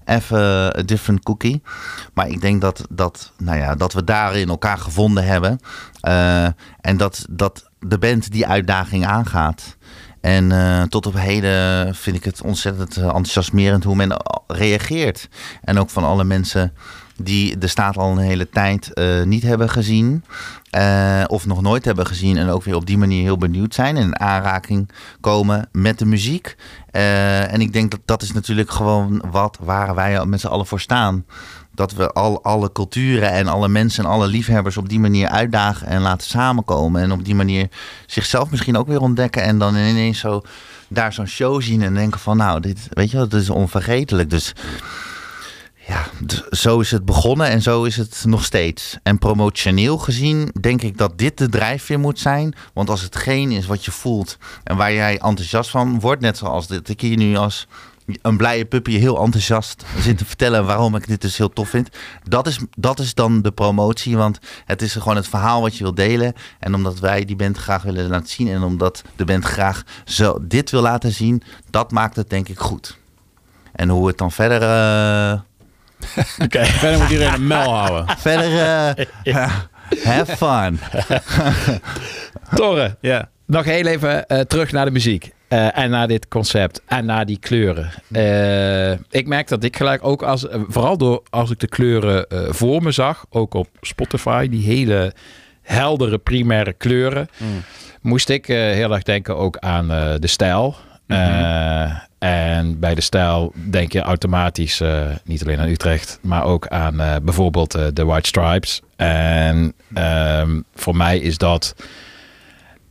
even 0.05 0.79
een 0.79 0.85
different 0.85 1.23
cookie. 1.23 1.61
Maar 2.13 2.27
ik 2.27 2.41
denk 2.41 2.61
dat, 2.61 2.85
dat, 2.89 3.31
nou 3.37 3.57
ja, 3.57 3.75
dat 3.75 3.93
we 3.93 4.03
daarin 4.03 4.49
elkaar 4.49 4.77
gevonden 4.77 5.25
hebben. 5.25 5.59
Eh, 6.01 6.45
en 6.81 6.97
dat, 6.97 7.25
dat 7.29 7.69
de 7.79 7.97
band 7.97 8.31
die 8.31 8.47
uitdaging 8.47 9.05
aangaat. 9.05 9.76
En 10.27 10.51
eh, 10.51 10.83
tot 10.83 11.05
op 11.05 11.13
heden 11.13 11.95
vind 11.95 12.15
ik 12.15 12.23
het 12.23 12.41
ontzettend 12.41 12.97
eh, 12.97 13.03
enthousiasmerend 13.03 13.83
hoe 13.83 13.95
men 13.95 14.21
reageert. 14.47 15.29
En 15.61 15.79
ook 15.79 15.89
van 15.89 16.03
alle 16.03 16.23
mensen 16.23 16.73
die 17.17 17.57
de 17.57 17.67
staat 17.67 17.97
al 17.97 18.11
een 18.11 18.17
hele 18.17 18.49
tijd 18.49 18.93
eh, 18.93 19.23
niet 19.23 19.43
hebben 19.43 19.69
gezien. 19.69 20.23
eh, 20.69 21.23
of 21.27 21.45
nog 21.45 21.61
nooit 21.61 21.85
hebben 21.85 22.05
gezien. 22.05 22.37
En 22.37 22.49
ook 22.49 22.63
weer 22.63 22.75
op 22.75 22.85
die 22.85 22.97
manier 22.97 23.21
heel 23.21 23.37
benieuwd 23.37 23.73
zijn. 23.73 23.97
En 23.97 24.03
in 24.03 24.19
aanraking 24.19 24.89
komen 25.21 25.69
met 25.71 25.99
de 25.99 26.05
muziek. 26.05 26.55
Eh, 26.91 27.53
en 27.53 27.61
ik 27.61 27.73
denk 27.73 27.91
dat 27.91 27.99
dat 28.05 28.21
is 28.21 28.31
natuurlijk 28.33 28.71
gewoon 28.71 29.23
wat 29.31 29.57
waar 29.61 29.95
wij 29.95 30.25
met 30.25 30.39
z'n 30.39 30.47
allen 30.47 30.65
voor 30.65 30.79
staan. 30.79 31.25
Dat 31.75 31.93
we 31.93 32.11
al, 32.11 32.43
alle 32.43 32.71
culturen 32.71 33.31
en 33.31 33.47
alle 33.47 33.67
mensen 33.67 34.03
en 34.03 34.09
alle 34.09 34.27
liefhebbers 34.27 34.77
op 34.77 34.89
die 34.89 34.99
manier 34.99 35.27
uitdagen 35.27 35.87
en 35.87 36.01
laten 36.01 36.27
samenkomen. 36.27 37.01
En 37.01 37.11
op 37.11 37.25
die 37.25 37.35
manier 37.35 37.67
zichzelf 38.05 38.49
misschien 38.51 38.77
ook 38.77 38.87
weer 38.87 39.01
ontdekken. 39.01 39.43
En 39.43 39.57
dan 39.57 39.75
ineens 39.75 40.19
zo 40.19 40.41
daar 40.87 41.13
zo'n 41.13 41.27
show 41.27 41.61
zien 41.61 41.81
en 41.81 41.93
denken 41.93 42.19
van 42.19 42.37
nou, 42.37 42.59
dit, 42.59 42.87
weet 42.89 43.11
je 43.11 43.17
wel, 43.17 43.27
dit 43.27 43.41
is 43.41 43.49
onvergetelijk. 43.49 44.29
Dus 44.29 44.53
ja, 45.87 46.05
zo 46.49 46.79
is 46.79 46.91
het 46.91 47.05
begonnen 47.05 47.47
en 47.47 47.61
zo 47.61 47.83
is 47.83 47.97
het 47.97 48.23
nog 48.25 48.43
steeds. 48.43 48.97
En 49.03 49.17
promotioneel 49.17 49.97
gezien 49.97 50.51
denk 50.61 50.81
ik 50.81 50.97
dat 50.97 51.17
dit 51.17 51.37
de 51.37 51.49
drijfveer 51.49 51.99
moet 51.99 52.19
zijn. 52.19 52.55
Want 52.73 52.89
als 52.89 53.01
het 53.01 53.15
geen 53.15 53.51
is 53.51 53.65
wat 53.65 53.85
je 53.85 53.91
voelt 53.91 54.37
en 54.63 54.77
waar 54.77 54.93
jij 54.93 55.17
enthousiast 55.17 55.69
van 55.69 55.99
wordt, 55.99 56.21
net 56.21 56.37
zoals 56.37 56.67
dit 56.67 56.89
ik 56.89 57.01
hier 57.01 57.17
nu 57.17 57.35
als 57.35 57.67
een 58.21 58.37
blije 58.37 58.65
puppy 58.65 58.97
heel 58.97 59.23
enthousiast 59.23 59.85
zit 59.99 60.17
te 60.17 60.25
vertellen 60.25 60.65
waarom 60.65 60.95
ik 60.95 61.07
dit 61.07 61.21
dus 61.21 61.37
heel 61.37 61.53
tof 61.53 61.69
vind. 61.69 61.89
Dat 62.23 62.47
is, 62.47 62.59
dat 62.77 62.99
is 62.99 63.13
dan 63.13 63.41
de 63.41 63.51
promotie, 63.51 64.17
want 64.17 64.39
het 64.65 64.81
is 64.81 64.93
gewoon 64.93 65.15
het 65.15 65.27
verhaal 65.27 65.61
wat 65.61 65.77
je 65.77 65.83
wil 65.83 65.93
delen. 65.93 66.33
En 66.59 66.75
omdat 66.75 66.99
wij 66.99 67.25
die 67.25 67.35
band 67.35 67.57
graag 67.57 67.83
willen 67.83 68.07
laten 68.09 68.29
zien 68.29 68.47
en 68.47 68.63
omdat 68.63 69.03
de 69.15 69.25
band 69.25 69.45
graag 69.45 69.83
zo 70.05 70.37
dit 70.41 70.71
wil 70.71 70.81
laten 70.81 71.11
zien, 71.11 71.43
dat 71.69 71.91
maakt 71.91 72.15
het 72.15 72.29
denk 72.29 72.49
ik 72.49 72.59
goed. 72.59 72.97
En 73.71 73.89
hoe 73.89 74.07
het 74.07 74.17
dan 74.17 74.31
verder... 74.31 74.61
eh, 74.61 75.39
Oké. 76.43 76.65
Verder 76.81 76.99
moet 76.99 77.09
iedereen 77.09 77.33
een 77.33 77.47
mel 77.47 77.73
houden. 77.75 78.17
Verder, 78.17 78.59
eh, 79.23 79.47
have 80.03 80.35
fun. 80.37 80.79
Torre, 82.55 82.95
Ja. 83.01 83.29
nog 83.45 83.65
heel 83.65 83.85
even 83.85 84.27
eh, 84.27 84.39
terug 84.39 84.71
naar 84.71 84.85
de 84.85 84.91
muziek. 84.91 85.31
eh, 85.47 85.77
en 85.77 85.89
naar 85.89 86.07
dit 86.07 86.27
concept. 86.27 86.81
En 86.87 87.05
naar 87.05 87.25
die 87.25 87.39
kleuren. 87.39 87.91
Eh, 88.11 88.91
ik 88.91 89.27
merk 89.27 89.47
dat 89.47 89.63
ik 89.63 89.75
gelijk 89.77 90.03
ook 90.05 90.23
als... 90.23 90.45
vooral 90.67 90.97
door 90.97 91.23
als 91.29 91.51
ik 91.51 91.59
de 91.59 91.67
kleuren 91.67 92.27
eh, 92.27 92.39
voor 92.49 92.83
me 92.83 92.91
zag. 92.91 93.25
Ook 93.29 93.53
op 93.53 93.67
Spotify. 93.81 94.47
Die 94.49 94.65
hele 94.65 95.13
heldere 95.61 96.17
primaire 96.17 96.73
kleuren. 96.73 97.27
Moest 98.01 98.29
ik 98.29 98.45
heel 98.45 98.93
erg 98.93 99.03
denken 99.03 99.37
ook 99.37 99.57
aan 99.57 99.91
eh, 99.91 100.13
de 100.19 100.27
stijl. 100.27 100.75
Eh, 101.07 101.95
en 102.19 102.79
bij 102.79 102.95
de 102.95 103.01
stijl 103.01 103.53
denk 103.69 103.91
je 103.91 104.01
automatisch 104.01 104.81
eh, 104.81 105.09
niet 105.23 105.41
alleen 105.43 105.59
aan 105.59 105.67
Utrecht, 105.67 106.19
maar 106.21 106.43
ook 106.43 106.67
aan 106.67 106.99
eh, 106.99 107.15
bijvoorbeeld 107.23 107.75
eh, 107.75 107.85
de 107.93 108.05
White 108.05 108.27
Stripes. 108.27 108.81
En 108.95 109.73
ehm, 109.93 110.61
voor 110.75 110.95
mij 110.95 111.19
is 111.19 111.37
dat, 111.37 111.75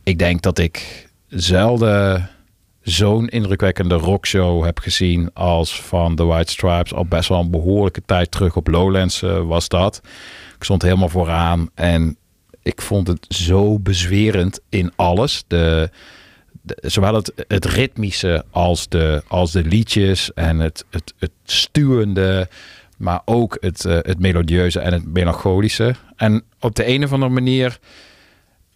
ik 0.03 0.19
denk 0.19 0.41
dat 0.41 0.57
ik 0.57 1.07
zelden 1.27 2.29
zo'n 2.81 3.27
indrukwekkende 3.27 3.95
rockshow 3.95 4.65
heb 4.65 4.79
gezien 4.79 5.29
als 5.33 5.81
van 5.81 6.15
de 6.15 6.23
White 6.23 6.51
Stripes. 6.51 6.93
Al 6.93 7.05
best 7.05 7.29
wel 7.29 7.39
een 7.39 7.51
behoorlijke 7.51 8.01
tijd 8.05 8.31
terug 8.31 8.55
op 8.55 8.67
Lowlands 8.67 9.19
was 9.43 9.67
dat. 9.67 10.01
Ik 10.55 10.63
stond 10.63 10.81
helemaal 10.81 11.09
vooraan 11.09 11.69
en 11.73 12.17
ik 12.63 12.81
vond 12.81 13.07
het 13.07 13.25
zo 13.29 13.79
bezwerend 13.79 14.59
in 14.69 14.91
alles. 14.95 15.43
De- 15.47 15.89
zowel 16.81 17.13
het, 17.13 17.45
het 17.47 17.65
ritmische 17.65 18.45
als 18.51 18.87
de, 18.87 19.23
als 19.27 19.51
de 19.51 19.63
liedjes 19.63 20.33
en 20.33 20.59
het, 20.59 20.85
het, 20.89 21.13
het 21.19 21.31
stuwende, 21.43 22.49
maar 22.97 23.21
ook 23.25 23.57
het, 23.59 23.85
eh, 23.85 23.97
het 24.01 24.19
melodieuze 24.19 24.79
en 24.79 24.93
het 24.93 25.05
melancholische. 25.05 25.95
En 26.15 26.43
op 26.59 26.75
de 26.75 26.87
een 26.87 27.03
of 27.03 27.13
andere 27.13 27.31
manier 27.31 27.79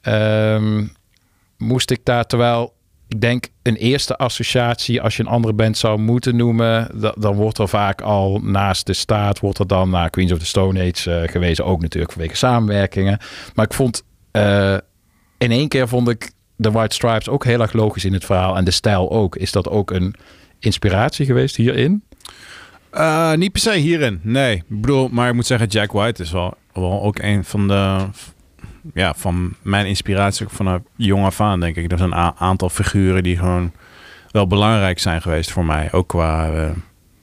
ehm, 0.02 0.86
moest 1.58 1.92
ik 1.92 2.00
daar, 2.04 2.26
terwijl 2.26 2.74
ik 3.08 3.22
denk 3.22 3.48
een 3.62 3.76
eerste 3.76 4.18
associatie, 4.18 5.02
als 5.02 5.18
je 5.18 5.24
een 5.24 5.30
andere 5.30 5.54
band 5.54 5.78
zou 5.78 6.00
moeten 6.00 6.36
noemen, 6.36 7.00
da- 7.00 7.16
dan 7.18 7.36
wordt 7.36 7.58
er 7.58 7.68
vaak 7.68 8.02
al 8.02 8.40
naast 8.40 8.86
de 8.86 8.94
staat, 8.94 9.40
wordt 9.40 9.60
er 9.60 9.68
dan 9.68 9.90
naar 9.90 10.10
Queens 10.10 10.32
of 10.32 10.40
the 10.40 10.46
Stone 10.46 10.80
Age 10.92 11.14
eh, 11.16 11.32
gewezen, 11.32 11.66
ook 11.66 11.82
natuurlijk 11.82 12.12
vanwege 12.12 12.36
samenwerkingen. 12.36 13.20
Maar 13.56 13.66
ik 13.66 13.74
vond, 13.74 14.04
eh, 14.32 14.78
in 15.38 15.52
één 15.52 15.68
keer 15.68 15.88
vond 15.88 16.10
ik 16.10 16.32
de 16.62 16.72
White 16.72 16.96
Stripes 16.96 17.30
ook 17.30 17.46
heel 17.46 17.62
erg 17.62 17.74
logisch 17.74 18.06
in 18.06 18.14
het 18.14 18.26
verhaal 18.26 18.58
en 18.58 18.64
de 18.64 18.72
stijl 18.72 19.12
ook. 19.12 19.36
Is 19.36 19.52
dat 19.52 19.70
ook 19.70 19.92
een 19.92 20.16
inspiratie 20.60 21.26
geweest 21.26 21.56
hierin? 21.56 22.04
Eh, 22.90 23.34
niet 23.34 23.52
per 23.52 23.62
se 23.62 23.74
hierin, 23.74 24.20
nee. 24.24 24.56
Ik 24.56 24.64
bedoel, 24.82 25.08
maar 25.12 25.30
ik 25.30 25.34
moet 25.34 25.46
zeggen, 25.46 25.68
Jack 25.68 25.92
White 25.92 26.22
is 26.22 26.32
wel, 26.32 26.54
wel 26.74 27.04
ook 27.04 27.20
een 27.20 27.44
van 27.44 27.68
de... 27.68 27.98
Ja, 28.94 29.14
van 29.14 29.56
mijn 29.62 29.86
inspiratie 29.86 30.48
vanaf 30.50 30.80
jong 30.96 31.26
af 31.26 31.42
aan, 31.42 31.60
denk 31.60 31.76
ik. 31.76 31.92
Er 31.92 31.98
zijn 31.98 32.12
een 32.12 32.32
aantal 32.38 32.70
figuren 32.70 33.24
die 33.24 33.38
gewoon 33.38 33.72
wel 34.32 34.48
belangrijk 34.48 35.00
zijn 35.00 35.22
geweest 35.22 35.52
voor 35.52 35.66
mij. 35.66 35.92
Ook 35.92 36.08
qua 36.08 36.52
eh, 36.52 36.70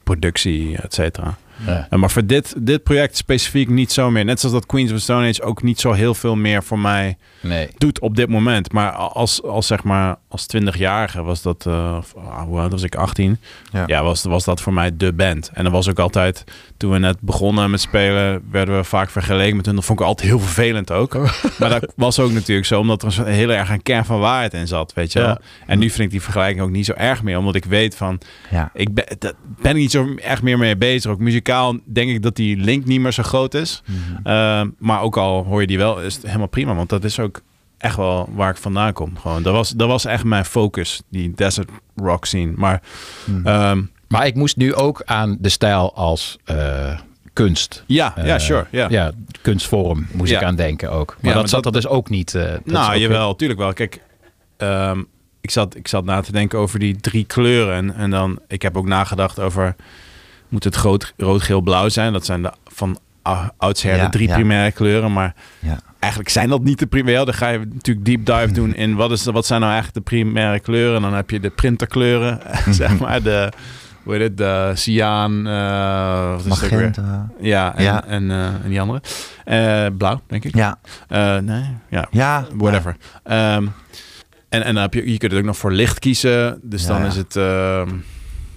productie, 0.03 0.77
et 0.77 0.95
cetera. 0.95 1.37
Ja. 1.67 1.87
Eh, 1.91 1.99
maar 1.99 2.11
voor 2.11 2.27
dit, 2.27 2.55
dit 2.59 2.83
project 2.83 3.17
specifiek 3.17 3.69
niet 3.69 3.93
zo 3.93 4.11
meer. 4.11 4.25
Net 4.25 4.41
zoals 4.41 4.55
dat 4.55 4.67
Queens 4.67 4.93
of 4.93 5.01
Stone 5.01 5.29
Age 5.29 5.43
ook 5.43 5.63
niet 5.63 5.81
zo 5.81 5.93
heel 5.93 6.15
veel 6.15 6.37
meer 6.37 6.63
voor 6.63 6.79
mij 6.79 7.17
Nee. 7.41 7.69
doet 7.79 8.01
op 8.01 8.17
dit 8.17 8.29
moment. 8.29 8.73
Maar 8.73 8.93
als, 8.93 9.43
als 9.43 9.67
zeg 9.67 9.83
maar 9.85 10.17
als 10.29 10.47
20-jarige 10.57 11.23
was 11.23 11.43
dat, 11.43 11.67
ah, 11.67 12.03
hoe 12.47 12.61
oud 12.61 12.71
was 12.71 12.83
ik, 12.83 12.95
18? 12.95 13.39
Ja. 13.73 13.85
Ja, 13.87 14.03
was, 14.03 14.23
was 14.23 14.45
dat 14.45 14.61
voor 14.61 14.73
mij 14.73 14.97
de 14.97 15.13
band. 15.13 15.51
En 15.55 15.65
dat 15.65 15.73
was 15.73 15.89
ook 15.89 15.99
altijd, 15.99 16.45
toen 16.77 16.91
we 16.91 16.99
net 16.99 17.21
begonnen 17.21 17.71
met 17.71 17.81
spelen, 17.81 18.43
werden 18.51 18.77
we 18.77 18.85
vaak 18.85 19.11
vergeleken 19.11 19.57
met 19.57 19.67
hun. 19.67 19.75
Dat 19.75 19.85
vond 19.85 20.01
ik 20.01 20.07
altijd 20.07 20.29
heel 20.29 20.39
vervelend 20.39 20.93
ook. 20.93 21.15
maar 21.59 21.71
dat 21.81 21.93
was 21.97 22.19
ook 22.19 22.33
natuurlijk 22.33 22.67
zo, 22.67 22.81
omdat 22.81 23.03
er 23.03 23.27
heel 23.27 23.51
erg 23.51 23.71
een 23.71 23.83
kern 23.83 24.05
van 24.05 24.21
waarheid 24.21 24.55
in 24.55 24.67
zat, 24.67 24.93
weet 24.95 25.13
je. 25.13 25.21
Ja. 25.21 25.41
En 25.67 25.79
nu 25.79 25.91
vind 25.91 26.03
ik 26.05 26.11
die 26.11 26.23
vergelijking 26.23 26.61
ook 26.61 26.71
niet 26.71 26.87
zo 26.87 26.93
erg 26.93 27.23
meer, 27.23 27.39
omdat 27.39 27.55
ik 27.55 27.65
weet 27.65 27.97
van, 27.97 28.21
Ja. 28.51 28.71
ik 28.75 28.95
ben, 28.95 29.05
dat 29.19 29.35
ben 29.61 29.71
ik 29.71 29.77
niet 29.77 29.91
zo 29.91 30.15
echt 30.15 30.43
meer 30.43 30.59
mee 30.59 30.77
bezig. 30.77 31.11
Ook 31.11 31.19
muzikaal 31.19 31.77
denk 31.85 32.11
ik 32.11 32.23
dat 32.23 32.37
die 32.37 32.57
link 32.57 32.85
niet 32.85 33.01
meer 33.01 33.13
zo 33.13 33.23
groot 33.23 33.55
is. 33.55 33.83
Uh, 34.25 34.63
maar 34.79 35.01
ook 35.01 35.17
al 35.17 35.45
hoor 35.45 35.61
je 35.61 35.67
die 35.67 35.79
wel, 35.79 36.01
is 36.01 36.15
het 36.15 36.27
helemaal 36.27 36.47
prima. 36.47 36.75
Want 36.75 36.89
dat 36.89 37.05
is 37.05 37.21
ook 37.21 37.41
echt 37.79 37.97
wel 37.97 38.29
waar 38.35 38.51
ik 38.51 38.57
vandaan 38.57 38.93
kom. 38.93 39.19
Gewoon, 39.19 39.43
dat, 39.43 39.53
was, 39.55 39.71
dat 39.71 39.89
was 39.89 40.05
echt 40.05 40.25
mijn 40.25 40.45
focus, 40.45 41.01
die 41.09 41.33
desert 41.35 41.71
rock 41.97 42.25
scene. 42.25 42.53
Maar 42.57 42.83
ehm, 43.45 43.83
Maar 44.09 44.27
ik 44.27 44.35
moest 44.35 44.57
nu 44.57 44.75
ook 44.75 45.03
aan 45.05 45.37
de 45.41 45.49
stijl 45.49 45.95
als 45.95 46.39
eh, 46.45 46.99
kunst. 47.33 47.85
ja, 47.87 48.13
ja, 48.17 48.23
eh, 48.35 48.39
sure. 48.39 48.67
Ja. 48.71 48.87
ja, 48.91 49.11
kunstvorm 49.43 50.07
moest 50.13 50.31
Ja. 50.31 50.39
ik 50.41 50.45
aan 50.47 50.57
denken 50.57 50.91
ook. 50.91 51.07
Maar 51.09 51.19
Ja, 51.21 51.27
dat 51.27 51.35
maar 51.35 51.49
zat 51.49 51.63
dat- 51.63 51.75
er 51.75 51.81
dus 51.81 51.91
ook 51.91 52.09
niet. 52.11 52.35
is 52.35 52.59
nou, 52.65 52.97
jawel, 52.99 53.37
tuurlijk 53.37 53.61
wel. 53.61 53.73
Kijk, 53.73 54.01
ehm, 54.57 55.03
ik, 55.41 55.51
zat, 55.51 55.75
ik 55.77 55.89
zat 55.89 56.05
na 56.05 56.21
te 56.21 56.33
denken 56.33 56.59
over 56.59 56.79
die 56.79 56.97
drie 56.97 57.25
kleuren. 57.25 57.75
En, 57.75 57.95
en 57.95 58.11
dan, 58.11 58.39
ik 58.49 58.63
heb 58.63 58.77
ook 58.77 58.87
nagedacht 58.87 59.39
over, 59.41 59.77
moet 60.49 60.65
het 60.65 60.77
rood, 60.77 61.15
rood 61.17 61.43
geel, 61.43 61.61
blauw 61.61 61.89
zijn? 61.89 62.13
Dat 62.13 62.25
zijn 62.25 62.43
de, 62.43 62.53
van 62.65 62.99
oudsher 63.57 63.97
Ja, 63.97 64.05
de 64.05 64.11
drie 64.11 64.29
ja. 64.29 64.35
primaire 64.35 64.73
kleuren. 64.73 65.13
Maar 65.13 65.35
Ja. 65.59 65.79
eigenlijk 65.99 66.33
zijn 66.33 66.49
dat 66.49 66.63
niet 66.63 66.79
de 66.79 66.87
primaire. 66.87 67.25
Dan 67.25 67.35
ga 67.35 67.49
je 67.49 67.59
natuurlijk 67.59 68.07
deep 68.07 68.27
dive 68.27 68.53
doen 68.53 68.75
in 68.75 68.95
wat, 68.95 69.11
is, 69.11 69.25
wat 69.25 69.47
zijn 69.47 69.61
nou 69.61 69.73
eigenlijk 69.73 70.05
de 70.07 70.11
primaire 70.11 70.61
kleuren. 70.61 70.97
En 70.97 71.03
dan 71.03 71.15
heb 71.15 71.31
je 71.31 71.41
de 71.41 71.51
printerkleuren, 71.51 72.41
zeg 72.71 72.99
maar. 72.99 73.23
De, 73.23 73.53
hoe 74.03 74.13
heet 74.17 74.23
het, 74.23 74.37
de 74.37 74.73
cyan, 74.75 75.47
eh, 75.47 76.31
wat 76.31 76.39
is 76.47 76.61
weer? 76.61 76.71
Magenta. 76.71 77.29
Ja, 77.41 77.75
en, 77.77 77.83
Ja. 77.85 78.05
En, 78.05 78.31
eh, 78.31 78.45
en 78.47 78.69
die 78.69 78.81
andere. 78.81 79.03
Eh, 79.45 79.87
blauw, 79.99 80.21
denk 80.27 80.45
ik. 80.45 80.55
Ja. 80.55 80.79
Nee, 81.41 81.65
ja, 81.89 82.07
Ja. 82.11 82.47
whatever. 82.55 82.97
Ehm, 83.25 83.67
en, 84.49 84.65
en 84.65 84.75
dan 84.75 84.83
heb 84.83 84.95
je, 84.95 85.11
je 85.13 85.19
kunt 85.19 85.33
het 85.33 85.41
ook 85.41 85.47
nog 85.47 85.57
voor 85.57 85.73
licht 85.73 85.99
kiezen. 85.99 86.59
Dus 86.63 86.87
dan 86.87 87.05
is 87.05 87.17
het... 87.17 87.37
ehm, 87.37 87.89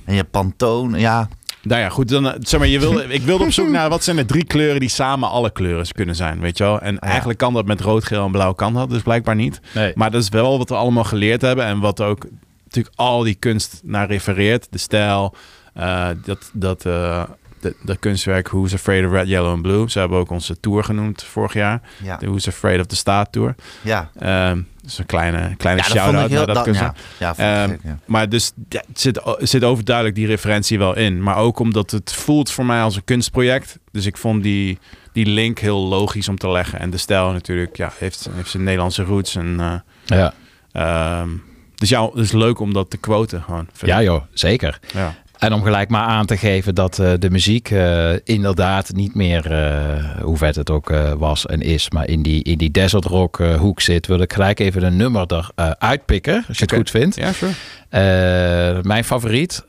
En 0.06 0.16
je 0.16 0.24
Pantone. 0.24 1.00
Ja. 1.00 1.28
Nou 1.62 1.82
ja, 1.82 1.90
goed. 1.90 2.10
Dan, 2.10 2.28
eh, 2.28 2.36
zeg 2.40 2.60
maar, 2.60 2.70
je 2.70 2.80
wilde, 2.80 3.04
ik 3.04 3.22
wilde 3.22 3.44
op 3.44 3.52
zoek 3.52 3.68
naar 3.70 3.90
wat 3.90 4.04
zijn 4.04 4.16
de 4.16 4.26
drie 4.26 4.46
kleuren 4.46 4.80
die 4.80 4.90
samen 4.90 5.30
alle 5.30 5.52
kleuren 5.52 5.88
kunnen 5.92 6.16
zijn, 6.16 6.40
weet 6.40 6.58
je 6.58 6.64
wel. 6.64 6.82
En 6.82 7.00
eigenlijk 7.00 7.40
kan 7.40 7.54
dat 7.54 7.66
met 7.66 7.82
rood, 7.82 8.04
geel 8.04 8.26
en 8.26 8.32
blauw 8.32 8.54
kan 8.54 8.74
dat, 8.74 8.90
dus 8.90 9.02
blijkbaar 9.02 9.36
niet. 9.36 9.60
Nee. 9.74 9.92
Maar 9.96 10.12
dat 10.12 10.22
is 10.22 10.30
wel 10.30 10.58
wat 10.58 10.70
we 10.70 10.76
allemaal 10.76 11.04
geleerd 11.04 11.42
hebben 11.42 11.66
en 11.66 11.80
wat 11.80 12.02
ook 12.02 12.26
natuurlijk 12.64 12.96
al 12.96 13.24
die 13.24 13.36
kunst 13.36 13.82
naar 13.84 14.08
refereert. 14.08 14.68
De 14.70 14.78
stijl, 14.78 15.36
eh, 15.74 16.10
dat, 16.26 16.50
dat, 16.54 16.86
eh, 16.86 17.24
de, 17.62 17.76
de 17.82 17.98
kunstwerk 17.98 18.48
Who's 18.50 18.74
Afraid 18.74 19.06
of 19.06 19.12
Red, 19.12 19.28
Yellow 19.28 19.52
and 19.52 19.62
Blue. 19.62 19.90
Ze 19.90 20.00
hebben 20.00 20.18
ook 20.18 20.30
onze 20.30 20.60
tour 20.60 20.84
genoemd 20.84 21.24
vorig 21.24 21.54
jaar. 21.54 21.82
Ja. 22.04 22.18
De 22.18 22.26
Who's 22.26 22.48
Afraid 22.48 22.80
of 22.80 22.86
the 22.86 22.96
Staat 22.96 23.32
Tour. 23.32 23.56
Ja. 23.82 24.10
Ehm 24.20 24.62
dus 24.84 24.98
een 24.98 25.06
kleine, 25.06 25.56
kleine 25.58 25.82
Ja, 25.82 25.88
shout-out 25.88 26.30
naar 26.30 26.46
dat 26.46 26.56
dat, 26.56 26.64
kunstwerk. 26.64 26.98
ja. 27.18 27.34
Ja, 27.38 27.58
vond 27.60 27.72
ik 27.72 27.80
gek, 27.82 27.92
ja. 27.92 27.98
Maar 28.06 28.30
dus 28.30 28.52
ja, 28.70 28.84
het 28.88 29.00
zit, 29.00 29.22
zit 29.40 29.64
overduidelijk 29.64 30.16
die 30.16 30.28
referentie 30.28 30.78
wel 30.78 30.96
in. 30.96 31.24
Maar 31.24 31.36
ook 31.38 31.60
omdat 31.60 31.92
het 31.92 32.14
voelt 32.14 32.52
voor 32.52 32.66
mij 32.66 32.82
als 32.82 32.96
een 32.96 33.04
kunstproject. 33.04 33.78
Dus 33.92 34.06
ik 34.06 34.18
vond 34.18 34.44
die, 34.44 34.80
die 35.14 35.26
link 35.26 35.60
heel 35.60 35.80
logisch 35.88 36.28
om 36.30 36.38
te 36.38 36.50
leggen. 36.50 36.80
En 36.80 36.90
de 36.90 36.98
stijl 36.98 37.32
natuurlijk 37.32 37.78
ja, 37.78 37.92
heeft, 37.98 38.30
heeft 38.32 38.50
zijn 38.50 38.64
Nederlandse 38.64 39.04
roots. 39.04 39.36
En, 39.36 39.56
eh, 39.60 39.74
Ja. 40.18 40.34
ehm, 40.72 41.30
dus 41.76 41.90
ja, 41.90 42.06
het 42.06 42.18
is 42.18 42.32
leuk 42.32 42.60
om 42.60 42.74
dat 42.74 42.90
te 42.90 42.98
quoten 42.98 43.42
gewoon. 43.42 43.68
ja, 43.80 44.02
joh, 44.02 44.22
zeker. 44.34 44.80
ja. 44.94 45.16
En 45.42 45.54
om 45.54 45.64
gelijk 45.64 45.90
maar 45.90 46.06
aan 46.06 46.26
te 46.26 46.38
geven 46.38 46.76
dat 46.76 47.00
eh, 47.00 47.12
de 47.20 47.30
muziek 47.30 47.70
eh, 47.70 48.12
inderdaad 48.24 48.94
niet 48.94 49.16
meer, 49.16 49.52
eh, 49.52 50.22
hoe 50.22 50.38
vet 50.38 50.56
het 50.56 50.70
ook 50.70 50.94
was 51.18 51.46
en 51.46 51.62
is, 51.62 51.90
maar 51.90 52.08
in 52.08 52.22
die, 52.22 52.44
in 52.44 52.58
die 52.58 52.72
desert 52.72 53.06
rock 53.06 53.38
hoek 53.38 53.82
zit, 53.82 54.08
wil 54.08 54.20
ik 54.20 54.34
gelijk 54.34 54.60
even 54.60 54.84
een 54.84 54.96
nummer 54.96 55.26
eruit 55.28 55.80
uitpikken, 55.80 56.46
als 56.48 56.58
je 56.58 56.64
het 56.64 56.74
goed 56.74 56.90
vindt. 56.90 57.16
Ja, 57.16 57.32
sure. 57.34 58.84
Mijn 58.84 59.04
favoriet, 59.04 59.64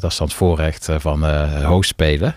dat 0.00 0.10
is 0.10 0.16
dan 0.16 0.26
het 0.26 0.36
voorrecht 0.36 0.88
van 0.98 1.24
host 1.64 1.88
spelen. 1.88 2.34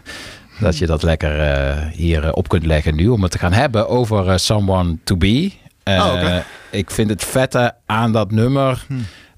Dat 0.59 0.77
je 0.77 0.85
dat 0.85 1.03
lekker 1.03 1.75
hier 1.93 2.33
op 2.33 2.47
kunt 2.47 2.65
leggen 2.65 2.95
nu, 2.95 3.07
om 3.07 3.21
het 3.21 3.31
te 3.31 3.37
gaan 3.37 3.53
hebben 3.53 3.87
over 3.87 4.39
Someone 4.39 4.97
to 5.03 5.17
Be. 5.17 5.51
Oh. 5.83 6.37
Ik 6.69 6.91
vind 6.91 7.09
het 7.09 7.23
vette 7.23 7.73
aan 7.85 8.11
dat 8.11 8.31
nummer. 8.31 8.85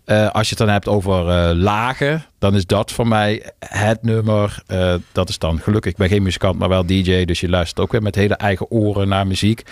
Eh, 0.06 0.30
als 0.30 0.49
je 0.49 0.56
het 0.56 0.66
dan 0.66 0.74
hebt 0.74 0.88
over 0.88 1.30
eh, 1.30 1.56
lagen, 1.56 2.26
dan 2.39 2.56
is 2.56 2.66
dat 2.66 2.91
voor 2.91 3.08
mij 3.08 3.51
het 3.60 4.04
nummer. 4.04 4.64
Eh, 4.68 4.93
dat 5.12 5.30
is 5.30 5.38
dan 5.38 5.60
gelukkig, 5.60 5.91
ik 5.91 5.97
ben 5.97 6.10
geen 6.10 6.24
muzikant, 6.24 6.60
maar 6.60 6.70
wel 6.70 6.86
DJ. 6.86 7.26
Dus 7.26 7.39
je 7.39 7.49
luistert 7.49 7.80
ook 7.80 7.91
weer 7.91 8.01
met 8.01 8.16
hele 8.16 8.36
eigen 8.36 8.72
oren 8.72 9.08
naar 9.08 9.28
muziek. 9.28 9.64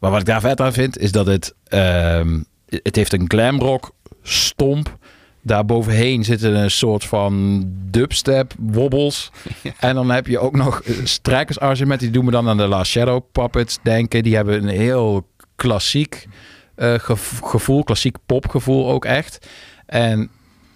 Maar 0.00 0.10
wat 0.10 0.20
ik 0.20 0.26
daar 0.26 0.40
vet 0.40 0.60
aan 0.60 0.72
vind, 0.72 0.98
is 0.98 1.12
dat 1.12 1.26
het... 1.26 1.54
ehm, 1.64 2.40
het 2.68 2.96
heeft 2.96 3.12
een 3.12 3.24
glamrock 3.28 3.92
stomp. 4.22 4.96
Daarbovenheen 5.42 6.24
zitten 6.24 6.54
een 6.54 6.70
soort 6.70 7.04
van 7.04 7.62
dubstep 7.90 8.52
wobbels. 8.58 9.30
En 9.78 9.94
dan 9.94 10.10
heb 10.10 10.26
je 10.26 10.38
ook 10.38 10.56
nog 10.56 10.82
strijkersarrangementen. 11.04 12.06
Die 12.06 12.16
doen 12.16 12.24
me 12.24 12.30
dan 12.30 12.48
aan 12.48 12.56
de 12.56 12.66
Last 12.66 12.90
Shadow 12.90 13.22
Puppets 13.32 13.78
denken. 13.82 14.22
Die 14.22 14.34
hebben 14.34 14.62
een 14.62 14.76
heel 14.76 15.26
klassiek 15.56 16.26
eh, 16.74 16.94
gev- 16.98 17.40
gevoel. 17.42 17.84
Klassiek 17.84 18.16
popgevoel 18.26 18.90
ook 18.90 19.04
echt. 19.04 19.46
En 19.86 20.30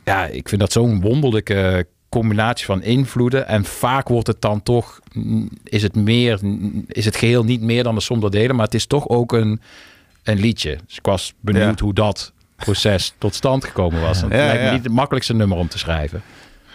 ja, 0.05 0.27
ik 0.27 0.49
vind 0.49 0.61
dat 0.61 0.73
zo'n 0.73 1.01
wonderlijke 1.01 1.87
combinatie 2.09 2.67
van 2.67 2.83
invloeden. 2.83 3.47
En 3.49 3.65
vaak 3.65 4.09
wordt 4.09 4.27
het 4.27 4.41
dan 4.41 4.63
toch, 4.63 5.01
mm, 5.13 5.49
is 5.65 5.83
het 5.83 5.95
meer, 5.97 6.39
mm, 6.43 6.85
is 6.87 7.05
het 7.05 7.17
geheel 7.17 7.45
niet 7.45 7.61
meer 7.61 7.83
dan 7.83 7.95
de 7.95 8.01
som 8.01 8.21
der 8.21 8.31
delen. 8.31 8.57
Maar 8.57 8.65
het 8.65 8.75
is 8.75 8.87
toch 8.87 9.09
ook 9.09 9.33
een, 9.33 9.61
een 10.23 10.39
liedje. 10.41 10.79
Dus 10.87 10.97
ik 10.97 11.05
was 11.07 11.35
benieuwd 11.41 11.79
Ja. 11.79 11.85
hoe 11.85 11.95
dat 11.95 12.33
proces 12.57 13.13
tot 13.19 13.35
stand 13.35 13.65
gekomen 13.65 14.01
was. 14.01 14.21
Het 14.21 14.31
Ja, 14.31 14.37
lijkt 14.37 14.61
me 14.61 14.67
ja. 14.67 14.73
niet 14.75 14.85
het 14.85 14.93
makkelijkste 14.93 15.35
nummer 15.35 15.59
om 15.59 15.69
te 15.69 15.79
schrijven. 15.79 16.23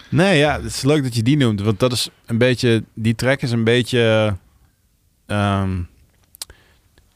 Nee, 0.08 0.38
ja, 0.38 0.54
het 0.56 0.64
is 0.64 0.82
leuk 0.82 1.02
dat 1.02 1.14
je 1.14 1.22
die 1.22 1.36
noemt. 1.36 1.60
Want 1.60 1.78
dat 1.80 1.92
is 1.92 2.08
een 2.26 2.38
beetje... 2.38 2.84
Die 2.94 3.14
track 3.14 3.42
is 3.42 3.50
een 3.50 3.64
beetje... 3.64 4.34
ehm, 5.26 5.70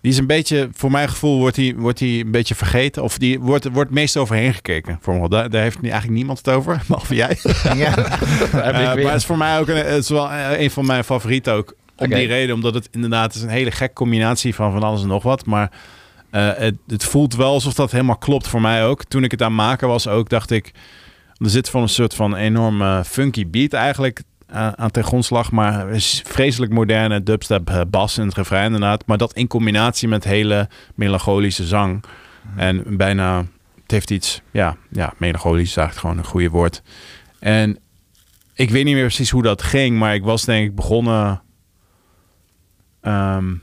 die 0.09 0.17
is 0.17 0.23
een 0.23 0.37
beetje... 0.37 0.69
Voor 0.73 0.91
mijn 0.91 1.09
gevoel 1.09 1.39
wordt 1.39 1.57
die, 1.57 1.77
wordt 1.77 1.99
die 1.99 2.25
een 2.25 2.31
beetje 2.31 2.55
vergeten. 2.55 3.03
Of 3.03 3.19
die 3.19 3.41
wordt, 3.41 3.65
wordt 3.65 3.91
het 3.91 3.99
meest 3.99 4.17
overheen 4.17 4.55
gekeken. 4.55 4.99
Voor 5.01 5.15
me. 5.15 5.29
Daar, 5.29 5.51
daar 5.51 5.63
heeft 5.63 5.83
eigenlijk 5.83 6.13
niemand 6.13 6.39
het 6.39 6.49
over. 6.49 6.81
Behalve 6.87 7.15
jij. 7.15 7.39
Ja. 7.75 7.95
Eh, 8.53 8.73
maar 8.73 8.97
het 8.97 9.15
is 9.15 9.25
voor 9.25 9.39
mij 9.39 9.59
ook 9.59 9.69
een, 9.69 9.77
het 9.77 10.03
is 10.03 10.09
wel 10.09 10.31
eh, 10.31 10.61
een 10.61 10.71
van 10.71 10.87
mijn 10.87 11.05
favorieten 11.05 11.53
ook. 11.53 11.75
Om 11.97 12.09
die 12.09 12.27
reden, 12.27 12.55
omdat 12.55 12.75
het 12.75 12.89
inderdaad 12.93 13.35
is 13.35 13.43
een 13.43 13.49
hele 13.49 13.71
gek 13.71 13.95
combinatie 13.95 14.55
van 14.55 14.73
van 14.73 14.83
alles 14.83 15.03
en 15.03 15.09
nog 15.09 15.23
wat. 15.23 15.47
Maar 15.47 15.71
eh, 16.31 16.51
het, 16.55 16.75
het 16.87 17.05
voelt 17.05 17.35
wel 17.35 17.53
alsof 17.53 17.75
dat 17.75 17.91
helemaal 17.91 18.17
klopt 18.17 18.49
voor 18.49 18.61
mij 18.61 18.85
ook. 18.85 19.05
Toen 19.05 19.25
ik 19.25 19.31
het 19.31 19.43
aan 19.43 19.53
het 19.53 19.57
maken 19.57 19.89
was 19.89 20.09
ook, 20.09 20.29
dacht 20.29 20.51
ik... 20.51 20.71
Er 21.37 21.51
zit 21.51 21.71
van 21.71 21.83
een 21.83 21.89
soort 21.89 22.15
van 22.15 22.35
enorme 22.35 23.05
funky 23.05 23.47
beat 23.47 23.73
eigenlijk 23.73 24.23
aan, 24.51 24.91
ten 24.91 25.05
grondslag. 25.05 25.53
Maar 25.53 25.91
is 25.91 26.23
vreselijk 26.27 26.73
moderne 26.73 27.23
dubstep 27.23 27.71
eh, 27.71 27.81
bas 27.89 28.19
in 28.19 28.27
het 28.27 28.35
refrein 28.35 28.65
inderdaad. 28.65 29.07
Maar 29.07 29.19
dat 29.19 29.33
in 29.33 29.47
combinatie 29.47 30.09
met 30.09 30.25
hele 30.25 30.69
melancholische 30.95 31.67
zang. 31.67 32.05
En 32.57 32.97
bijna, 32.97 33.45
het 33.83 33.91
heeft 33.91 34.11
iets, 34.11 34.43
ja, 34.51 34.77
ja 34.91 35.13
melancholisch 35.17 35.69
is 35.69 35.77
eigenlijk 35.77 36.07
gewoon 36.07 36.25
een 36.25 36.31
goede 36.31 36.51
woord. 36.51 36.83
En 37.39 37.79
ik 38.55 38.71
weet 38.71 38.85
niet 38.85 38.95
meer 38.95 39.07
precies 39.07 39.31
hoe 39.31 39.43
dat 39.43 39.63
ging, 39.63 39.99
maar 39.99 40.15
ik 40.15 40.23
was 40.23 40.45
denk 40.45 40.67
ik 40.69 40.75
begonnen. 40.75 41.43
ehm, 43.01 43.55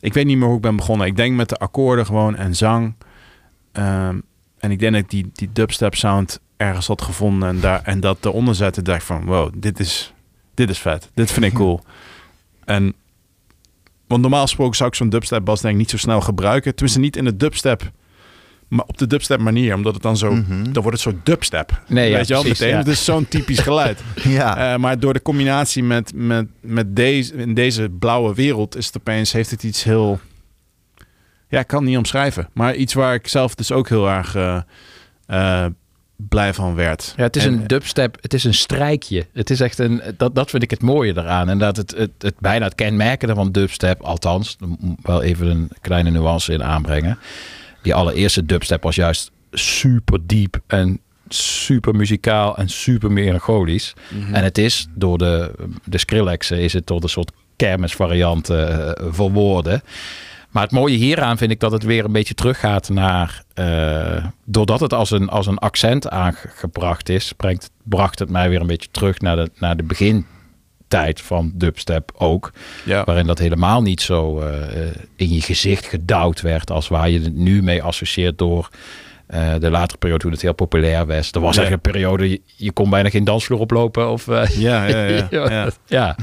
ik 0.00 0.12
weet 0.12 0.26
niet 0.26 0.36
meer 0.36 0.46
hoe 0.46 0.56
ik 0.56 0.62
ben 0.62 0.76
begonnen. 0.76 1.06
Ik 1.06 1.16
denk 1.16 1.36
met 1.36 1.48
de 1.48 1.56
akkoorden 1.56 2.06
gewoon 2.06 2.36
en 2.36 2.54
zang. 2.54 2.94
Ehm, 3.72 4.20
en 4.58 4.70
ik 4.70 4.78
denk 4.78 4.92
dat 4.92 5.02
ik 5.02 5.10
die, 5.10 5.30
die 5.32 5.52
dubstep 5.52 5.94
sound 5.94 6.40
ergens 6.56 6.86
had 6.86 7.02
gevonden 7.02 7.48
en, 7.48 7.60
daar, 7.60 7.82
en 7.82 8.00
dat 8.00 8.24
eronder 8.24 8.54
zette. 8.54 8.82
dacht 8.82 9.00
ik 9.00 9.06
van, 9.06 9.24
wow, 9.24 9.52
dit 9.56 9.80
is, 9.80 10.12
dit 10.56 10.70
is 10.70 10.78
vet. 10.78 11.10
Dit 11.14 11.30
vind 11.32 11.44
ik 11.44 11.52
cool. 11.62 11.80
en, 12.64 12.94
want 14.06 14.20
normaal 14.22 14.42
gesproken 14.42 14.76
zou 14.76 14.88
ik 14.88 14.94
zo'n 14.94 15.08
dubstep 15.08 15.44
bas 15.44 15.60
denk 15.60 15.74
ik 15.74 15.80
niet 15.80 15.90
zo 15.90 15.96
snel 15.96 16.20
gebruiken. 16.20 16.72
Tenminste 16.74 17.00
niet 17.00 17.16
in 17.16 17.24
de 17.24 17.36
dubstep, 17.36 17.90
maar 18.68 18.84
op 18.86 18.98
de 18.98 19.06
dubstep 19.06 19.40
manier. 19.40 19.74
Omdat 19.74 19.94
het 19.94 20.02
dan 20.02 20.16
zo, 20.16 20.32
Mhm. 20.32 20.62
dan 20.72 20.82
wordt 20.82 21.02
het 21.02 21.14
zo 21.14 21.20
dubstep. 21.22 21.82
Nee, 21.88 22.10
ja, 22.10 22.16
Weet 22.16 22.26
je 22.28 22.34
precies, 22.34 22.50
meteen. 22.58 22.68
ja. 22.68 22.76
Het 22.78 22.86
is 22.88 23.04
zo'n 23.04 23.28
typisch 23.28 23.58
geluid. 23.58 24.00
ja. 24.24 24.72
Eh, 24.72 24.78
maar 24.78 24.98
door 25.00 25.12
de 25.12 25.22
combinatie 25.22 25.82
met, 25.82 26.12
met, 26.14 26.46
met 26.60 26.96
deze, 26.96 27.34
in 27.34 27.54
deze 27.54 27.88
blauwe 27.98 28.34
wereld 28.34 28.76
is 28.76 28.86
het 28.86 28.96
opeens, 28.96 29.32
heeft 29.32 29.50
het 29.50 29.62
iets 29.62 29.82
heel... 29.84 30.20
Ja, 31.48 31.58
ik 31.60 31.66
kan 31.66 31.78
het 31.80 31.88
niet 31.88 31.98
omschrijven. 31.98 32.48
Maar 32.52 32.74
iets 32.74 32.94
waar 32.94 33.14
ik 33.14 33.28
zelf 33.28 33.54
dus 33.54 33.72
ook 33.72 33.88
heel 33.88 34.08
erg 34.08 34.34
eh, 34.34 34.60
eh, 35.26 35.66
blij 36.16 36.54
van 36.54 36.74
werd. 36.74 37.12
Ja, 37.16 37.22
het 37.22 37.36
is 37.36 37.44
En- 37.44 37.52
een 37.52 37.66
dubstep, 37.66 38.16
het 38.20 38.34
is 38.34 38.44
een 38.44 38.54
strijkje. 38.54 39.26
Het 39.32 39.50
is 39.50 39.60
echt 39.60 39.78
een, 39.78 40.02
dat, 40.16 40.34
dat 40.34 40.50
vind 40.50 40.62
ik 40.62 40.70
het 40.70 40.82
mooie 40.82 41.12
eraan. 41.16 41.48
En 41.48 41.58
dat 41.58 41.76
het, 41.76 41.94
het, 41.96 42.10
het 42.18 42.34
bijna 42.38 42.64
het 42.64 42.74
kenmerkende 42.74 43.34
van 43.34 43.52
dubstep, 43.52 44.00
althans, 44.00 44.56
wel 45.02 45.22
even 45.22 45.46
een 45.46 45.68
kleine 45.80 46.10
nuance 46.10 46.52
in 46.52 46.64
aanbrengen. 46.64 47.18
Die 47.82 47.94
allereerste 47.94 48.46
dubstep 48.46 48.82
was 48.82 48.94
juist 48.94 49.30
super 49.52 50.18
diep 50.26 50.60
en 50.66 51.00
super 51.28 51.94
muzikaal 51.94 52.56
en 52.56 52.68
super 52.68 53.12
melancholisch. 53.12 53.92
En 54.32 54.44
het 54.44 54.58
is 54.58 54.86
door 54.94 55.18
de, 55.18 55.52
de 55.84 55.98
Skrillexen 55.98 56.58
is 56.60 56.72
het 56.72 56.86
door 56.86 57.00
de 57.00 57.08
soort 57.08 57.32
kermisvariant 57.56 58.50
eh 58.50 58.90
verwoorden. 58.94 59.82
Maar 60.56 60.64
het 60.64 60.74
mooie 60.74 60.96
hieraan 60.96 61.38
vind 61.38 61.50
ik 61.50 61.60
dat 61.60 61.72
het 61.72 61.82
weer 61.82 62.04
een 62.04 62.12
beetje 62.12 62.34
teruggaat 62.34 62.88
naar. 62.88 63.42
eh, 63.54 64.24
doordat 64.44 64.80
het 64.80 64.92
als 64.92 65.10
een, 65.10 65.28
als 65.28 65.46
een 65.46 65.58
accent 65.58 66.08
aangebracht 66.08 67.08
is, 67.08 67.32
brengt, 67.32 67.70
bracht 67.82 68.18
het 68.18 68.30
mij 68.30 68.48
weer 68.48 68.60
een 68.60 68.66
beetje 68.66 68.88
terug 68.90 69.18
naar 69.20 69.36
de, 69.36 69.50
naar 69.58 69.76
de 69.76 69.82
begintijd 69.82 71.20
van 71.20 71.52
dubstep 71.54 72.10
ook. 72.14 72.52
Ja. 72.84 73.04
Waarin 73.04 73.26
dat 73.26 73.38
helemaal 73.38 73.82
niet 73.82 74.00
zo 74.00 74.40
eh, 74.40 74.86
in 75.16 75.32
je 75.34 75.40
gezicht 75.40 75.86
gedouwd 75.86 76.40
werd 76.40 76.70
als 76.70 76.88
waar 76.88 77.10
je 77.10 77.20
het 77.20 77.34
nu 77.34 77.62
mee 77.62 77.82
associeert 77.82 78.38
door 78.38 78.68
eh, 79.26 79.54
de 79.60 79.70
latere 79.70 79.98
periode 79.98 80.22
toen 80.22 80.32
het 80.32 80.42
heel 80.42 80.52
populair 80.54 81.06
was. 81.06 81.30
Er 81.32 81.40
was 81.40 81.54
Ja. 81.54 81.60
eigenlijk 81.62 81.86
een 81.86 81.92
periode, 81.92 82.30
je, 82.30 82.40
je 82.56 82.72
kon 82.72 82.90
bijna 82.90 83.08
geen 83.10 83.24
dansvloer 83.24 83.58
oplopen. 83.60 84.10
Of, 84.10 84.26
Ja, 84.26 84.86
ja, 84.86 85.04
ja. 85.04 85.26
ja. 85.50 85.68
ja. 85.86 86.16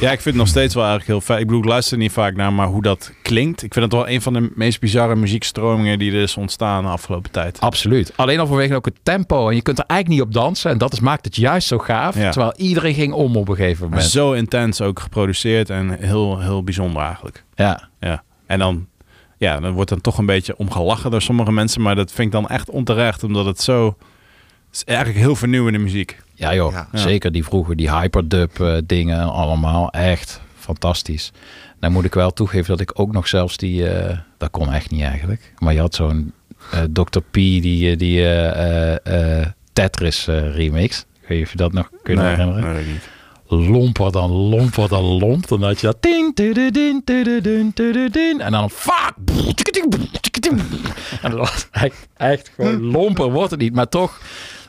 Ja, 0.00 0.10
ik 0.12 0.20
vind 0.20 0.24
het 0.24 0.34
nog 0.34 0.48
steeds 0.48 0.74
wel 0.74 0.84
eigenlijk 0.84 1.12
heel 1.12 1.20
fijn. 1.20 1.40
Ik 1.40 1.46
bedoel, 1.46 1.62
ik 1.62 1.68
luister 1.68 1.92
er 1.92 2.02
niet 2.02 2.12
vaak 2.12 2.36
naar, 2.36 2.52
maar 2.52 2.66
hoe 2.66 2.82
dat 2.82 3.12
klinkt. 3.22 3.62
Ik 3.62 3.72
vind 3.72 3.84
het 3.84 3.94
wel 3.94 4.08
een 4.08 4.22
van 4.22 4.32
de 4.32 4.50
meest 4.54 4.80
bizarre 4.80 5.16
muziekstromingen 5.16 5.98
die 5.98 6.12
er 6.12 6.22
is 6.22 6.36
ontstaan 6.36 6.82
de 6.82 6.88
afgelopen 6.88 7.30
tijd. 7.30 7.60
Absoluut. 7.60 8.12
Alleen 8.16 8.40
al 8.40 8.46
vanwege 8.46 8.74
ook 8.74 8.84
het 8.84 8.98
tempo. 9.02 9.48
En 9.48 9.54
je 9.54 9.62
kunt 9.62 9.78
er 9.78 9.84
eigenlijk 9.86 10.20
niet 10.20 10.28
op 10.28 10.42
dansen. 10.42 10.70
En 10.70 10.78
dat 10.78 10.92
is, 10.92 11.00
maakt 11.00 11.24
het 11.24 11.36
juist 11.36 11.68
zo 11.68 11.78
gaaf. 11.78 12.16
Ja. 12.18 12.30
Terwijl 12.30 12.52
iedereen 12.56 12.94
ging 12.94 13.12
om 13.12 13.36
op 13.36 13.48
een 13.48 13.56
gegeven 13.56 13.88
moment. 13.88 14.04
zo 14.04 14.32
intens 14.32 14.80
ook 14.80 15.00
geproduceerd 15.00 15.70
en 15.70 15.96
heel, 16.00 16.40
heel 16.40 16.64
bijzonder 16.64 17.02
eigenlijk. 17.02 17.44
Ja. 17.54 17.88
Ja. 18.00 18.22
En 18.46 18.58
dan, 18.58 18.86
ja, 19.38 19.60
dan 19.60 19.72
wordt 19.72 19.90
dan 19.90 20.00
toch 20.00 20.18
een 20.18 20.26
beetje 20.26 20.56
om 20.56 20.70
gelachen 20.70 21.10
door 21.10 21.22
sommige 21.22 21.52
mensen. 21.52 21.82
Maar 21.82 21.94
dat 21.94 22.12
vind 22.12 22.26
ik 22.26 22.32
dan 22.32 22.48
echt 22.48 22.70
onterecht, 22.70 23.24
omdat 23.24 23.44
het 23.44 23.60
zo... 23.60 23.96
Het 24.78 24.86
is 24.86 24.94
eigenlijk 24.94 25.18
heel 25.24 25.36
vernieuwende 25.36 25.78
muziek. 25.78 26.18
Ja 26.34 26.54
joh, 26.54 26.72
Ja. 26.72 26.88
zeker 26.92 27.32
die 27.32 27.44
vroeger, 27.44 27.76
die 27.76 27.90
hyperdub 27.90 28.60
eh, 28.60 28.76
dingen 28.86 29.32
allemaal. 29.32 29.90
Echt 29.90 30.40
fantastisch. 30.58 31.32
Dan 31.80 31.92
moet 31.92 32.04
ik 32.04 32.14
wel 32.14 32.32
toegeven 32.32 32.66
dat 32.68 32.80
ik 32.80 33.00
ook 33.00 33.12
nog 33.12 33.28
zelfs 33.28 33.56
die... 33.56 33.88
eh, 33.88 34.18
dat 34.38 34.50
kon 34.50 34.72
echt 34.72 34.90
niet 34.90 35.02
eigenlijk. 35.02 35.52
Maar 35.58 35.74
je 35.74 35.80
had 35.80 35.94
zo'n 35.94 36.32
eh, 36.70 36.80
Dr. 36.92 37.18
P, 37.30 37.32
die, 37.32 37.96
die 37.96 38.20
eh, 38.22 38.92
eh, 39.02 39.40
eh, 39.40 39.46
Tetris 39.72 40.26
eh, 40.26 40.54
remix. 40.54 40.98
Ik 41.20 41.28
weet 41.28 41.38
niet 41.38 41.46
of 41.46 41.52
je 41.52 41.56
dat 41.58 41.72
nog 41.72 41.90
kunt 42.02 42.18
nee, 42.18 42.28
herinneren. 42.28 42.72
nee, 42.74 42.84
niet. 42.86 43.08
lomper 43.68 44.12
dan 44.12 44.30
lomper 44.30 44.88
dan 44.88 45.02
lomp. 45.04 45.48
Dan 45.48 45.62
had 45.62 45.80
je 45.80 45.86
dat. 45.86 46.02
Ding. 46.02 46.36
En 48.40 48.52
dan 48.52 48.70
fuck. 48.70 49.12
En 51.22 51.30
dat 51.30 51.38
was 51.38 51.68
echt, 51.70 52.08
echt 52.16 52.50
gewoon 52.54 52.82
lomper 52.96 53.30
wordt 53.30 53.50
het 53.50 53.60
niet. 53.60 53.74
Maar 53.74 53.88
toch, 53.88 54.20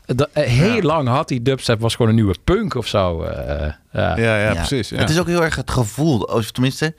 de- 0.05 0.29
eh, 0.33 0.43
heel 0.43 0.81
lang 0.81 1.07
had 1.07 1.27
die 1.27 1.41
dubstep 1.41 1.79
was 1.79 1.95
gewoon 1.95 2.09
een 2.09 2.15
nieuwe 2.17 2.35
punk 2.43 2.73
of 2.75 2.87
zo. 2.87 3.21
eh, 3.23 3.71
ja. 3.91 4.17
Ja, 4.17 4.39
ja, 4.39 4.53
precies. 4.53 4.89
Ja. 4.89 4.97
Het 4.97 5.09
is 5.09 5.19
ook 5.19 5.27
heel 5.27 5.43
erg 5.43 5.55
het 5.55 5.71
gevoel. 5.71 6.19
Of 6.21 6.51
tenminste, 6.51 6.95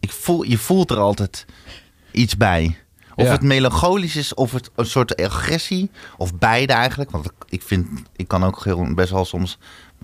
ik 0.00 0.10
voel, 0.12 0.42
je 0.42 0.58
voelt 0.58 0.90
er 0.90 0.98
altijd 0.98 1.44
iets 2.10 2.36
bij. 2.36 2.78
Of 3.14 3.24
Ja. 3.24 3.30
het 3.32 3.42
melancholisch 3.42 4.16
is, 4.16 4.34
of 4.34 4.52
het 4.52 4.70
een 4.76 4.86
soort 4.86 5.16
agressie. 5.22 5.90
Of 6.16 6.34
beide 6.34 6.72
eigenlijk. 6.72 7.10
Want 7.10 7.24
ik- 7.24 7.32
ik 7.48 7.62
vind, 7.62 7.86
ik 8.16 8.28
kan 8.28 8.44
ook 8.44 8.64
heel, 8.64 8.94
best 8.94 9.10
wel 9.10 9.24
soms 9.24 9.58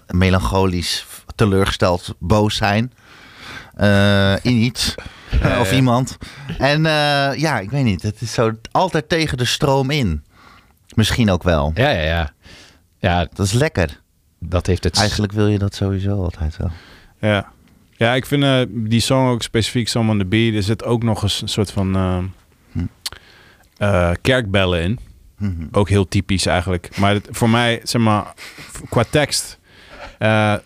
melancholisch, 0.06 1.06
teleurgesteld, 1.34 2.14
boos 2.18 2.56
zijn. 2.56 2.92
eh, 3.74 4.32
in 4.44 4.56
iets. 4.56 4.94
eh, 5.40 5.58
of 5.60 5.72
iemand. 5.72 6.18
En 6.58 6.86
eh, 6.86 7.38
ja, 7.38 7.58
ik 7.60 7.70
weet 7.70 7.84
niet. 7.84 8.02
Het 8.02 8.20
is 8.20 8.32
zo 8.32 8.52
altijd 8.70 9.08
tegen 9.08 9.38
de 9.38 9.44
stroom 9.44 9.90
in. 9.90 10.24
Misschien 10.94 11.30
ook 11.30 11.42
wel. 11.42 11.72
ja, 11.74 11.90
ja, 11.90 12.02
ja. 12.02 12.32
Ja, 12.98 13.26
Dat 13.34 13.46
is 13.46 13.52
lekker. 13.52 14.00
dat 14.38 14.66
heeft 14.66 14.84
het... 14.84 14.96
Eigenlijk 14.98 15.32
wil 15.32 15.46
je 15.48 15.58
dat 15.58 15.74
sowieso 15.74 16.22
altijd 16.22 16.56
wel. 16.56 16.70
Ja, 17.20 17.52
ja 17.96 18.14
ik 18.14 18.26
vind 18.26 18.42
eh, 18.42 18.60
die 18.68 19.00
song 19.00 19.28
ook 19.28 19.42
specifiek, 19.42 19.88
Some 19.88 20.10
on 20.10 20.18
the 20.18 20.24
Beat, 20.24 20.54
er 20.54 20.62
zit 20.62 20.84
ook 20.84 21.02
nog 21.02 21.22
eens 21.22 21.42
een 21.42 21.48
soort 21.48 21.70
van 21.70 21.96
eh, 21.96 22.18
Hm. 22.72 22.86
eh, 23.76 24.10
kerkbellen 24.20 24.82
in. 24.82 24.98
Mhm. 25.38 25.66
Ook 25.72 25.88
heel 25.88 26.08
typisch 26.08 26.46
eigenlijk. 26.46 26.96
Maar 26.98 27.12
het- 27.14 27.28
voor 27.30 27.50
mij, 27.50 27.80
zeg 27.82 28.02
maar, 28.02 28.32
qua 28.88 29.04
tekst 29.10 29.58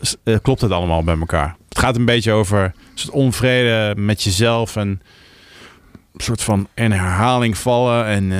s- 0.00 0.16
klopt 0.42 0.60
het 0.60 0.70
allemaal 0.70 1.04
bij 1.04 1.18
elkaar. 1.18 1.56
Het 1.68 1.78
gaat 1.78 1.96
een 1.96 2.04
beetje 2.04 2.32
over 2.32 2.62
een 2.64 2.72
soort 2.94 3.14
onvrede 3.14 4.00
met 4.00 4.22
jezelf 4.22 4.76
en 4.76 4.88
een 4.88 5.00
soort 6.24 6.42
van 6.42 6.68
in 6.74 6.92
herhaling 6.92 7.58
vallen 7.58 8.06
en, 8.06 8.32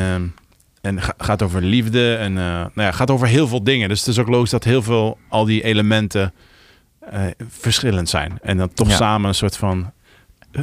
en 0.87 1.03
ga- 1.03 1.15
gaat 1.19 1.43
over 1.43 1.63
liefde 1.63 2.15
en 2.15 2.39
eh, 2.39 2.45
nou 2.45 2.71
ja, 2.75 2.91
gaat 2.93 3.11
over 3.11 3.27
heel 3.27 3.49
veel 3.49 3.65
dingen. 3.65 3.89
Dus 3.89 3.99
het 3.99 4.09
is 4.09 4.19
ook 4.19 4.29
logisch 4.29 4.51
dat 4.51 4.65
heel 4.65 4.83
veel 4.83 5.19
al 5.29 5.45
die 5.45 5.63
elementen 5.63 6.33
eh, 7.11 7.21
verschillend 7.49 8.09
zijn 8.09 8.39
en 8.43 8.57
dan 8.57 8.73
toch 8.73 8.89
Ja. 8.89 8.97
samen 8.97 9.29
een 9.29 9.35
soort 9.35 9.57
van 9.57 9.91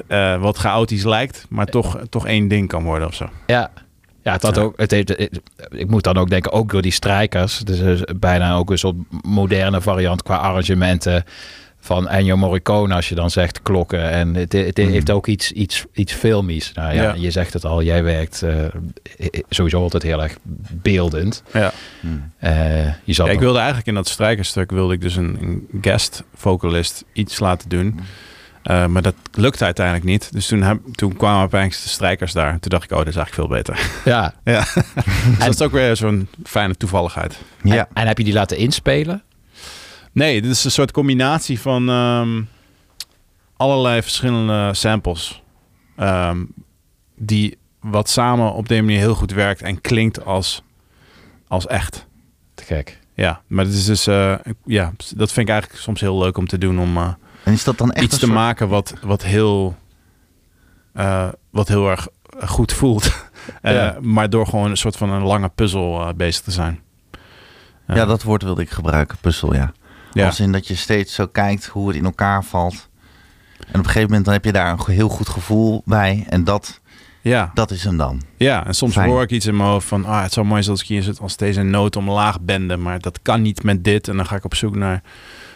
eh, 0.08 0.42
wat 0.42 0.58
chaotisch 0.58 1.04
lijkt, 1.04 1.46
maar 1.50 1.66
toch, 1.66 1.98
toch 2.10 2.28
één 2.28 2.48
ding 2.48 2.68
kan 2.68 2.84
worden 2.84 3.08
of 3.08 3.14
zo. 3.14 3.30
Ja, 3.48 3.72
ja, 4.24 4.32
het 4.32 4.42
had 4.42 4.56
Ja. 4.56 4.62
ook, 4.62 4.74
het 4.80 4.92
heeft, 4.92 5.08
het- 5.10 5.42
ik 5.70 5.90
moet 5.90 6.04
dan 6.04 6.18
ook 6.18 6.30
denken, 6.30 6.52
ook 6.52 6.72
door 6.72 6.82
die 6.82 6.92
strijkers. 6.92 7.58
Dus 7.60 8.02
bijna 8.20 8.56
ook 8.56 8.72
een 8.72 8.78
soort 8.78 8.96
moderne 9.22 9.82
variant 9.82 10.24
qua 10.24 10.36
arrangementen 10.38 11.24
van 11.86 12.08
Ennio 12.08 12.38
Morricone 12.38 12.94
als 12.96 13.10
je 13.10 13.16
dan 13.16 13.30
zegt 13.32 13.62
klokken. 13.62 14.10
En 14.10 14.36
het, 14.36 14.52
het 14.54 14.78
Mm. 14.78 14.88
heeft 14.90 15.12
ook 15.12 15.28
iets, 15.28 15.52
iets, 15.52 15.86
iets 15.94 16.14
filmisch. 16.14 16.72
Nou 16.74 16.94
ja, 16.96 17.02
Ja. 17.02 17.14
je 17.18 17.32
zegt 17.32 17.54
het 17.54 17.66
al, 17.66 17.84
jij 17.84 18.04
werkt 18.04 18.42
eh, 18.42 18.56
sowieso 19.50 19.82
altijd 19.82 20.04
heel 20.04 20.24
erg 20.24 20.38
beeldend. 20.72 21.44
Ja. 21.54 21.72
Hmm. 22.00 22.32
Eh, 22.38 22.86
je 22.86 22.94
Ja, 23.04 23.30
ik 23.30 23.40
wilde 23.40 23.58
eigenlijk 23.58 23.88
in 23.88 23.94
dat 23.94 24.08
strijkerstuk 24.08 24.72
wilde 24.72 24.94
ik 24.94 25.02
dus 25.02 25.16
een, 25.16 25.38
een 25.42 25.68
guest 25.82 26.24
vocalist 26.36 27.04
iets 27.14 27.40
laten 27.40 27.70
doen. 27.70 28.00
Eh, 28.64 28.86
maar 28.86 29.02
dat 29.02 29.16
lukte 29.34 29.64
uiteindelijk 29.64 30.06
niet. 30.06 30.34
Dus 30.34 30.48
toen, 30.48 30.62
heb, 30.62 30.80
toen 30.92 31.18
kwamen 31.18 31.44
opeens 31.44 31.84
de 31.84 31.90
strijkers 31.90 32.32
daar. 32.34 32.60
Toen 32.60 32.70
dacht 32.72 32.84
ik, 32.84 32.92
oh, 32.92 32.98
dat 32.98 33.08
is 33.08 33.16
eigenlijk 33.16 33.48
veel 33.48 33.58
beter. 33.58 33.90
ja. 34.06 34.34
ja. 34.54 34.66
dus 35.26 35.38
dat 35.40 35.50
is 35.54 35.62
ook 35.62 35.72
weer 35.72 35.96
zo'n 35.96 36.28
fijne 36.44 36.76
toevalligheid. 36.76 37.38
Ja. 37.64 37.76
En, 37.78 37.88
en 37.94 38.08
heb 38.08 38.18
je 38.18 38.24
die 38.24 38.34
laten 38.34 38.58
inspelen? 38.58 39.22
Nee, 40.14 40.42
dit 40.42 40.52
is 40.52 40.64
een 40.64 40.72
soort 40.72 40.92
combinatie 40.92 41.60
van 41.60 41.90
ehm, 41.90 42.42
allerlei 43.58 44.02
verschillende 44.02 44.74
samples. 44.74 45.42
ehm, 45.96 46.44
die 47.16 47.58
wat 47.80 48.10
samen 48.10 48.54
op 48.54 48.68
deze 48.68 48.82
manier 48.82 48.98
heel 49.00 49.16
goed 49.16 49.32
werkt 49.32 49.62
en 49.62 49.82
klinkt 49.82 50.26
als, 50.26 50.64
als 51.48 51.68
echt. 51.68 52.06
Te 52.54 52.64
gek. 52.64 53.00
Ja, 53.16 53.42
maar 53.48 53.66
het 53.66 53.74
is 53.74 53.86
dus, 53.86 54.08
eh, 54.08 54.36
ja, 54.66 54.94
dat 55.16 55.32
vind 55.32 55.48
ik 55.48 55.54
eigenlijk 55.54 55.82
soms 55.84 56.02
heel 56.02 56.18
leuk 56.18 56.38
om 56.38 56.48
te 56.48 56.58
doen. 56.58 56.80
Om, 56.80 56.98
eh, 56.98 57.14
En 57.44 57.54
is 57.54 57.64
dat 57.64 57.78
dan 57.78 57.92
echt 57.92 58.04
iets 58.06 58.14
te 58.14 58.20
soort- 58.20 58.32
maken 58.32 58.68
wat, 58.70 58.94
wat, 59.02 59.24
heel, 59.24 59.76
eh, 60.94 61.28
wat 61.50 61.68
heel 61.68 61.90
erg 61.90 62.08
goed 62.46 62.74
voelt. 62.74 63.12
Ja. 63.62 63.98
Maar 64.02 64.30
door 64.30 64.48
gewoon 64.48 64.70
een 64.70 64.78
soort 64.78 64.96
van 64.98 65.10
een 65.10 65.22
lange 65.24 65.50
puzzel 65.50 66.14
bezig 66.16 66.42
te 66.44 66.52
zijn. 66.52 66.80
Ja, 67.88 68.06
dat 68.06 68.24
woord 68.24 68.44
wilde 68.44 68.62
ik 68.62 68.70
gebruiken, 68.70 69.18
puzzel, 69.22 69.54
ja. 69.54 69.72
Ja. 70.14 70.26
Als 70.26 70.40
in 70.40 70.52
dat 70.52 70.68
je 70.68 70.76
steeds 70.76 71.14
zo 71.14 71.28
kijkt 71.28 71.66
hoe 71.66 71.88
het 71.88 71.98
in 71.98 72.06
elkaar 72.06 72.44
valt. 72.44 72.90
En 73.60 73.68
op 73.68 73.76
een 73.76 73.86
gegeven 73.86 74.08
moment 74.08 74.26
dan 74.26 74.34
heb 74.34 74.46
je 74.46 74.52
daar 74.52 74.72
een 74.72 74.94
heel 74.94 75.10
goed 75.10 75.30
gevoel 75.30 75.82
bij. 75.86 76.26
En 76.30 76.44
dat, 76.44 76.80
Ja. 77.22 77.52
dat 77.54 77.72
is 77.72 77.84
hem 77.84 77.98
dan. 77.98 78.22
ja, 78.38 78.66
en 78.66 78.74
soms 78.74 78.94
Fijn. 78.94 79.10
hoor 79.10 79.22
ik 79.22 79.32
iets 79.32 79.46
in 79.46 79.58
mijn 79.58 79.70
hoofd 79.70 79.88
van... 79.88 80.06
Ah, 80.06 80.22
het 80.24 80.34
zou 80.34 80.46
mooi 80.46 80.62
zijn 80.62 80.72
als 80.76 80.82
ik 80.82 80.88
hier 80.90 81.04
zit 81.04 81.20
als 81.20 81.38
deze 81.38 81.62
noot 81.62 81.96
omlaag 81.96 82.42
bende. 82.42 82.78
Maar 82.78 83.00
dat 83.00 83.20
kan 83.22 83.42
niet 83.42 83.64
met 83.64 83.84
dit. 83.84 84.08
En 84.08 84.16
dan 84.18 84.26
ga 84.26 84.36
ik 84.36 84.46
op 84.46 84.56
zoek 84.56 84.76
naar 84.76 85.02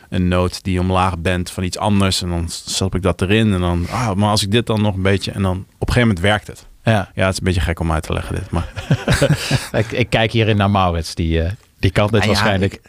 een 0.10 0.28
noot 0.28 0.64
die 0.64 0.80
omlaag 0.80 1.18
bent 1.18 1.52
van 1.52 1.64
iets 1.64 1.78
anders. 1.78 2.22
En 2.22 2.30
dan 2.30 2.50
stop 2.50 2.96
ik 2.96 3.02
dat 3.02 3.22
erin. 3.22 3.54
En 3.54 3.60
dan, 3.60 3.86
ah, 3.90 4.14
maar 4.14 4.30
als 4.30 4.44
ik 4.44 4.52
dit 4.52 4.66
dan 4.66 4.82
nog 4.82 4.96
een 4.96 5.02
beetje... 5.02 5.32
En 5.32 5.42
dan 5.42 5.58
op 5.58 5.88
een 5.88 5.94
gegeven 5.94 6.02
moment 6.08 6.20
werkt 6.20 6.48
het. 6.48 6.66
Ja. 6.84 7.12
Ja, 7.16 7.24
het 7.26 7.32
is 7.34 7.40
een 7.40 7.46
beetje 7.46 7.62
gek 7.62 7.80
om 7.80 7.92
uit 7.92 8.04
te 8.04 8.14
leggen 8.14 8.36
dit. 8.36 8.52
Maar 8.52 8.72
Ik, 9.82 9.92
ik 9.92 10.10
kijk 10.10 10.32
hierin 10.32 10.58
naar 10.58 10.72
Maurits. 10.72 11.16
Die, 11.16 11.42
eh, 11.42 11.52
die 11.80 11.92
kan 11.92 12.08
dit 12.08 12.22
ja, 12.22 12.28
waarschijnlijk 12.28 12.82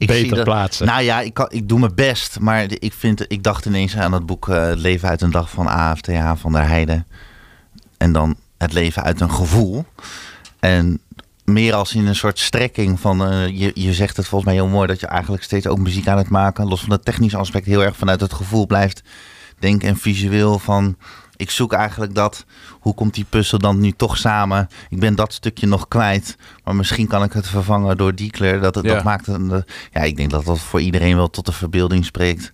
ik- 0.00 0.08
ik 0.08 0.14
zie 0.14 0.20
beter 0.22 0.36
dat- 0.36 0.44
plaatsen. 0.44 0.86
Nou 0.86 1.02
ja, 1.02 1.20
ik, 1.20 1.34
kan, 1.34 1.46
ik 1.50 1.68
doe 1.68 1.78
mijn 1.78 1.94
best. 1.94 2.38
Maar 2.40 2.64
ik, 2.78 2.92
vind, 2.92 3.24
ik 3.28 3.42
dacht 3.42 3.66
ineens 3.66 3.96
aan 3.96 4.12
het 4.12 4.26
boek 4.26 4.48
eh, 4.48 4.62
Het 4.66 4.78
leven 4.78 5.08
uit 5.08 5.20
een 5.22 5.30
dag 5.30 5.50
van 5.50 5.66
AFTH 5.66 6.32
van 6.34 6.52
der 6.52 6.66
Heijden. 6.66 7.06
En 7.96 8.12
dan 8.12 8.36
Het 8.58 8.72
leven 8.72 9.02
uit 9.02 9.20
een 9.20 9.32
gevoel. 9.32 9.84
En 10.60 11.00
meer 11.44 11.74
als 11.74 11.94
in 11.94 12.06
een 12.06 12.14
soort 12.16 12.38
strekking 12.38 13.00
van... 13.00 13.24
eh, 13.26 13.46
je, 13.48 13.70
je 13.74 13.94
zegt 13.94 14.16
het 14.16 14.26
volgens 14.28 14.50
mij 14.52 14.60
heel 14.60 14.70
mooi... 14.72 14.86
dat 14.86 15.00
je 15.00 15.06
eigenlijk 15.06 15.42
steeds 15.42 15.66
ook 15.66 15.78
muziek 15.78 16.08
aan 16.08 16.18
het 16.18 16.28
maken... 16.28 16.68
los 16.68 16.80
van 16.80 16.90
het 16.90 17.04
technische 17.04 17.36
aspect 17.38 17.66
heel 17.66 17.84
erg 17.84 17.96
vanuit 17.96 18.20
het 18.20 18.32
gevoel 18.32 18.66
blijft 18.66 19.02
denken. 19.58 19.88
En 19.88 19.96
visueel 19.96 20.58
van... 20.58 20.96
Ik 21.40 21.50
zoek 21.50 21.72
eigenlijk 21.72 22.14
dat... 22.14 22.44
Hoe 22.70 22.94
komt 22.94 23.14
die 23.14 23.24
puzzel 23.28 23.58
dan 23.58 23.80
nu 23.80 23.90
toch 23.92 24.16
samen? 24.16 24.68
Ik 24.90 25.00
ben 25.00 25.14
dat 25.14 25.32
stukje 25.32 25.66
nog 25.66 25.88
kwijt. 25.88 26.36
Maar 26.64 26.74
misschien 26.76 27.06
kan 27.06 27.22
ik 27.22 27.32
het 27.32 27.48
vervangen 27.48 27.96
door 27.96 28.14
die 28.14 28.30
kleur. 28.30 28.60
Dat, 28.60 28.74
het, 28.74 28.84
Ja. 28.84 28.94
dat 28.94 29.04
maakt 29.04 29.26
een... 29.26 29.50
eh, 29.50 29.60
Ja, 29.92 30.00
ik 30.00 30.16
denk 30.16 30.30
dat 30.30 30.44
dat 30.44 30.58
voor 30.60 30.80
iedereen 30.80 31.16
wel 31.16 31.30
tot 31.30 31.46
de 31.46 31.52
verbeelding 31.52 32.04
spreekt... 32.04 32.52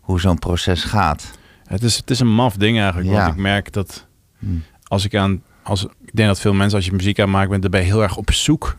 hoe 0.00 0.20
zo'n 0.20 0.38
proces 0.38 0.84
gaat. 0.84 1.30
het 1.66 1.82
is, 1.82 1.96
het 1.96 2.10
is 2.10 2.20
een 2.20 2.34
maf 2.34 2.56
ding 2.56 2.78
eigenlijk. 2.78 3.08
Ja. 3.10 3.14
Want 3.22 3.34
ik 3.34 3.40
merk 3.40 3.72
dat 3.72 4.06
Hmm. 4.38 4.62
als 4.84 5.04
ik 5.04 5.14
aan... 5.14 5.42
Als, 5.62 5.84
ik 5.84 6.10
denk 6.14 6.28
dat 6.28 6.40
veel 6.40 6.52
mensen, 6.54 6.76
als 6.76 6.86
je 6.86 6.92
muziek 6.92 7.18
aan 7.18 7.24
het 7.24 7.34
maken 7.34 7.60
bent... 7.60 7.74
je 7.84 7.90
heel 7.90 8.02
erg 8.02 8.16
op 8.16 8.30
zoek. 8.32 8.76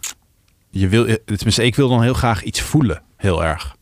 Je 0.70 0.88
wil, 0.88 1.06
tenminste, 1.26 1.66
ik 1.66 1.76
wil 1.76 1.90
dan 1.90 2.02
heel 2.02 2.14
graag 2.14 2.44
iets 2.44 2.62
voelen. 2.62 3.02
Heel 3.18 3.44
erg. 3.46 3.76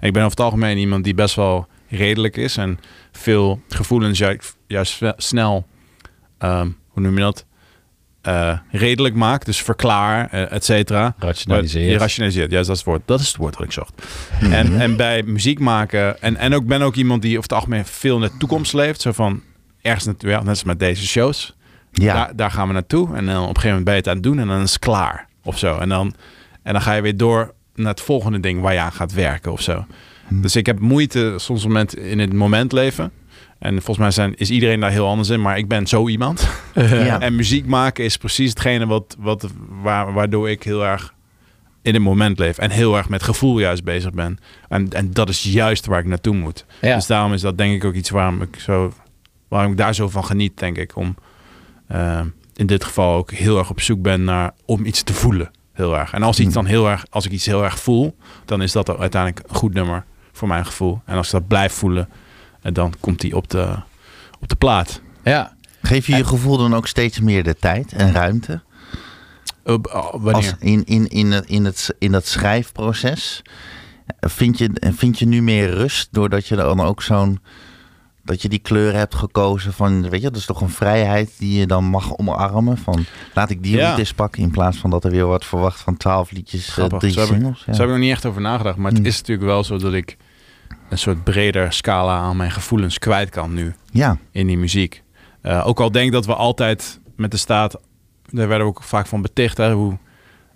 En 0.00 0.06
ik 0.06 0.12
ben 0.12 0.22
over 0.24 0.36
het 0.36 0.44
algemeen 0.46 0.78
iemand 0.78 1.04
die 1.04 1.14
best 1.14 1.34
wel 1.34 1.66
redelijk 1.88 2.36
is. 2.36 2.56
En 2.56 2.78
veel 3.12 3.62
gevoelens 3.68 4.18
juist, 4.18 4.56
juist 4.66 5.02
snel... 5.16 5.66
ehm, 6.38 6.68
hoe 6.88 7.02
noem 7.02 7.14
je 7.14 7.20
dat? 7.20 7.44
Eh, 8.22 8.58
redelijk 8.70 9.14
maakt. 9.14 9.46
Dus 9.46 9.62
verklaar, 9.62 10.28
eh, 10.30 10.52
et 10.52 10.64
cetera. 10.64 11.14
Rationaliseert. 11.18 12.00
Rationaliseert, 12.00 12.50
juist 12.50 12.66
dat 12.66 12.76
is 12.76 12.82
het 12.82 12.92
woord. 12.92 13.02
Dat 13.04 13.20
is 13.20 13.26
het 13.28 13.36
woord 13.36 13.56
dat 13.56 13.62
ik 13.66 13.72
zocht. 13.72 13.92
En, 14.40 14.80
en 14.80 14.96
bij 14.96 15.22
muziek 15.22 15.58
maken, 15.58 16.22
en, 16.22 16.36
en 16.36 16.54
ook 16.54 16.66
ben 16.66 16.82
ook 16.82 16.94
iemand 16.94 17.22
die 17.22 17.30
over 17.30 17.42
het 17.42 17.52
algemeen 17.52 17.84
veel 17.84 18.16
in 18.16 18.22
de 18.22 18.36
toekomst 18.38 18.72
leeft. 18.72 19.00
Zo 19.00 19.12
van 19.12 19.42
ergens 19.80 20.04
naartoe, 20.04 20.30
ja, 20.30 20.38
net 20.38 20.48
als 20.48 20.64
met 20.64 20.78
deze 20.78 21.06
shows. 21.06 21.56
Ja, 21.92 22.14
Daar, 22.14 22.36
daar 22.36 22.50
gaan 22.50 22.66
we 22.66 22.72
naartoe. 22.72 23.16
En 23.16 23.26
dan 23.26 23.42
op 23.42 23.48
een 23.48 23.60
gegeven 23.60 23.68
moment 23.68 23.84
ben 23.84 23.94
je 23.94 24.00
het 24.00 24.08
aan 24.08 24.14
het 24.14 24.22
doen 24.22 24.38
en 24.38 24.46
dan 24.46 24.62
is 24.62 24.72
het 24.72 24.78
klaar. 24.80 25.28
Of 25.44 25.58
zo. 25.58 25.78
En 25.78 25.88
dan, 25.88 26.14
en 26.62 26.72
dan 26.72 26.82
ga 26.82 26.92
je 26.92 27.02
weer 27.02 27.16
door 27.16 27.54
naar 27.74 27.90
het 27.90 28.00
volgende 28.00 28.40
ding 28.40 28.60
waar 28.60 28.72
je 28.72 28.80
aan 28.80 28.92
gaat 28.92 29.12
werken 29.12 29.52
of 29.52 29.60
zo. 29.60 29.86
Dus 30.28 30.56
ik 30.56 30.66
heb 30.66 30.80
moeite 30.80 31.34
soms 31.36 31.64
moment 31.64 31.96
in 31.96 32.18
het 32.18 32.32
moment 32.32 32.72
leven. 32.72 33.12
En 33.58 33.74
volgens 33.74 33.98
mij 33.98 34.10
zijn, 34.10 34.34
is 34.36 34.50
iedereen 34.50 34.80
daar 34.80 34.90
heel 34.90 35.06
anders 35.06 35.28
in. 35.28 35.40
Maar 35.40 35.58
ik 35.58 35.68
ben 35.68 35.86
zo 35.86 36.08
iemand. 36.08 36.48
ja. 36.74 37.20
En 37.20 37.34
muziek 37.34 37.66
maken 37.66 38.04
is 38.04 38.16
precies 38.16 38.50
hetgene 38.50 38.86
wat, 38.86 39.16
wat, 39.18 39.50
waar, 39.82 40.12
waardoor 40.12 40.50
ik 40.50 40.62
heel 40.62 40.84
erg 40.84 41.14
in 41.82 41.94
het 41.94 42.02
moment 42.02 42.38
leef. 42.38 42.58
En 42.58 42.70
heel 42.70 42.96
erg 42.96 43.08
met 43.08 43.22
gevoel 43.22 43.58
juist 43.58 43.84
bezig 43.84 44.12
ben. 44.12 44.38
En, 44.68 44.88
en 44.90 45.10
dat 45.10 45.28
is 45.28 45.42
juist 45.42 45.86
waar 45.86 45.98
ik 45.98 46.06
naartoe 46.06 46.34
moet. 46.34 46.64
Ja. 46.80 46.94
Dus 46.94 47.06
daarom 47.06 47.32
is 47.32 47.40
dat 47.40 47.58
denk 47.58 47.74
ik 47.74 47.84
ook 47.84 47.94
iets 47.94 48.10
waarom 48.10 48.42
ik, 48.42 48.58
zo, 48.58 48.92
waarom 49.48 49.70
ik 49.70 49.76
daar 49.76 49.94
zo 49.94 50.08
van 50.08 50.24
geniet, 50.24 50.58
denk 50.58 50.76
ik. 50.76 50.96
Om 50.96 51.16
eh, 51.86 52.20
in 52.54 52.66
dit 52.66 52.84
geval 52.84 53.14
ook 53.14 53.30
heel 53.30 53.58
erg 53.58 53.70
op 53.70 53.80
zoek 53.80 54.02
ben 54.02 54.24
naar 54.24 54.52
om 54.64 54.84
iets 54.84 55.02
te 55.02 55.12
voelen. 55.12 55.50
Heel 55.72 55.98
erg. 55.98 56.12
En 56.12 56.22
als, 56.22 56.40
iets 56.40 56.54
dan 56.54 56.66
heel 56.66 56.88
erg, 56.88 57.04
als 57.10 57.26
ik 57.26 57.32
iets 57.32 57.46
heel 57.46 57.64
erg 57.64 57.78
voel, 57.78 58.16
dan 58.44 58.62
is 58.62 58.72
dat 58.72 58.98
uiteindelijk 58.98 59.48
een 59.48 59.54
goed 59.54 59.74
nummer 59.74 60.04
voor 60.32 60.48
mijn 60.48 60.66
gevoel. 60.66 61.00
En 61.04 61.16
als 61.16 61.26
ik 61.26 61.32
dat 61.32 61.46
blijf 61.46 61.72
voelen, 61.72 62.08
en 62.62 62.72
dan 62.72 62.94
komt 63.00 63.20
die 63.20 63.36
op 63.36 63.48
de, 63.50 63.74
op 64.40 64.48
de 64.48 64.56
plaat. 64.56 65.00
ja. 65.24 65.54
Geef 65.84 66.06
je 66.06 66.16
je 66.16 66.24
gevoel 66.24 66.56
dan 66.56 66.74
ook 66.74 66.86
steeds 66.86 67.20
meer 67.20 67.42
de 67.44 67.56
tijd 67.56 67.92
en 67.92 68.12
ruimte? 68.12 68.62
Op- 69.64 69.86
oh, 69.86 70.10
wanneer? 70.10 70.34
Als 70.34 70.54
in, 70.58 70.84
in, 70.84 71.08
in, 71.08 71.30
het, 71.32 71.46
in, 71.46 71.64
het, 71.64 71.94
in 71.98 72.12
dat 72.12 72.26
schrijfproces. 72.26 73.42
Vind 74.20 74.58
je, 74.58 74.70
vind 74.96 75.18
je 75.18 75.26
nu 75.26 75.42
meer 75.42 75.70
rust 75.70 76.08
doordat 76.10 76.46
je 76.46 76.56
dan 76.56 76.80
ook 76.80 77.02
zo'n. 77.02 77.40
Dat 78.24 78.42
je 78.42 78.48
die 78.48 78.58
kleur 78.58 78.94
hebt 78.94 79.14
gekozen 79.14 79.72
van, 79.72 80.08
weet 80.10 80.22
je, 80.22 80.30
dat 80.30 80.36
is 80.40 80.46
toch 80.46 80.60
een 80.60 80.68
vrijheid 80.70 81.30
die 81.38 81.58
je 81.58 81.66
dan 81.66 81.84
mag 81.84 82.16
omarmen. 82.16 82.78
Van, 82.78 83.04
laat 83.34 83.50
ik 83.50 83.62
die 83.62 83.76
Ja. 83.76 83.98
eens 83.98 84.12
pakken 84.14 84.42
in 84.42 84.50
plaats 84.50 84.76
van 84.78 84.90
dat 84.90 85.04
er 85.04 85.10
weer 85.10 85.26
wordt 85.26 85.46
verwacht 85.46 85.80
van 85.80 85.96
twaalf 85.96 86.30
liedjes, 86.30 86.66
eh, 86.68 86.72
Grappig. 86.72 86.98
drie 86.98 87.12
Zo 87.12 87.20
heb 87.20 87.28
ik- 87.28 87.34
singles. 87.34 87.62
Ja. 87.66 87.72
Zo 87.72 87.78
heb 87.78 87.88
ik 87.88 87.94
nog 87.94 88.04
niet 88.04 88.12
echt 88.12 88.26
over 88.26 88.40
nagedacht. 88.40 88.76
Maar 88.76 88.88
het 88.90 88.96
Hmm. 88.98 89.06
is 89.06 89.18
natuurlijk 89.18 89.46
wel 89.46 89.64
zo 89.64 89.78
dat 89.78 89.92
ik 89.92 90.16
een 90.92 90.98
soort 90.98 91.24
breder 91.24 91.72
scala 91.72 92.18
aan 92.18 92.36
mijn 92.36 92.50
gevoelens 92.50 92.98
kwijt 92.98 93.30
kan 93.30 93.54
nu 93.54 93.74
ja, 93.90 94.16
in 94.30 94.46
die 94.46 94.58
muziek. 94.58 95.02
Eh, 95.40 95.66
ook 95.66 95.80
al 95.80 95.90
denk 95.92 96.12
dat 96.12 96.26
we 96.26 96.34
altijd 96.34 97.00
met 97.16 97.30
de 97.30 97.36
staat, 97.36 97.72
daar 98.30 98.48
werden 98.48 98.66
we 98.66 98.72
ook 98.72 98.82
vaak 98.82 99.06
van 99.06 99.22
beticht, 99.22 99.56
hè, 99.56 99.72
hoe 99.72 99.98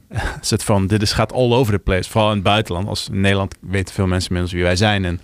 is 0.42 0.50
het 0.50 0.64
van, 0.64 0.86
dit 0.86 1.02
is, 1.02 1.12
gaat 1.12 1.32
all 1.32 1.52
over 1.52 1.72
the 1.72 1.78
place. 1.78 2.10
Vooral 2.10 2.28
in 2.28 2.34
het 2.34 2.44
buitenland. 2.44 2.88
Als 2.88 3.08
in 3.08 3.20
Nederland 3.20 3.54
weten 3.60 3.94
veel 3.94 4.06
mensen 4.06 4.28
inmiddels 4.28 4.54
wie 4.54 4.64
wij 4.64 4.76
zijn. 4.76 5.04
En 5.04 5.20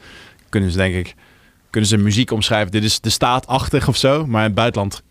kunnen 0.48 0.70
ze 0.70 0.76
denk 0.76 0.94
ik, 0.94 1.14
kunnen 1.70 1.90
ze 1.90 1.96
muziek 1.96 2.30
omschrijven. 2.30 2.72
Dit 2.72 2.84
is 2.84 3.00
de 3.00 3.10
staatachtig 3.10 3.88
of 3.88 3.96
zo. 3.96 4.26
Maar 4.26 4.40
in 4.40 4.46
het 4.46 4.54
buitenland 4.54 5.02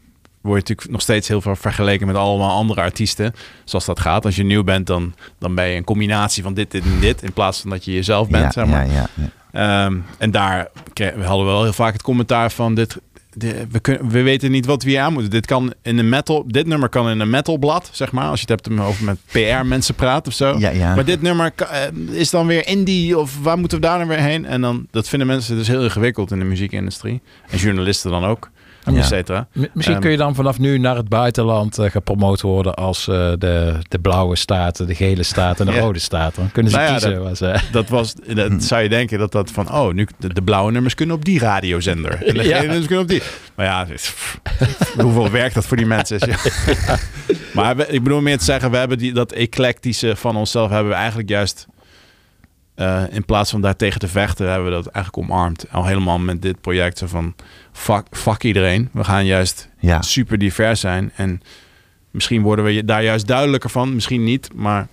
word 0.42 0.54
je 0.54 0.60
natuurlijk 0.60 0.90
nog 0.90 1.02
steeds 1.02 1.28
heel 1.28 1.42
veel 1.42 1.56
vergeleken 1.56 2.08
met 2.08 2.16
allemaal 2.16 2.52
andere 2.52 2.82
artiesten. 2.82 3.34
Zoals 3.64 3.86
dat 3.86 4.00
gaat. 4.00 4.26
Als 4.26 4.36
je 4.36 4.44
nieuw 4.44 4.64
bent, 4.64 4.88
dan, 4.88 5.14
dan 5.38 5.56
ben 5.56 5.68
je 5.68 5.78
een 5.78 5.84
combinatie 5.84 6.44
van 6.44 6.54
dit, 6.54 6.72
dit 6.72 6.84
en 6.84 7.00
dit. 7.00 7.24
In 7.24 7.34
plaats 7.34 7.62
van 7.62 7.70
dat 7.70 7.86
je 7.86 7.94
jezelf 7.94 8.30
bent, 8.30 8.44
ja, 8.44 8.52
zeg 8.52 8.66
maar. 8.66 8.88
ja, 8.88 9.08
ja, 9.16 9.30
Ehm, 9.52 9.98
en 10.18 10.32
daar 10.32 10.68
we 10.94 11.24
hadden 11.24 11.46
we 11.46 11.52
wel 11.52 11.64
heel 11.64 11.74
vaak 11.74 11.94
het 11.94 12.02
commentaar 12.02 12.52
van 12.52 12.76
dit. 12.76 12.98
de- 13.34 13.66
we, 13.72 13.80
kunnen, 13.80 14.10
we 14.10 14.22
weten 14.22 14.52
niet 14.52 14.66
wat 14.66 14.84
we 14.84 14.90
hier 14.90 15.00
aan 15.00 15.14
moeten. 15.14 15.32
Dit 15.32 15.46
kan 15.46 15.74
in 15.82 15.98
een 15.98 16.10
metal. 16.10 16.44
Dit 16.48 16.68
nummer 16.68 16.90
kan 16.90 17.10
in 17.10 17.20
een 17.20 17.30
metalblad, 17.30 17.90
zeg 17.92 18.12
maar. 18.12 18.30
Als 18.30 18.42
je 18.42 18.46
het 18.52 18.66
hebt 18.66 18.80
over 18.80 19.04
met 19.06 19.18
PR 19.32 19.66
mensen 19.66 19.96
praat 19.96 20.28
of 20.28 20.34
zo. 20.34 20.56
Ja, 20.60 20.70
ja. 20.70 20.96
Maar 20.96 21.06
dit 21.06 21.22
nummer 21.22 21.52
eh, 21.56 21.82
is 22.12 22.30
dan 22.30 22.48
weer 22.48 22.68
indie 22.68 23.18
of 23.20 23.38
waar 23.42 23.58
moeten 23.58 23.78
we 23.80 23.86
daar 23.86 23.98
dan 23.98 24.08
weer 24.08 24.18
heen? 24.20 24.46
En 24.46 24.62
dan 24.62 24.88
dat 24.92 25.10
vinden 25.10 25.28
mensen 25.28 25.56
dus 25.58 25.68
heel 25.68 25.84
ingewikkeld 25.84 26.32
in 26.32 26.40
de 26.40 26.46
muziekindustrie 26.46 27.22
en 27.50 27.58
journalisten 27.58 28.12
dan 28.12 28.26
ook, 28.26 28.50
Et 28.86 29.06
cetera. 29.06 29.48
Misschien 29.54 29.94
Ehm, 29.94 30.02
kun 30.02 30.12
je 30.12 30.18
dan 30.18 30.36
vanaf 30.36 30.60
nu 30.60 30.78
naar 30.78 30.96
het 30.96 31.10
buitenland 31.10 31.78
eh, 31.78 31.90
gepromoot 31.92 32.42
worden 32.42 32.74
als 32.76 33.08
eh, 33.08 33.16
de, 33.38 33.74
de 33.90 34.00
blauwe 34.00 34.36
staten, 34.36 34.88
de 34.88 34.96
gele 34.96 35.24
staten 35.24 35.68
en 35.68 35.74
de 35.74 35.80
rode 35.86 36.00
staten. 36.00 36.42
Dan 36.42 36.52
kunnen 36.52 36.72
ze 36.72 36.78
Nou 36.78 36.92
kiezen. 36.92 37.12
dat- 37.14 37.24
waar 37.24 37.36
ze- 37.60 37.60
Dat 37.72 37.90
was, 37.90 38.14
dat 38.34 38.64
zou 38.64 38.82
je 38.82 38.90
denken 38.90 39.20
dat 39.20 39.32
dat 39.32 39.52
van, 39.52 39.72
oh, 39.74 39.94
nu 39.94 40.08
de, 40.18 40.34
de 40.34 40.42
blauwe 40.42 40.72
nummers 40.72 40.94
kunnen 40.96 41.16
op 41.16 41.26
die 41.26 41.40
radiozender 41.40 42.12
en 42.26 42.34
de 42.34 42.44
Ja. 42.44 42.56
gele 42.56 42.60
nummers 42.68 42.86
kunnen 42.86 43.04
op 43.04 43.10
die. 43.10 43.22
Maar 43.56 43.66
ja, 43.66 43.84
pff, 43.94 44.40
hoeveel 45.02 45.30
werk 45.32 45.54
dat 45.54 45.66
voor 45.66 45.78
die 45.78 45.86
mensen 45.86 46.20
is. 46.20 46.36
Maar 47.54 47.76
we- 47.76 47.88
ik 47.88 48.04
bedoel 48.04 48.22
meer 48.22 48.38
te 48.38 48.44
zeggen, 48.44 48.72
we 48.72 48.78
hebben 48.78 48.98
die, 48.98 49.14
dat 49.14 49.32
eclectische 49.32 50.16
van 50.16 50.36
onszelf 50.36 50.70
hebben 50.70 50.90
we 50.92 50.96
eigenlijk 50.98 51.30
juist 51.30 51.68
eh, 52.82 53.04
in 53.10 53.26
plaats 53.26 53.52
van 53.52 53.62
daar 53.62 53.76
tegen 53.76 54.00
te 54.00 54.08
vechten, 54.08 54.48
hebben 54.48 54.66
we 54.66 54.72
dat 54.72 54.88
eigenlijk 54.88 55.30
omarmd. 55.30 55.66
Al 55.72 55.86
helemaal 55.86 56.20
met 56.20 56.42
dit 56.42 56.62
project 56.62 56.98
zo 56.98 57.08
van 57.08 57.36
fuck, 57.72 58.06
fuck 58.12 58.44
iedereen. 58.44 58.90
We 58.92 59.04
gaan 59.04 59.26
juist 59.26 59.70
ja. 59.80 60.02
super 60.02 60.38
divers 60.38 60.80
zijn. 60.80 61.12
En 61.16 61.42
misschien 62.12 62.42
worden 62.42 62.66
we 62.66 62.86
daar 62.86 63.04
juist 63.04 63.28
duidelijker 63.28 63.70
van, 63.70 63.94
misschien 63.94 64.24
niet, 64.24 64.54
maar 64.54 64.88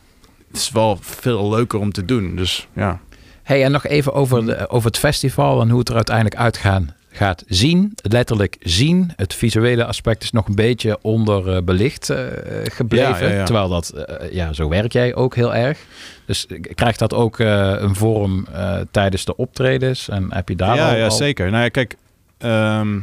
het 0.49 0.57
is 0.57 0.71
wel 0.71 0.99
veel 1.01 1.51
leuker 1.51 1.79
om 1.79 1.93
te 1.93 2.05
doen. 2.05 2.37
Dus 2.37 2.69
ja. 2.73 3.01
Hey, 3.43 3.65
en 3.65 3.73
nog 3.73 3.87
even 3.87 4.13
over, 4.13 4.47
de, 4.47 4.69
over 4.69 4.87
het 4.87 4.99
festival 4.99 5.61
en 5.61 5.71
hoe 5.71 5.79
het 5.79 5.89
er 5.89 5.95
uiteindelijk 5.95 6.37
uitgaan 6.37 6.95
gaat 7.19 7.45
zien. 7.47 7.93
Letterlijk 8.03 8.57
zien. 8.61 9.13
Het 9.17 9.35
visuele 9.35 9.85
aspect 9.85 10.23
is 10.23 10.31
nog 10.31 10.49
een 10.49 10.55
beetje 10.55 10.99
onderbelicht 11.03 12.11
eh 12.11 12.27
gebleven. 12.65 13.27
Ja, 13.27 13.33
ja, 13.33 13.35
ja. 13.35 13.45
Terwijl 13.45 13.69
dat, 13.69 13.89
eh, 13.91 14.33
ja, 14.33 14.53
zo 14.53 14.69
werk 14.69 14.93
jij 14.93 15.15
ook 15.15 15.35
heel 15.35 15.55
erg. 15.55 15.79
Dus 16.27 16.47
eh, 16.47 16.61
krijgt 16.75 16.99
dat 16.99 17.15
ook 17.15 17.39
eh, 17.39 17.75
een 17.79 17.95
vorm 17.95 18.47
eh, 18.53 18.81
tijdens 18.91 19.25
de 19.25 19.37
optredens? 19.37 20.09
En 20.09 20.35
heb 20.35 20.49
je 20.49 20.57
daar 20.57 20.77
ja, 20.77 20.91
al, 20.91 20.97
ja, 20.97 21.11
zeker. 21.11 21.51
Nou 21.51 21.63
ja, 21.63 21.69
kijk, 21.69 21.97
ehm, 22.39 22.99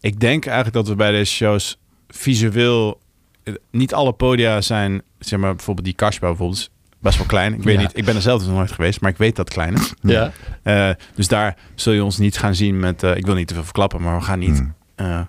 ik 0.00 0.20
denk 0.20 0.46
eigenlijk 0.46 0.76
dat 0.76 0.88
we 0.88 0.94
bij 0.94 1.10
deze 1.10 1.32
shows 1.32 1.78
visueel 2.08 3.00
eh, 3.42 3.54
niet 3.70 3.94
alle 3.94 4.12
podia 4.12 4.60
zijn, 4.60 5.02
zeg 5.18 5.38
maar 5.38 5.54
bijvoorbeeld 5.54 5.86
die 5.86 5.94
Kashba 5.94 6.26
bijvoorbeeld, 6.26 6.70
best 7.04 7.18
wel 7.18 7.26
klein. 7.26 7.54
Ik 7.54 7.62
weet 7.62 7.74
Ja. 7.74 7.80
niet, 7.80 7.90
ik 7.96 8.04
ben 8.04 8.14
er 8.14 8.22
zelf 8.22 8.38
dus 8.38 8.48
nog 8.48 8.56
nooit 8.56 8.72
geweest, 8.72 9.00
maar 9.00 9.10
ik 9.10 9.16
weet 9.16 9.36
dat 9.36 9.44
het 9.44 9.54
klein 9.54 9.74
is. 9.74 9.92
Ja. 10.00 10.30
Eh, 10.62 10.90
dus 11.14 11.28
daar 11.28 11.56
zul 11.74 11.92
je 11.92 12.04
ons 12.04 12.18
niet 12.18 12.38
gaan 12.38 12.54
zien 12.54 12.78
met, 12.80 13.02
eh, 13.02 13.16
ik 13.16 13.26
wil 13.26 13.34
niet 13.34 13.48
te 13.48 13.54
veel 13.54 13.64
verklappen, 13.64 14.02
maar 14.02 14.16
we 14.16 14.22
gaan 14.24 14.38
niet 14.38 14.62
eh, 14.94 15.20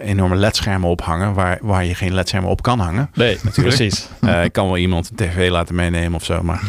enorme 0.00 0.36
ledschermen 0.36 0.88
ophangen 0.88 1.34
waar, 1.34 1.58
waar 1.62 1.84
je 1.84 1.94
geen 1.94 2.14
ledschermen 2.14 2.50
op 2.50 2.62
kan 2.62 2.78
hangen. 2.78 3.10
Nee, 3.14 3.38
precies. 3.54 4.08
Eh, 4.20 4.44
ik 4.44 4.52
kan 4.52 4.66
wel 4.66 4.76
iemand 4.76 5.10
een 5.10 5.16
tv 5.16 5.50
laten 5.50 5.74
meenemen 5.74 6.14
of 6.14 6.24
zo. 6.24 6.42
Maar, 6.42 6.62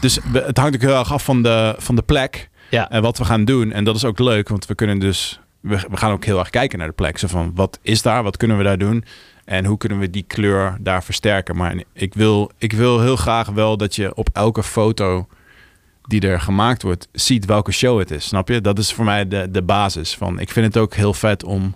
dus 0.00 0.18
we- 0.32 0.42
het 0.46 0.56
hangt 0.58 0.74
ook 0.74 0.80
heel 0.80 0.98
erg 0.98 1.12
af 1.12 1.24
van 1.24 1.42
de, 1.42 1.74
van 1.78 1.94
de 1.96 2.02
plek 2.02 2.48
Ja. 2.70 2.90
en 2.90 3.02
wat 3.02 3.18
we 3.18 3.24
gaan 3.24 3.44
doen. 3.44 3.72
En 3.72 3.84
dat 3.84 3.96
is 3.96 4.04
ook 4.04 4.18
leuk, 4.18 4.48
want 4.48 4.66
we 4.66 4.74
kunnen 4.74 4.98
dus... 4.98 5.40
We, 5.60 5.78
we 5.90 5.96
gaan 5.96 6.10
ook 6.12 6.24
heel 6.24 6.38
erg 6.38 6.50
kijken 6.50 6.78
naar 6.78 6.88
de 6.88 6.94
plek. 6.94 7.18
Zo 7.18 7.26
van, 7.26 7.52
wat 7.54 7.78
is 7.82 8.02
daar? 8.02 8.22
Wat 8.22 8.36
kunnen 8.36 8.56
we 8.58 8.62
daar 8.64 8.78
doen? 8.78 9.04
En 9.48 9.64
hoe 9.64 9.78
kunnen 9.78 9.98
we 9.98 10.10
die 10.10 10.22
kleur 10.22 10.76
daar 10.80 11.04
versterken? 11.04 11.56
Maar 11.56 11.82
ik 11.92 12.14
wil, 12.14 12.50
ik 12.58 12.72
wil 12.72 13.00
heel 13.00 13.16
graag 13.16 13.48
wel 13.48 13.76
dat 13.76 13.94
je 13.94 14.14
op 14.14 14.28
elke 14.32 14.62
foto 14.62 15.26
die 16.02 16.20
er 16.20 16.40
gemaakt 16.40 16.82
wordt, 16.82 17.08
ziet 17.12 17.44
welke 17.44 17.72
show 17.72 17.98
het 17.98 18.10
is. 18.10 18.24
Snap 18.24 18.48
je? 18.48 18.60
Dat 18.60 18.78
is 18.78 18.92
voor 18.92 19.04
mij 19.04 19.28
de, 19.28 19.50
de 19.50 19.62
basis. 19.62 20.14
Van, 20.14 20.40
ik 20.40 20.50
vind 20.50 20.66
het 20.66 20.76
ook 20.76 20.94
heel 20.94 21.14
vet 21.14 21.44
om 21.44 21.74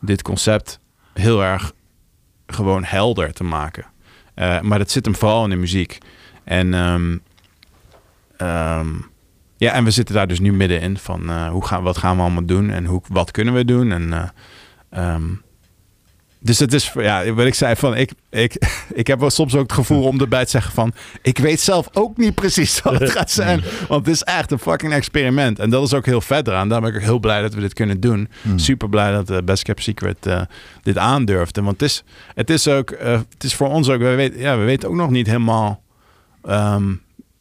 dit 0.00 0.22
concept 0.22 0.80
heel 1.12 1.42
erg 1.42 1.72
gewoon 2.46 2.84
helder 2.84 3.32
te 3.32 3.44
maken. 3.44 3.84
Eh, 4.34 4.60
maar 4.60 4.78
dat 4.78 4.90
zit 4.90 5.04
hem 5.04 5.14
vooral 5.14 5.44
in 5.44 5.50
de 5.50 5.56
muziek. 5.56 5.98
En, 6.44 6.74
ehm, 6.74 7.16
ehm, 8.36 8.88
ja, 9.56 9.72
en 9.72 9.84
we 9.84 9.90
zitten 9.90 10.14
daar 10.14 10.28
dus 10.28 10.40
nu 10.40 10.52
middenin 10.52 10.98
van 10.98 11.30
eh, 11.30 11.48
hoe 11.48 11.66
gaan, 11.66 11.82
wat 11.82 11.98
gaan 11.98 12.16
we 12.16 12.22
allemaal 12.22 12.46
doen 12.46 12.70
en 12.70 12.84
hoe, 12.84 13.02
wat 13.08 13.30
kunnen 13.30 13.54
we 13.54 13.64
doen. 13.64 13.92
En, 13.92 14.12
eh, 14.12 14.28
ehm, 14.90 15.24
dus 16.42 16.58
het 16.58 16.72
is, 16.72 16.92
ja, 16.94 17.32
wat 17.32 17.46
ik 17.46 17.54
zei 17.54 17.76
van, 17.76 17.96
ik, 17.96 18.12
ik, 18.30 18.54
ik 18.92 19.06
heb 19.06 19.20
wel 19.20 19.30
soms 19.30 19.54
ook 19.54 19.62
het 19.62 19.72
gevoel 19.72 20.04
om 20.04 20.20
erbij 20.20 20.44
te 20.44 20.50
zeggen 20.50 20.72
van, 20.72 20.92
ik 21.22 21.38
weet 21.38 21.60
zelf 21.60 21.88
ook 21.92 22.16
niet 22.16 22.34
precies 22.34 22.82
wat 22.82 22.98
het 22.98 23.10
gaat 23.10 23.30
zijn. 23.30 23.62
Want 23.88 24.06
het 24.06 24.14
is 24.14 24.22
echt 24.22 24.50
een 24.50 24.58
fucking 24.58 24.92
experiment. 24.92 25.58
En 25.58 25.70
dat 25.70 25.86
is 25.86 25.94
ook 25.94 26.06
heel 26.06 26.20
vet 26.20 26.48
eraan. 26.48 26.68
Daarom 26.68 26.86
ben 26.86 26.96
ik 26.96 27.02
ook 27.02 27.08
heel 27.08 27.18
blij 27.18 27.42
dat 27.42 27.54
we 27.54 27.60
dit 27.60 27.72
kunnen 27.72 28.00
doen. 28.00 28.28
Hmm. 28.42 28.58
Super 28.58 28.88
blij 28.88 29.12
dat 29.12 29.26
de 29.26 29.42
Best 29.42 29.62
Kept 29.62 29.82
Secret 29.82 30.26
eh, 30.26 30.40
dit 30.82 30.98
aandurfde. 30.98 31.62
Want 31.62 31.80
het 31.80 31.90
is, 31.90 32.04
het 32.34 32.50
is 32.50 32.68
ook, 32.68 32.90
eh, 32.90 33.20
het 33.32 33.44
is 33.44 33.54
voor 33.54 33.68
ons 33.68 33.88
ook, 33.88 34.00
we 34.00 34.14
weten, 34.14 34.40
ja, 34.40 34.58
we 34.58 34.64
weten 34.64 34.88
ook 34.88 34.94
nog 34.94 35.10
niet 35.10 35.26
helemaal 35.26 35.82
ehm, 36.44 36.94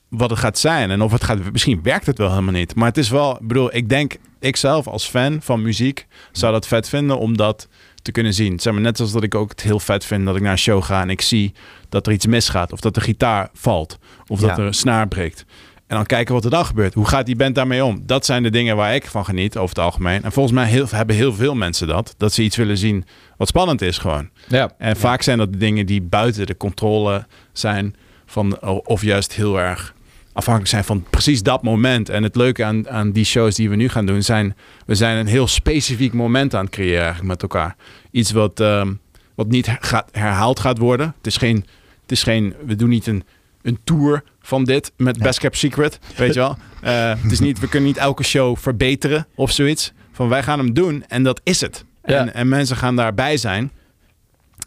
wat 0.10 0.30
het 0.30 0.40
gaat 0.40 0.60
zijn. 0.60 0.92
En 0.92 1.02
of 1.02 1.12
het 1.12 1.24
gaat, 1.24 1.52
misschien 1.52 1.80
werkt 1.84 2.06
het 2.06 2.18
wel 2.18 2.30
helemaal 2.30 2.54
niet. 2.54 2.76
Maar 2.76 2.88
het 2.88 2.98
is 2.98 3.10
wel, 3.10 3.36
ik 3.36 3.48
bedoel, 3.48 3.76
ik 3.76 3.90
denk, 3.90 4.18
ik 4.40 4.56
zelf 4.56 4.88
als 4.88 5.08
fan 5.08 5.42
van 5.42 5.62
muziek 5.62 6.08
zou 6.32 6.54
dat 6.54 6.68
vet 6.68 6.90
vinden 6.90 7.18
om 7.18 7.38
dat 7.38 7.68
te 8.02 8.12
kunnen 8.12 8.34
zien. 8.34 8.60
Zeg 8.60 8.74
maar, 8.74 8.82
net 8.82 9.00
als 9.00 9.12
dat 9.12 9.24
ik 9.24 9.36
ook 9.36 9.50
het 9.50 9.62
heel 9.62 9.80
vet 9.80 10.06
vind 10.06 10.26
dat 10.26 10.36
ik 10.36 10.42
naar 10.42 10.52
een 10.52 10.58
show 10.58 10.84
ga 10.84 11.02
en 11.02 11.10
ik 11.10 11.22
zie 11.22 11.54
dat 11.90 12.08
er 12.08 12.14
iets 12.14 12.26
misgaat. 12.26 12.72
Of 12.72 12.80
dat 12.80 12.94
de 12.94 13.02
gitaar 13.02 13.50
valt. 13.54 13.98
Of 14.28 14.40
dat 14.40 14.58
er 14.58 14.66
een 14.66 14.74
snaar 14.74 15.08
breekt. 15.08 15.46
En 15.88 15.96
dan 15.96 16.06
kijken 16.06 16.34
wat 16.34 16.44
er 16.44 16.50
dan 16.50 16.66
gebeurt. 16.66 16.94
Hoe 16.94 17.08
gaat 17.08 17.26
die 17.26 17.36
band 17.36 17.56
daarmee 17.56 17.86
om? 17.86 18.02
Dat 18.06 18.26
zijn 18.26 18.44
de 18.44 18.50
dingen 18.50 18.76
waar 18.76 18.96
ik 18.96 19.06
van 19.06 19.26
geniet 19.26 19.58
over 19.58 19.76
het 19.76 19.86
algemeen. 19.86 20.24
En 20.24 20.32
volgens 20.32 20.56
mij 20.56 20.66
heel, 20.66 20.86
hebben 20.90 21.16
heel 21.16 21.34
veel 21.34 21.56
mensen 21.56 21.88
dat. 21.88 22.14
Dat 22.18 22.34
ze 22.34 22.44
iets 22.44 22.56
willen 22.56 22.78
zien 22.78 23.06
wat 23.38 23.48
spannend 23.48 23.82
is 23.82 23.98
gewoon. 23.98 24.30
Ja. 24.48 24.72
En 24.78 24.96
vaak 24.96 25.22
zijn 25.22 25.38
dat 25.38 25.52
de 25.52 25.58
dingen 25.58 25.86
die 25.86 26.02
buiten 26.02 26.46
de 26.46 26.58
controle 26.58 27.26
zijn 27.54 27.96
van 28.26 28.62
of 28.84 29.02
juist 29.02 29.34
heel 29.34 29.60
erg 29.60 29.94
afhankelijk 30.34 30.72
zijn 30.72 30.84
van 30.84 31.06
precies 31.10 31.44
dat 31.44 31.64
moment. 31.64 32.10
En 32.10 32.24
het 32.24 32.36
leuke 32.36 32.64
aan, 32.64 32.90
aan 32.90 33.12
die 33.12 33.26
shows 33.26 33.56
die 33.56 33.70
we 33.70 33.76
nu 33.76 33.90
gaan 33.90 34.06
doen 34.06 34.24
zijn 34.24 34.56
we 34.90 34.96
zijn 34.96 35.18
een 35.18 35.28
heel 35.28 35.48
specifiek 35.48 36.14
moment 36.14 36.56
aan 36.56 36.64
het 36.64 36.74
creëren 36.74 37.00
eigenlijk 37.00 37.28
met 37.28 37.42
elkaar. 37.42 37.76
Iets 38.12 38.32
wat, 38.32 38.60
ehm, 38.60 38.94
wat 39.36 39.48
niet 39.48 39.78
gaat, 39.80 40.10
herhaald 40.12 40.60
gaat 40.60 40.78
worden. 40.78 41.14
Het 41.18 41.28
is 41.28 41.38
geen, 41.38 41.56
het 42.02 42.12
is 42.12 42.24
geen 42.24 42.56
we 42.66 42.76
doen 42.76 42.90
niet 42.90 43.08
een, 43.08 43.24
een 43.62 43.80
tour 43.84 44.24
van 44.42 44.64
dit 44.64 44.92
met 44.98 45.20
Best 45.20 45.40
Kept 45.40 45.58
Secret, 45.58 46.00
weet 46.16 46.34
je 46.34 46.40
wel. 46.40 46.58
Eh, 46.80 47.14
het 47.22 47.32
is 47.32 47.40
niet, 47.40 47.60
we 47.60 47.68
kunnen 47.68 47.90
niet 47.90 47.98
elke 47.98 48.24
show 48.24 48.58
verbeteren 48.58 49.28
of 49.36 49.52
zoiets. 49.52 49.94
Van 50.12 50.30
wij 50.30 50.44
gaan 50.44 50.60
hem 50.60 50.74
doen 50.74 51.04
en 51.08 51.24
dat 51.24 51.42
is 51.44 51.62
het. 51.62 51.86
Ja. 52.04 52.20
En, 52.20 52.34
en 52.34 52.48
mensen 52.48 52.78
gaan 52.78 52.96
daarbij 52.96 53.38
zijn. 53.38 53.72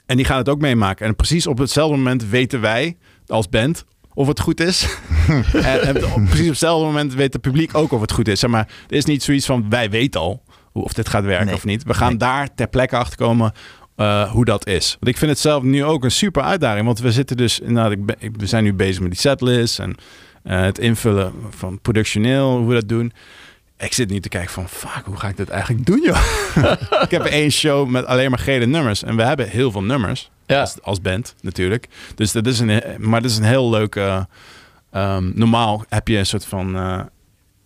En 0.06 0.16
die 0.16 0.26
gaan 0.26 0.38
het 0.38 0.48
ook 0.48 0.60
meemaken. 0.60 1.06
En 1.06 1.16
precies 1.16 1.46
op 1.46 1.58
hetzelfde 1.58 1.96
moment 1.96 2.28
weten 2.28 2.60
wij 2.60 2.96
als 3.26 3.48
band 3.48 3.84
of 4.14 4.26
het 4.26 4.40
goed 4.40 4.60
is. 4.60 4.86
en, 5.52 5.80
en 5.82 5.92
precies 6.24 6.40
op 6.42 6.48
hetzelfde 6.48 6.86
moment 6.86 7.14
weet 7.14 7.32
het 7.32 7.42
publiek 7.42 7.74
ook 7.74 7.92
of 7.92 8.00
het 8.00 8.12
goed 8.12 8.28
is. 8.28 8.40
Zeg 8.40 8.50
maar, 8.50 8.68
er 8.88 8.96
is 8.96 9.04
niet 9.04 9.22
zoiets 9.22 9.46
van 9.46 9.66
wij 9.68 9.90
weten 9.90 10.20
al 10.20 10.42
hoe- 10.72 10.84
of 10.84 10.92
dit 10.92 11.08
gaat 11.08 11.24
werken 11.24 11.46
Nee. 11.46 11.54
of 11.54 11.64
niet. 11.64 11.82
We 11.84 11.94
gaan 11.94 12.08
Nee. 12.08 12.16
daar 12.18 12.54
ter 12.54 12.68
plekke 12.68 12.96
achter 12.96 13.16
komen 13.16 13.52
eh, 13.96 14.30
hoe 14.30 14.44
dat 14.44 14.66
is. 14.66 14.96
Want 15.00 15.08
ik 15.12 15.16
vind 15.16 15.30
het 15.30 15.40
zelf 15.40 15.62
nu 15.62 15.84
ook 15.84 16.04
een 16.04 16.10
super 16.10 16.42
uitdaging. 16.42 16.86
Want 16.86 16.98
we 17.00 17.12
zitten 17.12 17.36
dus, 17.36 17.60
nou, 17.64 17.90
ik 17.90 18.06
ben, 18.06 18.16
ik- 18.18 18.36
we 18.36 18.46
zijn 18.46 18.64
nu 18.64 18.74
bezig 18.74 19.00
met 19.00 19.10
die 19.10 19.20
setlist 19.20 19.78
en 19.78 19.94
eh, 20.42 20.60
het 20.60 20.78
invullen 20.78 21.32
van 21.50 21.80
productioneel, 21.80 22.56
hoe 22.56 22.68
we 22.68 22.74
dat 22.74 22.88
doen. 22.88 23.12
Ik 23.78 23.92
zit 23.92 24.10
nu 24.10 24.20
te 24.20 24.28
kijken 24.28 24.50
van, 24.50 24.68
fuck, 24.68 25.02
hoe 25.04 25.16
ga 25.16 25.28
ik 25.28 25.36
dit 25.36 25.48
eigenlijk 25.48 25.86
doen, 25.86 26.00
joh? 26.02 26.22
ik 27.04 27.10
heb 27.10 27.24
één 27.24 27.50
show 27.50 27.88
met 27.88 28.06
alleen 28.06 28.30
maar 28.30 28.38
gele 28.38 28.66
nummers. 28.66 29.02
En 29.02 29.16
we 29.16 29.22
hebben 29.22 29.48
heel 29.48 29.70
veel 29.70 29.82
nummers. 29.82 30.30
Ja. 30.53 30.61
Als, 30.61 30.82
als 30.82 31.00
band, 31.00 31.34
natuurlijk. 31.40 31.88
Dus 32.14 32.32
dat 32.32 32.46
is 32.46 32.59
een, 32.59 32.82
maar 32.98 33.22
dat 33.22 33.30
is 33.30 33.36
een 33.36 33.44
heel 33.44 33.70
leuk... 33.70 33.96
eh, 33.96 34.22
ehm, 34.90 35.30
normaal 35.34 35.84
heb 35.88 36.09
je 36.09 36.18
een 36.18 36.26
soort 36.26 36.44
van 36.44 36.76
eh, 36.76 37.00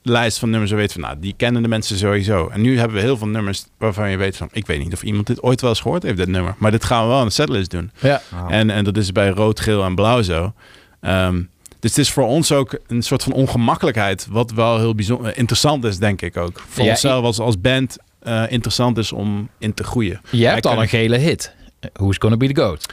lijst 0.03 0.39
van 0.39 0.51
nummers... 0.51 0.71
waar 0.71 0.81
je 0.81 0.87
weet 0.87 0.95
van, 0.95 1.03
nou, 1.03 1.17
die 1.21 1.35
kennen 1.37 1.63
de 1.63 1.69
mensen 1.69 1.97
sowieso. 1.99 2.49
En 2.49 2.61
nu 2.61 2.79
hebben 2.79 2.97
we 2.97 3.03
heel 3.03 3.17
veel 3.17 3.29
nummers 3.29 3.65
waarvan 3.79 4.11
je 4.11 4.17
weet 4.17 4.37
van... 4.37 4.49
ik 4.53 4.67
weet 4.67 4.79
niet 4.79 4.93
of 4.93 5.03
iemand 5.03 5.27
dit 5.27 5.43
ooit 5.43 5.61
wel 5.61 5.71
eens 5.71 5.81
gehoord 5.81 6.03
heeft, 6.03 6.17
dit 6.17 6.29
nummer. 6.29 6.55
Maar 6.59 6.71
dit 6.71 6.85
gaan 6.85 7.03
we 7.03 7.09
wel 7.09 7.21
in 7.21 7.27
de 7.27 7.33
setlist 7.33 7.71
doen. 7.71 7.91
Ja. 8.01 8.23
En, 8.49 8.71
en 8.71 8.85
dat 8.85 8.97
is 8.97 9.13
bij 9.13 9.29
rood, 9.29 9.61
geel 9.61 9.85
en 9.85 9.95
blauw 9.95 10.23
zo. 10.23 10.53
Ehm, 11.01 11.43
dus 11.81 11.91
het 11.91 11.99
is 11.99 12.11
voor 12.13 12.27
ons 12.27 12.53
ook 12.53 12.79
een 12.87 13.03
soort 13.03 13.23
van 13.23 13.33
ongemakkelijkheid... 13.33 14.27
wat 14.31 14.51
wel 14.51 14.79
heel 14.79 14.95
bijzonder, 14.95 15.37
interessant 15.37 15.85
is, 15.85 15.99
denk 15.99 16.23
ik 16.23 16.37
ook. 16.37 16.63
Voor 16.69 16.85
Ja, 16.85 16.91
onszelf 16.91 17.25
als, 17.25 17.39
als 17.39 17.61
band 17.61 17.97
eh, 18.21 18.45
interessant 18.49 18.99
is 18.99 19.13
om 19.13 19.49
in 19.59 19.75
te 19.75 19.85
groeien. 19.85 20.21
Je 20.31 20.47
hebt 20.47 20.67
al 20.67 20.83
een 20.83 20.89
gele 20.89 21.17
hit. 21.17 21.55
Who's 21.93 22.17
Gonna 22.19 22.37
Be 22.37 22.53
The 22.53 22.61
Goat? 22.63 22.87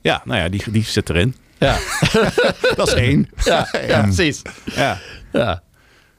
Ja, 0.00 0.22
nou 0.24 0.40
ja, 0.40 0.48
die, 0.48 0.70
die 0.70 0.82
zit 0.84 1.08
erin. 1.10 1.34
Ja, 1.58 1.76
Dat 2.76 2.86
is 2.88 2.94
één. 2.94 3.28
ja, 3.44 3.68
ja 3.88 4.02
precies. 4.02 4.42
Ja. 4.64 4.98
Ja. 5.32 5.62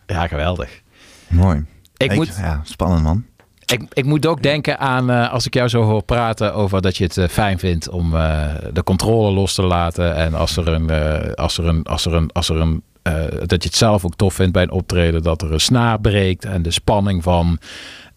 ja, 0.06 0.28
geweldig. 0.28 0.82
Mooi. 1.28 1.66
Ik 1.98 2.16
moet, 2.16 2.36
Ja, 2.38 2.62
spannend 2.64 3.04
man. 3.04 3.26
Ik, 3.66 3.82
ik 3.94 4.06
moet 4.06 4.26
ook 4.26 4.42
denken 4.44 4.80
aan, 4.80 5.10
eh, 5.10 5.32
als 5.32 5.46
ik 5.46 5.54
jou 5.54 5.68
zo 5.70 5.82
hoor 5.82 6.04
praten 6.04 6.54
over 6.54 6.82
dat 6.82 6.98
je 6.98 7.04
het 7.04 7.18
eh, 7.18 7.28
fijn 7.28 7.60
vindt 7.60 7.90
om 7.90 8.16
eh, 8.16 8.46
de 8.74 8.84
controle 8.84 9.32
los 9.32 9.54
te 9.54 9.64
laten. 9.64 10.16
En 10.16 10.34
als 10.34 10.58
er 10.58 10.68
een, 10.68 10.90
eh, 10.90 11.34
als 11.34 11.58
er 11.58 11.66
een, 11.66 11.84
als 11.84 12.06
er 12.06 12.14
een, 12.14 12.32
als 12.32 12.50
er 12.50 12.56
een 12.56 12.84
eh, 13.02 13.14
dat 13.46 13.64
je 13.64 13.70
het 13.70 13.78
zelf 13.78 14.06
ook 14.06 14.16
tof 14.16 14.34
vindt 14.34 14.52
bij 14.54 14.64
een 14.64 14.72
optreden, 14.72 15.24
dat 15.24 15.42
er 15.42 15.54
een 15.54 15.60
snaar 15.60 16.00
breekt 16.00 16.46
en 16.46 16.62
de 16.62 16.72
spanning 16.72 17.24
van 17.24 17.60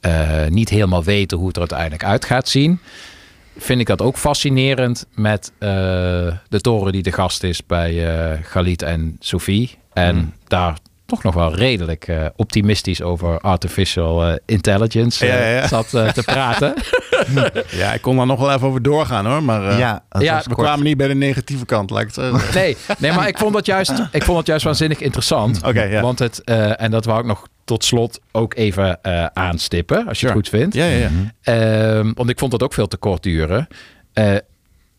eh, 0.01 0.47
niet 0.49 0.69
helemaal 0.69 1.05
weten 1.05 1.39
hoe 1.39 1.47
het 1.47 1.55
er 1.57 1.61
uiteindelijk 1.63 2.05
uit 2.05 2.25
gaat 2.25 2.49
zien. 2.49 2.81
Vind 3.63 3.81
ik 3.81 3.87
dat 3.87 4.03
ook 4.03 4.17
fascinerend 4.17 5.07
met 5.15 5.53
eh, 5.59 5.69
de 6.49 6.61
toren 6.61 6.93
die 6.93 7.03
de 7.03 7.13
gast 7.13 7.43
is 7.43 7.67
bij 7.67 8.15
eh 8.33 8.39
Galit 8.43 8.83
en 8.83 9.17
Sophie. 9.19 9.79
En 9.93 10.15
Mm. 10.17 10.33
daar 10.47 10.77
toch 11.07 11.23
nog 11.23 11.35
wel 11.35 11.55
redelijk 11.55 12.09
eh, 12.09 12.27
optimistisch 12.37 13.03
over 13.03 13.41
artificial 13.41 14.39
intelligence 14.47 15.27
Ja, 15.27 15.35
ja, 15.35 15.47
ja. 15.49 15.69
zat 15.69 15.89
te 15.89 16.23
praten. 16.25 16.75
Ja, 17.71 17.93
ik 17.93 18.01
kon 18.03 18.17
daar 18.17 18.27
nog 18.27 18.41
wel 18.41 18.53
even 18.53 18.67
over 18.69 18.83
doorgaan 18.83 19.27
hoor. 19.27 19.43
Maar 19.43 19.69
eh, 19.69 19.79
ja, 19.79 20.03
ja, 20.19 20.35
was 20.35 20.47
we 20.47 20.55
kort. 20.55 20.67
kwamen 20.67 20.85
niet 20.85 20.97
bij 20.97 21.09
de 21.09 21.15
negatieve 21.15 21.65
kant, 21.65 21.91
ik 21.91 22.15
het. 22.15 22.55
Nee, 22.55 22.77
nee, 22.99 23.13
maar 23.13 23.29
ik 23.29 23.39
vond 23.39 23.53
dat 23.55 23.67
juist, 23.67 23.93
ik 24.13 24.23
vond 24.23 24.37
dat 24.37 24.47
juist 24.47 24.65
waanzinnig 24.65 25.01
interessant. 25.01 25.63
Oké, 25.67 25.83
ja. 25.83 26.01
Want 26.01 26.19
het, 26.19 26.45
eh, 26.45 26.81
en 26.83 26.91
dat 26.91 27.05
wou 27.05 27.21
ik 27.21 27.27
nog 27.27 27.47
tot 27.71 27.85
slot 27.85 28.21
ook 28.33 28.55
even 28.55 29.03
eh, 29.03 29.27
aanstippen, 29.27 30.07
als 30.07 30.21
je 30.21 30.27
Sure. 30.27 30.39
het 30.39 30.49
goed 30.49 30.59
vindt. 30.61 30.75
Ja, 30.75 30.85
ja, 30.87 30.97
ja. 30.97 31.11
Ehm, 31.43 32.13
want 32.15 32.31
ik 32.31 32.39
vond 32.39 32.51
dat 32.51 32.63
ook 32.63 32.73
veel 32.75 32.89
te 32.89 32.97
kort 32.97 33.23
duren. 33.23 33.67
Eh, 34.13 34.37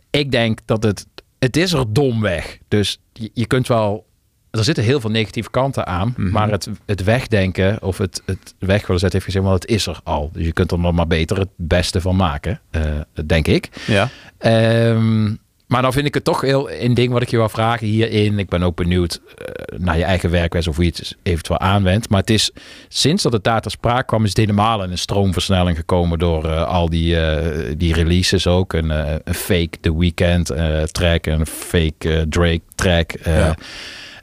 ik 0.09 0.31
denk 0.31 0.59
dat 0.65 0.83
het, 0.83 1.05
het 1.39 1.57
is 1.57 1.73
er 1.73 1.93
domweg. 1.93 2.57
Dus 2.67 2.99
je, 3.13 3.29
je 3.33 3.45
kunt 3.45 3.67
wel, 3.67 4.05
er 4.51 4.63
zitten 4.63 4.83
heel 4.83 4.99
veel 4.99 5.09
negatieve 5.09 5.49
kanten 5.49 5.87
aan. 5.87 6.13
Mhm. 6.17 6.31
Maar 6.31 6.49
het, 6.51 6.69
het 6.85 7.03
wegdenken 7.03 7.81
of 7.83 7.97
het, 7.97 8.21
het 8.25 8.55
weg 8.59 8.81
willen 8.81 8.99
zetten 9.01 9.11
heeft 9.11 9.25
gezegd, 9.25 9.43
wel 9.45 9.53
het 9.53 9.67
is 9.67 9.87
er 9.87 9.99
al. 10.03 10.29
Dus 10.33 10.45
je 10.45 10.53
kunt 10.53 10.71
er 10.71 10.79
nog 10.79 10.93
maar 10.93 11.07
beter 11.07 11.37
het 11.39 11.49
beste 11.55 12.01
van 12.01 12.15
maken, 12.15 12.61
eh, 12.69 12.81
denk 13.25 13.47
ik. 13.47 13.69
ja. 13.87 14.09
Ehm, 14.37 15.35
maar 15.71 15.81
dan 15.81 15.93
vind 15.93 16.05
ik 16.05 16.13
het 16.13 16.23
toch 16.23 16.41
heel 16.41 16.71
een 16.71 16.93
ding 16.93 17.11
wat 17.11 17.21
ik 17.21 17.29
je 17.29 17.37
wil 17.37 17.49
vragen 17.49 17.87
hierin. 17.87 18.39
Ik 18.39 18.49
ben 18.49 18.63
ook 18.63 18.75
benieuwd 18.75 19.21
eh, 19.35 19.79
naar 19.79 19.97
je 19.97 20.03
eigen 20.03 20.29
werkwijze 20.31 20.69
of 20.69 20.75
hoe 20.75 20.85
je 20.85 20.91
het 20.95 21.17
eventueel 21.23 21.59
aanwendt. 21.59 22.09
Maar 22.09 22.19
het 22.19 22.29
is 22.29 22.51
sinds 22.87 23.23
dat 23.23 23.31
het 23.31 23.43
daar 23.43 23.61
ter 23.61 23.71
sprake 23.71 24.05
kwam, 24.05 24.23
is 24.23 24.29
het 24.29 24.37
helemaal 24.37 24.83
in 24.83 24.91
een 24.91 24.97
stroomversnelling 24.97 25.77
gekomen 25.77 26.19
door 26.19 26.45
eh, 26.45 26.67
al 26.67 26.89
die, 26.89 27.19
eh, 27.19 27.73
die 27.77 27.93
releases 27.93 28.47
ook. 28.47 28.73
Een, 28.73 28.89
een 28.89 29.33
fake 29.33 29.79
The 29.81 29.97
Weeknd 29.97 30.45
track, 30.91 31.25
een 31.25 31.45
fake 31.45 32.25
Drake 32.29 32.61
track. 32.75 33.11
Ja. 33.23 33.55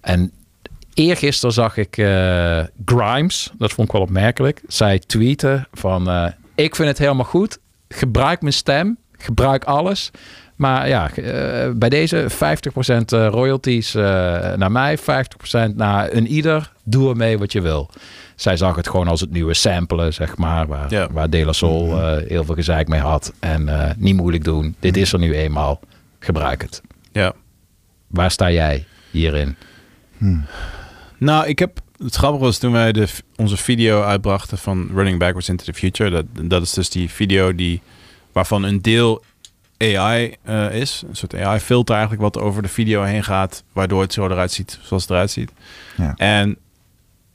En 0.01 0.33
eergisteren 0.95 1.55
zag 1.55 1.77
ik 1.77 1.95
Grimes, 2.85 3.51
dat 3.59 3.73
vond 3.73 3.89
ik 3.89 3.93
wel 3.93 4.03
opmerkelijk. 4.03 4.63
Zij 4.67 4.99
tweeten 4.99 5.69
van 5.73 6.33
ik 6.55 6.77
vind 6.77 6.89
het 6.89 6.99
helemaal 6.99 7.25
goed. 7.25 7.59
Gebruik 7.89 8.41
mijn 8.41 8.53
stem, 8.53 8.99
gebruik 9.17 9.65
alles. 9.65 10.11
Maar 10.59 10.89
ja, 10.89 11.11
eh, 11.11 11.71
bij 11.75 11.89
deze 11.89 12.27
50% 12.29 13.13
eh, 13.13 13.27
royalties 13.31 13.95
eh, 13.95 14.03
naar 14.55 14.73
mij, 14.73 14.99
50% 14.99 15.03
naar 15.77 16.13
een 16.13 16.27
ieder. 16.27 16.73
Doe 16.85 17.11
ermee 17.11 17.39
wat 17.39 17.53
je 17.53 17.61
wil. 17.61 17.91
Zij 18.37 18.57
zag 18.57 18.77
het 18.77 18.89
gewoon 18.89 19.09
als 19.09 19.21
het 19.21 19.31
nieuwe 19.31 19.55
samplen, 19.55 20.15
zeg 20.15 20.37
maar. 20.37 20.67
Waar, 20.67 20.91
Ja. 20.91 21.09
waar 21.13 21.31
De 21.31 21.45
La 21.45 21.53
Soul 21.53 22.01
eh, 22.03 22.29
heel 22.29 22.45
veel 22.45 22.55
gezeik 22.55 22.89
mee 22.89 23.01
had. 23.01 23.33
En 23.41 23.69
eh, 23.69 23.91
niet 23.97 24.17
moeilijk 24.17 24.45
doen. 24.45 24.75
Dit 24.79 24.97
is 24.97 25.13
er 25.13 25.19
nu 25.19 25.35
eenmaal. 25.35 25.81
Gebruik 26.19 26.63
het. 26.63 26.83
ja. 27.13 27.33
Waar 28.07 28.31
sta 28.31 28.51
jij 28.51 28.85
hierin? 29.11 29.57
Nou, 31.19 31.47
ik 31.47 31.59
heb... 31.59 31.79
Het 32.03 32.15
grappige 32.15 32.45
was 32.45 32.59
toen 32.59 32.73
wij 32.73 32.93
de, 32.93 33.07
onze 33.37 33.57
video 33.57 34.03
uitbrachten 34.03 34.59
van 34.59 34.89
Running 34.95 35.19
Backwards 35.19 35.49
into 35.49 35.65
the 35.65 35.75
Future. 35.75 36.11
Dat, 36.11 36.25
dat 36.43 36.63
is 36.63 36.73
dus 36.73 36.91
die 36.91 37.11
video 37.11 37.55
die, 37.55 37.81
waarvan 38.33 38.63
een 38.63 38.83
deel 38.83 39.23
AI 39.79 40.35
eh, 40.43 40.75
is. 40.75 41.03
Een 41.09 41.17
soort 41.17 41.35
AI-filter 41.35 41.95
eigenlijk 41.97 42.23
wat 42.35 42.43
over 42.43 42.63
de 42.63 42.69
video 42.69 43.03
heen 43.03 43.25
gaat. 43.25 43.65
Waardoor 43.73 44.01
het 44.01 44.13
zo 44.13 44.25
eruit 44.29 44.53
ziet 44.53 44.79
zoals 44.83 45.03
het 45.03 45.11
eruit 45.11 45.31
ziet. 45.31 45.51
Ja. 45.97 46.15
En 46.17 46.57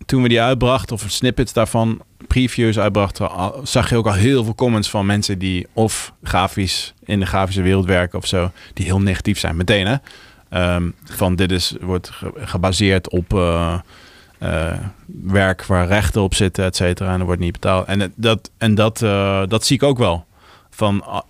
toen 0.06 0.22
we 0.22 0.28
die 0.30 0.41
uitbrachten, 0.41 0.96
of 0.96 1.06
snippets 1.08 1.54
daarvan, 1.54 2.02
previews 2.28 2.80
uitbrachten, 2.80 3.32
al- 3.32 3.60
zag 3.64 3.89
je 3.89 3.96
ook 3.98 4.08
al 4.08 4.14
heel 4.14 4.44
veel 4.44 4.56
comments 4.56 4.89
van 4.89 5.06
mensen 5.06 5.39
die 5.39 5.68
of 5.74 6.14
grafisch 6.24 6.94
in 7.04 7.20
de 7.20 7.26
grafische 7.26 7.62
wereld 7.62 7.86
werken 7.86 8.18
of 8.20 8.26
zo, 8.28 8.52
die 8.74 8.86
heel 8.86 9.00
negatief 9.02 9.39
zijn 9.39 9.56
meteen. 9.56 9.88
Hè? 9.88 9.96
Ehm, 10.50 10.89
van 11.04 11.36
dit 11.36 11.52
is, 11.52 11.76
wordt 11.82 12.10
ge- 12.10 12.34
gebaseerd 12.36 13.10
op 13.10 13.34
eh, 13.34 13.80
eh, 14.39 14.78
werk 15.24 15.66
waar 15.66 15.88
rechten 15.88 16.22
op 16.22 16.34
zitten, 16.36 16.66
et 16.66 16.76
cetera, 16.76 17.14
en 17.14 17.20
er 17.20 17.26
wordt 17.26 17.41
niet 17.41 17.52
betaald. 17.52 17.88
En 17.88 18.14
dat, 18.16 18.52
en 18.58 18.76
dat, 18.76 18.98
dat 19.50 19.66
zie 19.66 19.76
ik 19.76 19.84
ook 19.84 19.98
wel. 19.98 20.26
Van, 20.70 21.24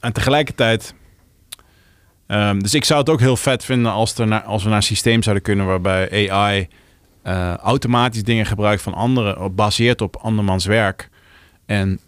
en 0.00 0.12
tegelijkertijd. 0.12 0.94
ehm, 2.26 2.58
dus 2.58 2.74
ik 2.74 2.84
zou 2.84 3.00
het 3.00 3.08
ook 3.08 3.20
heel 3.20 3.36
vet 3.36 3.64
vinden 3.64 3.92
als, 3.92 4.18
er 4.18 4.26
naar, 4.26 4.42
als 4.42 4.62
we 4.62 4.68
naar 4.68 4.78
een 4.78 4.82
systeem 4.82 5.22
zouden 5.22 5.44
kunnen 5.44 5.66
waarbij 5.66 6.30
AI 6.32 6.68
eh, 7.22 7.54
automatisch 7.54 8.22
dingen 8.22 8.46
gebruikt 8.46 8.82
van 8.82 8.94
anderen, 8.94 9.54
baseert 9.54 10.00
op 10.00 10.16
andermans 10.16 10.64
werk. 10.64 11.08
En 11.66 12.00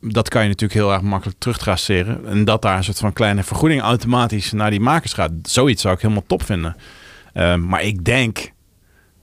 dat 0.00 0.28
kan 0.28 0.42
je 0.42 0.48
natuurlijk 0.48 0.80
heel 0.80 0.92
erg 0.92 1.02
makkelijk 1.02 1.38
terugtraceren. 1.38 2.26
En 2.26 2.44
dat 2.44 2.62
daar 2.62 2.76
een 2.76 2.84
soort 2.84 2.98
van 2.98 3.12
kleine 3.12 3.42
vergoeding 3.42 3.80
automatisch 3.80 4.52
naar 4.52 4.70
die 4.70 4.80
makers 4.80 5.12
gaat. 5.12 5.30
Zoiets 5.42 5.82
zou 5.82 5.94
ik 5.94 6.00
helemaal 6.00 6.24
top 6.26 6.42
vinden. 6.42 6.76
Ehm, 7.32 7.66
maar 7.66 7.82
ik 7.82 8.04
denk 8.04 8.52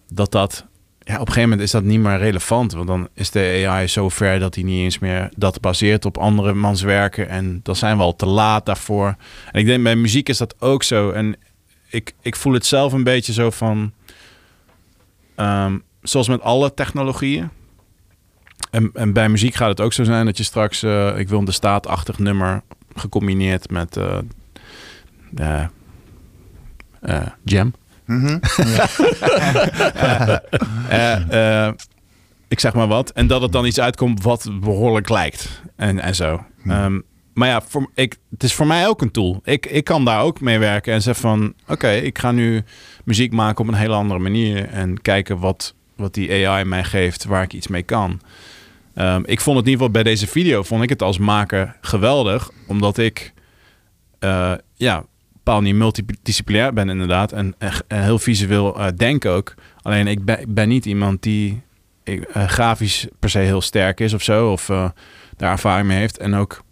dat 0.07 0.31
dat... 0.31 0.65
Ja, 1.07 1.13
op 1.13 1.19
een 1.19 1.27
gegeven 1.27 1.49
moment 1.49 1.61
is 1.61 1.71
dat 1.71 1.83
niet 1.83 1.99
meer 1.99 2.17
relevant. 2.17 2.73
Want 2.73 2.87
dan 2.87 3.07
is 3.13 3.31
de 3.31 3.65
AI 3.67 3.87
zo 3.87 4.09
ver 4.09 4.39
dat 4.39 4.55
hij 4.55 4.63
niet 4.63 4.83
eens 4.83 4.99
meer 4.99 5.29
dat 5.37 5.61
baseert 5.61 6.05
op 6.05 6.17
andere 6.17 6.53
mans 6.53 6.81
werken. 6.81 7.29
En 7.29 7.59
dan 7.63 7.75
zijn 7.75 7.97
we 7.97 8.03
al 8.03 8.15
te 8.15 8.25
laat 8.25 8.65
daarvoor. 8.65 9.15
En 9.51 9.59
ik 9.59 9.65
denk 9.65 9.83
bij 9.83 9.95
muziek 9.95 10.29
is 10.29 10.37
dat 10.37 10.61
ook 10.61 10.83
zo. 10.83 11.11
En 11.11 11.35
ik, 11.89 12.13
ik 12.21 12.35
voel 12.35 12.53
het 12.53 12.65
zelf 12.65 12.93
een 12.93 13.03
beetje 13.03 13.33
zo 13.33 13.49
van... 13.49 13.93
ehm, 15.35 15.77
zoals 16.01 16.27
met 16.27 16.41
alle 16.41 16.73
technologieën. 16.73 17.49
En, 18.71 18.89
en 18.93 19.13
bij 19.13 19.29
muziek 19.29 19.55
gaat 19.55 19.69
het 19.69 19.81
ook 19.81 19.93
zo 19.93 20.03
zijn 20.03 20.25
dat 20.25 20.37
je 20.37 20.43
straks... 20.43 20.83
eh, 20.83 21.17
ik 21.17 21.29
wil 21.29 21.39
een 21.39 21.45
de 21.45 21.51
staatachtig 21.51 22.19
nummer 22.19 22.61
gecombineerd 22.95 23.69
met... 23.69 23.97
eh 23.97 24.17
eh, 27.01 27.27
Mhm. 28.05 28.37
Eh, 30.89 31.65
eh, 31.67 31.73
ik 32.47 32.59
zeg 32.59 32.73
maar 32.73 32.87
wat. 32.87 33.09
En 33.09 33.27
dat 33.27 33.41
het 33.41 33.51
dan 33.51 33.65
iets 33.65 33.79
uitkomt 33.79 34.23
wat 34.23 34.49
behoorlijk 34.61 35.09
lijkt. 35.09 35.61
En, 35.75 35.99
en 35.99 36.15
zo. 36.15 36.43
Ehm, 36.67 36.99
maar 37.33 37.47
ja, 37.47 37.61
voor, 37.67 37.91
ik, 37.93 38.17
het 38.29 38.43
is 38.43 38.53
voor 38.53 38.67
mij 38.67 38.87
ook 38.87 39.01
een 39.01 39.11
tool. 39.11 39.39
Ik, 39.43 39.65
ik 39.65 39.83
kan 39.83 40.05
daar 40.05 40.21
ook 40.21 40.41
mee 40.41 40.59
werken 40.59 40.93
en 40.93 41.01
zeggen 41.01 41.21
van... 41.29 41.53
Oké, 41.67 41.91
ik 41.91 42.17
ga 42.19 42.31
nu 42.31 42.63
muziek 43.03 43.31
maken 43.31 43.61
op 43.63 43.67
een 43.67 43.77
hele 43.79 43.93
andere 43.93 44.19
manier. 44.19 44.69
En 44.69 45.01
kijken 45.01 45.39
wat, 45.39 45.73
wat 45.95 46.13
die 46.13 46.47
AI 46.47 46.63
mij 46.63 46.83
geeft, 46.83 47.25
waar 47.25 47.43
ik 47.43 47.53
iets 47.53 47.67
mee 47.67 47.83
kan. 47.83 48.21
Ehm, 48.95 49.21
ik 49.25 49.41
vond 49.41 49.57
het 49.57 49.65
in 49.65 49.71
ieder 49.71 49.85
geval 49.85 50.03
bij 50.03 50.11
deze 50.11 50.27
video... 50.27 50.63
vond 50.63 50.83
ik 50.83 50.89
het 50.89 51.01
als 51.01 51.17
maker 51.17 51.77
geweldig. 51.81 52.49
Omdat 52.67 52.97
ik... 52.97 53.33
eh, 54.19 54.53
ja, 54.75 55.05
bepaald 55.45 55.63
niet 55.63 55.75
multidisciplinair 55.75 56.73
ben 56.73 56.89
inderdaad. 56.89 57.31
En, 57.31 57.55
heel 57.87 58.19
visueel 58.19 58.79
eh 58.79 58.87
denk 58.95 59.25
ook. 59.25 59.53
Alleen 59.81 60.07
ik 60.07 60.19
ben, 60.47 60.67
niet 60.67 60.85
iemand 60.85 61.23
die 61.23 61.61
eh, 62.03 62.47
grafisch 62.47 63.07
per 63.19 63.29
se 63.29 63.39
heel 63.39 63.61
sterk 63.61 63.99
is 63.99 64.13
of 64.13 64.23
zo. 64.23 64.51
Of 64.51 64.69
eh, 64.69 64.89
daar 65.37 65.51
ervaring 65.51 65.87
mee 65.87 65.97
heeft. 65.97 66.17
En 66.17 66.35
ook... 66.35 66.63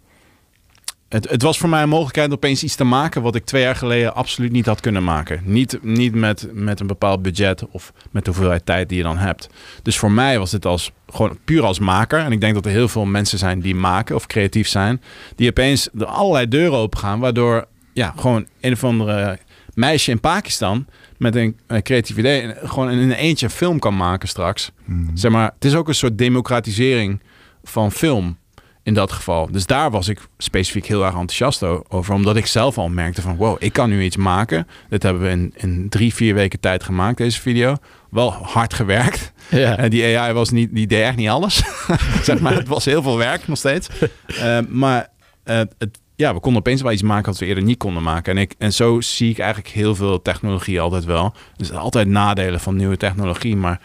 Het, 1.08 1.30
het 1.30 1.42
was 1.42 1.58
voor 1.58 1.68
mij 1.68 1.82
een 1.82 1.88
mogelijkheid 1.88 2.28
om 2.28 2.34
opeens 2.34 2.62
iets 2.62 2.74
te 2.74 2.84
maken... 2.84 3.22
wat 3.22 3.34
ik 3.34 3.44
twee 3.44 3.62
jaar 3.62 3.76
geleden 3.76 4.14
absoluut 4.14 4.52
niet 4.52 4.66
had 4.66 4.80
kunnen 4.80 5.04
maken. 5.04 5.40
Niet, 5.44 5.78
niet 5.82 6.14
met, 6.14 6.48
met 6.52 6.80
een 6.80 6.86
bepaald 6.86 7.22
budget 7.22 7.68
of 7.68 7.92
met 8.10 8.24
de 8.24 8.30
hoeveelheid 8.30 8.66
tijd 8.66 8.88
die 8.88 8.98
je 8.98 9.04
dan 9.04 9.18
hebt. 9.18 9.48
Dus 9.82 9.98
voor 9.98 10.12
mij 10.12 10.38
was 10.38 10.50
dit 10.50 10.66
als, 10.66 10.90
gewoon 11.06 11.38
puur 11.44 11.62
als 11.62 11.78
maker. 11.78 12.18
En 12.18 12.32
ik 12.32 12.40
denk 12.40 12.54
dat 12.54 12.64
er 12.64 12.70
heel 12.70 12.88
veel 12.88 13.04
mensen 13.04 13.38
zijn 13.38 13.60
die 13.60 13.74
maken 13.74 14.14
of 14.14 14.26
creatief 14.26 14.68
zijn... 14.68 15.02
die 15.36 15.48
opeens 15.48 15.88
er 15.98 16.06
allerlei 16.06 16.48
deuren 16.48 16.78
open 16.78 16.98
gaan... 16.98 17.20
waardoor 17.20 17.66
ja, 17.94 18.14
gewoon 18.16 18.46
een 18.60 18.72
of 18.72 18.84
andere 18.84 19.38
meisje 19.74 20.10
in 20.10 20.20
Pakistan 20.20 20.86
met 21.18 21.36
een, 21.36 21.58
eh, 21.66 21.82
creatief 21.82 22.16
idee 22.16 22.40
en 22.40 22.68
gewoon 22.68 22.90
in 22.90 22.98
een 22.98 23.12
eentje 23.12 23.46
een 23.46 23.52
film 23.52 23.78
kan 23.78 23.96
maken 23.96 24.28
straks. 24.28 24.70
Zeg 25.14 25.30
maar, 25.30 25.50
het 25.54 25.64
is 25.64 25.74
ook 25.74 25.88
een 25.88 25.94
soort 25.94 26.18
democratisering 26.18 27.20
van 27.62 27.92
film 27.92 28.36
in 28.82 28.94
dat 28.94 29.12
geval. 29.12 29.50
Dus 29.50 29.66
daar 29.66 29.90
was 29.90 30.08
ik 30.08 30.20
specifiek 30.38 30.86
heel 30.86 31.04
erg 31.04 31.14
enthousiast 31.14 31.62
over, 31.62 32.14
omdat 32.14 32.36
ik 32.36 32.46
zelf 32.46 32.78
al 32.78 32.88
merkte 32.88 33.22
van 33.22 33.36
wow, 33.36 33.56
ik 33.58 33.72
kan 33.72 33.88
nu 33.88 34.02
iets 34.02 34.16
maken. 34.16 34.66
Dit 34.88 35.02
hebben 35.02 35.22
we 35.22 35.28
in, 35.28 35.52
in 35.56 35.88
drie, 35.88 36.14
vier 36.14 36.34
weken 36.34 36.60
tijd 36.60 36.82
gemaakt, 36.82 37.18
deze 37.18 37.40
video. 37.40 37.76
Wel 38.10 38.32
hard 38.32 38.74
gewerkt. 38.74 39.32
Ja. 39.50 39.76
En 39.76 39.90
die 39.90 40.18
AI 40.18 40.32
was 40.32 40.50
niet, 40.50 40.74
die 40.74 40.86
deed 40.86 41.02
echt 41.02 41.16
niet 41.16 41.28
alles. 41.28 41.62
zeg 42.22 42.40
maar, 42.40 42.54
het 42.54 42.68
was 42.68 42.84
heel 42.84 43.02
veel 43.02 43.16
werk 43.16 43.48
nog 43.48 43.58
steeds. 43.58 43.88
Eh, 44.26 44.58
maar 44.68 45.08
eh, 45.42 45.56
het, 45.78 45.98
ja, 46.16 46.34
we 46.34 46.40
konden 46.40 46.60
opeens 46.60 46.82
wel 46.82 46.92
iets 46.92 47.02
maken 47.02 47.26
wat 47.26 47.38
we 47.38 47.46
eerder 47.46 47.64
niet 47.64 47.78
konden 47.78 48.02
maken. 48.02 48.36
En, 48.36 48.42
ik, 48.42 48.54
en 48.58 48.72
zo 48.72 49.00
zie 49.00 49.30
ik 49.30 49.38
eigenlijk 49.38 49.74
heel 49.74 49.94
veel 49.94 50.22
technologie 50.22 50.80
altijd 50.80 51.04
wel. 51.04 51.34
Dus 51.56 51.72
altijd 51.72 52.08
nadelen 52.08 52.60
van 52.60 52.76
nieuwe 52.76 52.96
technologie. 52.96 53.56
Maar 53.56 53.80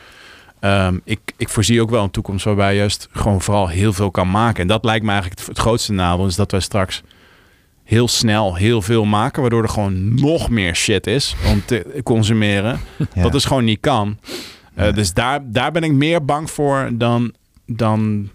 Ehm, 0.60 0.98
ik, 1.04 1.20
ik 1.38 1.50
voorzie 1.50 1.82
ook 1.82 1.90
wel 1.90 2.04
een 2.04 2.12
toekomst 2.12 2.46
waarbij 2.46 2.72
je 2.72 2.78
juist 2.78 3.08
gewoon 3.12 3.42
vooral 3.42 3.68
heel 3.68 3.94
veel 3.94 4.12
kan 4.12 4.32
maken. 4.32 4.62
En 4.62 4.68
dat 4.68 4.84
lijkt 4.84 5.06
me 5.06 5.12
eigenlijk 5.12 5.40
het, 5.40 5.50
het 5.50 5.60
grootste 5.60 5.94
nadeel. 5.94 6.26
Is 6.26 6.36
dat 6.36 6.52
wij 6.52 6.60
straks 6.60 7.02
heel 7.84 8.08
snel 8.08 8.56
heel 8.56 8.82
veel 8.82 9.06
maken. 9.06 9.42
Waardoor 9.42 9.64
er 9.64 9.70
gewoon 9.70 10.22
nog 10.22 10.50
meer 10.50 10.76
shit 10.76 11.08
is 11.08 11.36
om 11.52 11.66
te 11.66 12.02
consumeren. 12.04 12.80
Ja. 13.14 13.22
Dat 13.22 13.32
dus 13.32 13.46
gewoon 13.46 13.64
niet 13.64 13.80
kan. 13.80 14.20
Eh, 14.76 14.94
Dus 14.94 15.14
daar, 15.14 15.40
daar 15.52 15.72
ben 15.72 15.84
ik 15.84 15.92
meer 15.92 16.26
bang 16.26 16.52
voor 16.52 16.90
dan, 16.94 17.34
dan 17.66 18.30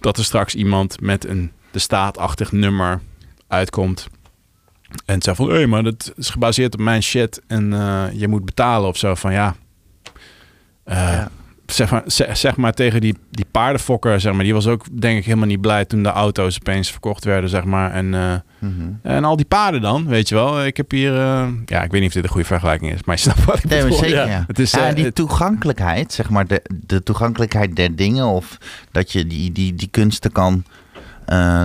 dat 0.00 0.18
er 0.18 0.24
straks 0.24 0.54
iemand 0.54 1.00
met 1.00 1.26
een 1.26 1.52
de 1.70 1.78
staatachtig 1.78 2.52
nummer 2.52 3.00
uitkomt. 3.50 4.06
En 5.04 5.22
zegt 5.22 5.36
van, 5.36 5.50
hé, 5.50 5.66
maar 5.66 5.82
dat 5.82 6.12
is 6.16 6.30
gebaseerd 6.30 6.74
op 6.74 6.80
mijn 6.80 7.02
shit 7.02 7.40
en 7.46 7.72
eh, 7.72 8.04
je 8.12 8.28
moet 8.28 8.44
betalen 8.44 8.88
of 8.88 8.96
zo. 8.96 9.14
Van 9.14 9.32
ja, 9.32 9.54
eh, 10.84 10.96
Ja. 10.96 11.30
Zeg, 11.66 11.90
maar, 11.90 12.02
zeg, 12.06 12.36
zeg 12.36 12.56
maar 12.56 12.72
tegen 12.72 13.00
die, 13.00 13.16
die 13.30 13.44
paardenfokker, 13.50 14.20
zeg 14.20 14.32
maar, 14.32 14.44
die 14.44 14.54
was 14.54 14.66
ook 14.66 15.00
denk 15.00 15.18
ik 15.18 15.24
helemaal 15.24 15.46
niet 15.46 15.60
blij 15.60 15.84
toen 15.84 16.02
de 16.02 16.08
auto's 16.08 16.56
opeens 16.58 16.90
verkocht 16.90 17.24
werden, 17.24 17.50
zeg 17.50 17.64
maar. 17.64 17.92
En, 17.92 18.14
eh, 18.14 18.34
Mhm. 18.58 18.88
en 19.02 19.24
al 19.24 19.36
die 19.36 19.44
paarden 19.46 19.80
dan, 19.80 20.06
weet 20.06 20.28
je 20.28 20.34
wel. 20.34 20.64
Ik 20.64 20.76
heb 20.76 20.90
hier, 20.90 21.12
ja, 21.66 21.82
ik 21.82 21.90
weet 21.90 22.00
niet 22.00 22.06
of 22.06 22.12
dit 22.12 22.22
een 22.24 22.28
goede 22.30 22.46
vergelijking 22.46 22.92
is, 22.92 23.04
maar 23.04 23.14
je 23.14 23.20
snapt 23.20 23.44
wat 23.44 23.58
ik 23.58 23.64
Nee, 23.70 23.82
bedoel. 23.82 23.98
zeker, 23.98 24.26
ja. 24.28 24.44
Het 24.46 24.58
is, 24.58 24.70
ja, 24.70 24.92
die 24.92 25.04
het- 25.04 25.14
toegankelijkheid, 25.14 26.12
zeg 26.12 26.30
maar, 26.30 26.46
de, 26.46 26.62
de 26.86 27.02
toegankelijkheid 27.02 27.76
der 27.76 27.96
dingen, 27.96 28.24
of 28.26 28.58
dat 28.92 29.12
je 29.12 29.26
die, 29.26 29.52
die, 29.52 29.74
die 29.74 29.88
kunsten 29.90 30.32
kan, 30.32 30.64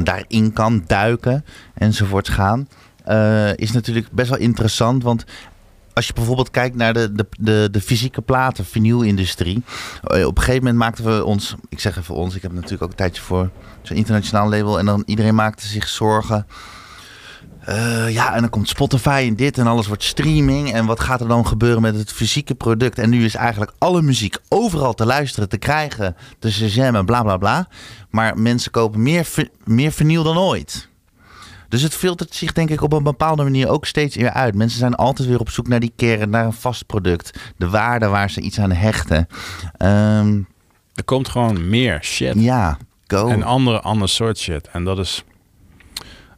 daarin 0.04 0.54
kan 0.54 0.84
duiken 0.88 1.46
enzovoorts 1.74 2.30
gaan, 2.30 2.68
eh, 3.04 3.58
is 3.58 3.72
natuurlijk 3.72 4.12
best 4.12 4.30
wel 4.30 4.40
interessant. 4.40 5.04
Want 5.04 5.26
als 5.94 6.08
je 6.08 6.14
bijvoorbeeld 6.14 6.52
kijkt 6.52 6.76
naar 6.76 6.94
de, 6.94 7.12
de, 7.12 7.28
de, 7.40 7.68
de 7.72 7.82
fysieke 7.82 8.22
platen, 8.22 8.66
vinylindustrie. 8.66 9.64
eh, 10.04 10.26
op 10.26 10.38
een 10.38 10.44
gegeven 10.44 10.64
moment 10.64 10.78
maakten 10.78 11.06
we 11.06 11.26
ons, 11.26 11.56
ik 11.70 11.80
zeg 11.80 11.98
even 11.98 12.16
ons, 12.16 12.36
ik 12.36 12.42
heb 12.42 12.52
natuurlijk 12.52 12.84
ook 12.84 12.90
een 12.90 12.96
tijdje 12.96 13.22
voor 13.22 13.50
zo'n 13.82 13.98
internationaal 13.98 14.50
label. 14.50 14.80
En 14.80 14.86
dan 14.86 15.04
iedereen 15.06 15.36
maakte 15.36 15.68
zich 15.68 15.88
zorgen. 15.88 16.46
Eh, 17.66 18.10
ja, 18.10 18.34
en 18.34 18.42
dan 18.42 18.50
komt 18.50 18.70
Spotify 18.70 19.26
en 19.28 19.36
dit 19.36 19.58
en 19.58 19.68
alles 19.68 19.88
wordt 19.88 20.04
streaming. 20.04 20.74
En 20.74 20.86
wat 20.86 21.00
gaat 21.00 21.22
er 21.22 21.28
dan 21.28 21.48
gebeuren 21.48 21.82
met 21.82 21.96
het 21.96 22.12
fysieke 22.12 22.56
product? 22.56 23.00
En 23.00 23.10
nu 23.10 23.26
is 23.26 23.36
eigenlijk 23.36 23.72
alle 23.78 24.02
muziek 24.02 24.38
overal 24.50 24.94
te 24.94 25.06
luisteren, 25.06 25.50
te 25.50 25.58
krijgen, 25.58 26.16
te 26.40 26.52
shazammen 26.52 27.00
en 27.00 27.06
bla 27.06 27.22
bla 27.24 27.38
bla. 27.38 27.68
Maar 28.10 28.38
mensen 28.38 28.72
kopen 28.72 29.04
meer, 29.04 29.28
meer 29.64 29.92
vinyl 29.92 30.24
dan 30.24 30.38
ooit. 30.38 30.90
Dus 31.70 31.82
het 31.82 31.96
filtert 31.96 32.36
zich 32.36 32.54
denk 32.54 32.70
ik 32.70 32.82
op 32.82 32.94
een 32.94 33.04
bepaalde 33.04 33.44
manier 33.44 33.70
ook 33.70 33.86
steeds 33.86 34.16
weer 34.16 34.32
uit. 34.32 34.56
Mensen 34.56 34.80
zijn 34.80 34.96
altijd 34.96 35.28
weer 35.28 35.40
op 35.40 35.50
zoek 35.50 35.68
naar 35.68 35.80
die 35.80 35.94
kern, 35.96 36.30
naar 36.30 36.46
een 36.46 36.54
vast 36.54 36.86
product. 36.86 37.40
De 37.58 37.70
waarde 37.70 38.08
waar 38.08 38.30
ze 38.30 38.42
iets 38.42 38.60
aan 38.60 38.72
hechten. 38.72 39.28
Ehm, 39.78 40.42
er 40.94 41.04
komt 41.06 41.30
gewoon 41.30 41.70
meer 41.70 42.00
shit. 42.04 42.34
ja, 42.36 42.78
go. 43.08 43.28
En 43.28 43.44
andere, 43.44 43.82
ander 43.82 44.10
soort 44.10 44.38
shit. 44.38 44.68
En 44.72 44.84
dat 44.84 45.00
is 45.00 45.24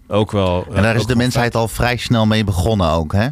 ook 0.07 0.31
wel... 0.31 0.65
En 0.73 0.81
daar 0.81 0.95
is 0.95 1.05
de 1.05 1.15
mensheid 1.15 1.55
al 1.55 1.67
vrij 1.67 1.97
snel 1.97 2.25
mee 2.25 2.43
begonnen 2.43 2.89
ook, 2.89 3.13
hè? 3.13 3.27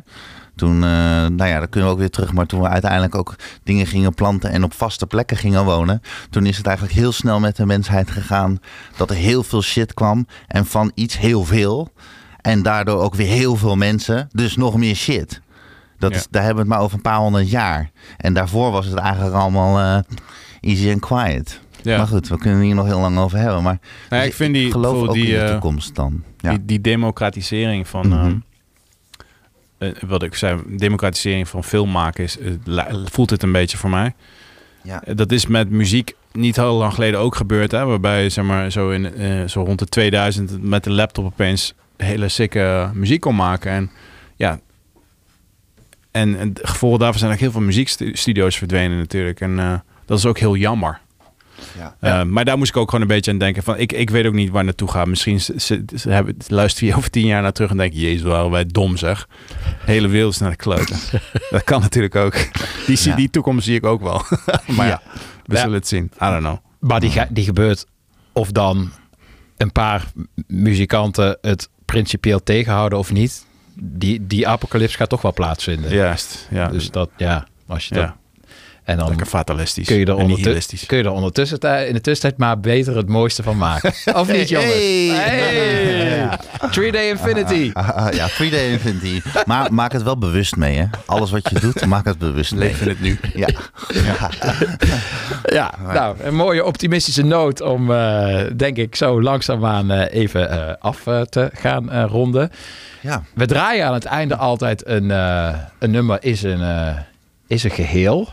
Toen, 0.56 0.76
eh, 0.84 0.90
nou 1.26 1.46
ja, 1.46 1.60
dan 1.60 1.70
kunnen 1.70 1.90
we 1.90 1.96
ook 1.96 2.02
weer 2.02 2.10
terug. 2.10 2.34
Maar 2.34 2.46
toen 2.46 2.62
we 2.62 2.68
uiteindelijk 2.68 3.16
ook 3.16 3.36
dingen 3.64 3.88
gingen 3.88 4.14
planten 4.14 4.50
en 4.52 4.64
op 4.64 4.74
vaste 4.74 5.06
plekken 5.08 5.38
gingen 5.38 5.66
wonen. 5.66 6.02
Toen 6.30 6.46
is 6.46 6.58
het 6.58 6.66
eigenlijk 6.66 6.98
heel 6.98 7.12
snel 7.12 7.40
met 7.40 7.56
de 7.56 7.66
mensheid 7.66 8.12
gegaan. 8.12 8.60
Dat 8.98 9.10
er 9.10 9.16
heel 9.16 9.44
veel 9.44 9.62
shit 9.62 9.94
kwam. 9.94 10.28
En 10.48 10.66
van 10.66 10.92
iets 10.96 11.18
heel 11.18 11.44
veel. 11.46 11.92
En 12.42 12.62
daardoor 12.64 13.02
ook 13.02 13.16
weer 13.16 13.28
heel 13.28 13.56
veel 13.56 13.76
mensen. 13.76 14.28
Dus 14.32 14.56
nog 14.56 14.76
meer 14.78 14.96
shit. 14.96 15.42
Dat 16.00 16.12
Ja. 16.12 16.18
is, 16.18 16.28
daar 16.30 16.44
hebben 16.44 16.64
we 16.64 16.70
het 16.70 16.78
maar 16.78 16.86
over 16.86 16.96
een 16.96 17.02
paar 17.04 17.18
honderd 17.20 17.50
jaar. 17.50 17.92
En 18.18 18.34
daarvoor 18.34 18.72
was 18.72 18.86
het 18.86 18.96
eigenlijk 18.98 19.36
allemaal 19.36 19.80
eh, 19.80 20.00
easy 20.62 20.92
and 20.92 21.00
quiet. 21.00 21.60
Ja. 21.86 21.98
Maar 21.98 22.08
goed, 22.08 22.28
we 22.28 22.38
kunnen 22.38 22.62
hier 22.62 22.76
nog 22.76 22.86
heel 22.86 23.00
lang 23.00 23.18
over 23.18 23.38
hebben. 23.38 23.64
Maar 23.64 23.80
Nou 24.10 24.22
ja, 24.22 24.28
ik 24.28 24.34
vind 24.34 24.54
die, 24.54 24.72
geloof 24.72 25.08
ook 25.08 25.14
die, 25.14 25.26
in 25.26 25.34
de 25.34 25.40
eh, 25.40 25.52
toekomst 25.52 25.96
dan. 25.96 26.24
Ja. 26.38 26.50
die, 26.50 26.66
die 26.66 26.82
democratisering 26.82 27.88
van... 27.88 28.08
Mhm. 28.08 28.20
ehm, 28.20 28.36
eh, 29.78 29.90
wat 30.08 30.24
ik 30.24 30.36
zei, 30.36 30.62
democratisering 30.68 31.48
van 31.48 31.64
film 31.64 31.92
maken 31.92 32.24
is, 32.24 32.38
eh, 32.38 32.94
voelt 33.06 33.30
het 33.30 33.44
een 33.44 33.52
beetje 33.52 33.78
voor 33.78 33.90
mij. 33.90 34.14
Ja. 34.84 35.04
Dat 35.14 35.32
is 35.32 35.48
met 35.48 35.70
muziek 35.70 36.16
niet 36.32 36.56
heel 36.56 36.74
lang 36.74 36.94
geleden 36.94 37.20
ook 37.20 37.36
gebeurd, 37.36 37.72
hè, 37.72 37.86
waarbij 37.86 38.24
je, 38.24 38.30
zeg 38.30 38.46
maar 38.46 38.72
zo, 38.72 38.90
in, 38.90 39.50
zo 39.50 39.64
rond 39.64 39.80
de 39.80 39.86
2000 39.86 40.62
met 40.62 40.84
de 40.84 40.92
laptop 40.92 41.26
opeens 41.26 41.74
hele 41.98 42.30
sikke 42.30 42.90
muziek 42.94 43.22
kon 43.22 43.36
maken. 43.36 43.72
En 43.72 43.92
ja, 44.36 44.60
en, 46.12 46.54
gevolgen 46.62 47.00
daarvan 47.00 47.20
zijn 47.20 47.32
ook 47.32 47.40
heel 47.40 47.52
veel 47.52 47.62
muziekstudio's 47.62 48.58
verdwenen 48.58 48.98
natuurlijk. 48.98 49.42
En 49.42 49.84
dat 50.06 50.18
is 50.18 50.26
ook 50.26 50.40
heel 50.40 50.56
jammer. 50.56 51.00
Ja. 51.78 51.96
Eh, 52.00 52.24
maar 52.24 52.46
daar 52.46 52.58
moest 52.58 52.70
ik 52.70 52.78
ook 52.78 52.86
gewoon 52.90 53.02
een 53.02 53.08
beetje 53.16 53.32
aan 53.32 53.38
denken. 53.38 53.64
Van, 53.64 53.78
ik, 53.78 53.92
ik 53.92 54.10
weet 54.10 54.26
ook 54.26 54.34
niet 54.34 54.50
waar 54.50 54.64
naartoe 54.64 54.88
gaat. 54.92 55.08
Misschien 55.08 55.42
ze, 55.42 55.54
ze, 55.58 55.84
ze 55.96 56.10
hebben, 56.10 56.38
luister 56.48 56.88
je 56.88 56.96
over 56.96 57.10
tien 57.10 57.26
jaar 57.26 57.42
naar 57.42 57.52
terug 57.52 57.70
en 57.72 57.78
denk 57.78 57.94
je... 57.94 58.00
Jezus, 58.00 58.22
waren 58.22 58.52
wij 58.52 58.66
dom 58.66 58.98
zeg. 58.98 59.28
De 59.86 59.92
hele 59.92 60.08
wereld 60.08 60.34
is 60.34 60.40
naar 60.40 60.50
de 60.50 60.56
kloten. 60.56 60.98
dat 61.50 61.64
kan 61.64 61.82
natuurlijk 61.82 62.16
ook. 62.16 62.34
Die, 62.86 62.98
Ja. 63.04 63.16
die 63.16 63.30
toekomst 63.30 63.66
zie 63.66 63.76
ik 63.76 63.86
ook 63.86 64.02
wel. 64.02 64.22
maar 64.76 64.88
ja, 64.88 65.02
Ja. 65.04 65.20
we 65.46 65.54
Ja. 65.56 65.60
zullen 65.60 65.76
het 65.76 65.88
zien. 65.88 66.04
I 66.16 66.18
don't 66.20 66.40
know. 66.40 66.58
Maar 66.80 67.00
die, 67.00 67.10
ga- 67.10 67.28
die 67.30 67.44
gebeurt 67.44 67.86
of 68.34 68.52
dan 68.52 68.92
een 69.58 69.72
paar 69.72 70.06
muzikanten 70.48 71.38
het 71.42 71.70
principieel 71.86 72.44
tegenhouden 72.44 73.00
of 73.00 73.12
niet. 73.12 73.46
Die, 73.80 74.28
die 74.28 74.48
apocalyps 74.48 74.96
gaat 74.96 75.10
toch 75.10 75.22
wel 75.22 75.34
plaatsvinden. 75.34 75.92
Juist. 75.94 76.48
Ja, 76.52 76.68
Dus 76.68 76.92
dat, 76.92 77.10
ja, 77.18 77.48
als 77.68 77.88
je 77.88 77.96
ja. 77.96 78.02
dat... 78.02 78.14
En 78.86 78.98
dan 78.98 79.08
lekker 79.08 79.26
fatalistisch. 79.26 79.88
kun 79.88 79.96
je, 79.96 80.02
er 80.06 80.08
en 80.10 80.14
ondertussen, 80.14 80.44
nihilistisch. 80.46 80.86
kun 80.86 80.98
je 80.98 81.04
er 81.04 81.12
ondertussen 81.12 81.88
in 81.88 81.94
de 81.94 82.02
tussentijd 82.02 82.38
maar 82.40 82.60
beter 82.60 82.96
het 82.98 83.08
mooiste 83.08 83.44
van 83.44 83.58
maken. 83.58 83.94
Of 84.20 84.32
niet, 84.32 84.50
jongens? 84.50 84.74
Hey! 84.74 85.08
Hey! 85.08 86.38
Three 86.72 86.92
Day 86.92 87.10
Infinity. 87.10 87.70
Ah, 87.74 87.90
ah, 87.90 88.14
ja, 88.14 88.28
Free 88.28 88.50
Day 88.50 88.72
Infinity. 88.72 89.22
Maar 89.46 89.74
maak 89.74 89.92
het 89.92 90.04
wel 90.04 90.18
bewust 90.18 90.56
mee, 90.56 90.78
hè. 90.78 90.86
Alles 91.06 91.32
wat 91.32 91.50
je 91.50 91.60
doet, 91.60 91.86
maak 91.86 92.06
het 92.06 92.18
bewust 92.18 92.56
mee. 92.56 92.68
Leef 92.70 92.82
in 92.82 92.88
het 92.88 93.02
nu. 93.02 93.20
Ja. 93.34 93.48
ja. 93.94 94.30
Ja, 95.46 95.74
nou, 95.94 96.16
een 96.24 96.36
mooie 96.36 96.66
optimistische 96.66 97.24
noot 97.24 97.62
om, 97.62 97.92
eh, 97.92 98.44
denk 98.56 98.78
ik, 98.78 98.96
zo 98.96 99.22
langzaamaan 99.22 99.92
eh 99.92 100.22
even 100.22 100.50
eh, 100.50 100.74
af 100.80 101.04
te 101.30 101.50
gaan 101.54 101.92
eh, 101.92 102.06
ronden. 102.08 102.52
ja. 103.02 103.24
We 103.34 103.46
draaien 103.46 103.86
aan 103.86 103.94
het 103.94 104.06
einde 104.06 104.36
altijd 104.36 104.88
een, 104.88 105.12
eh, 105.12 105.54
een 105.80 105.92
nummer 105.92 106.18
is 106.22 106.44
een, 106.44 106.62
eh, 106.62 106.98
is 107.48 107.64
een 107.64 107.72
geheel. 107.72 108.30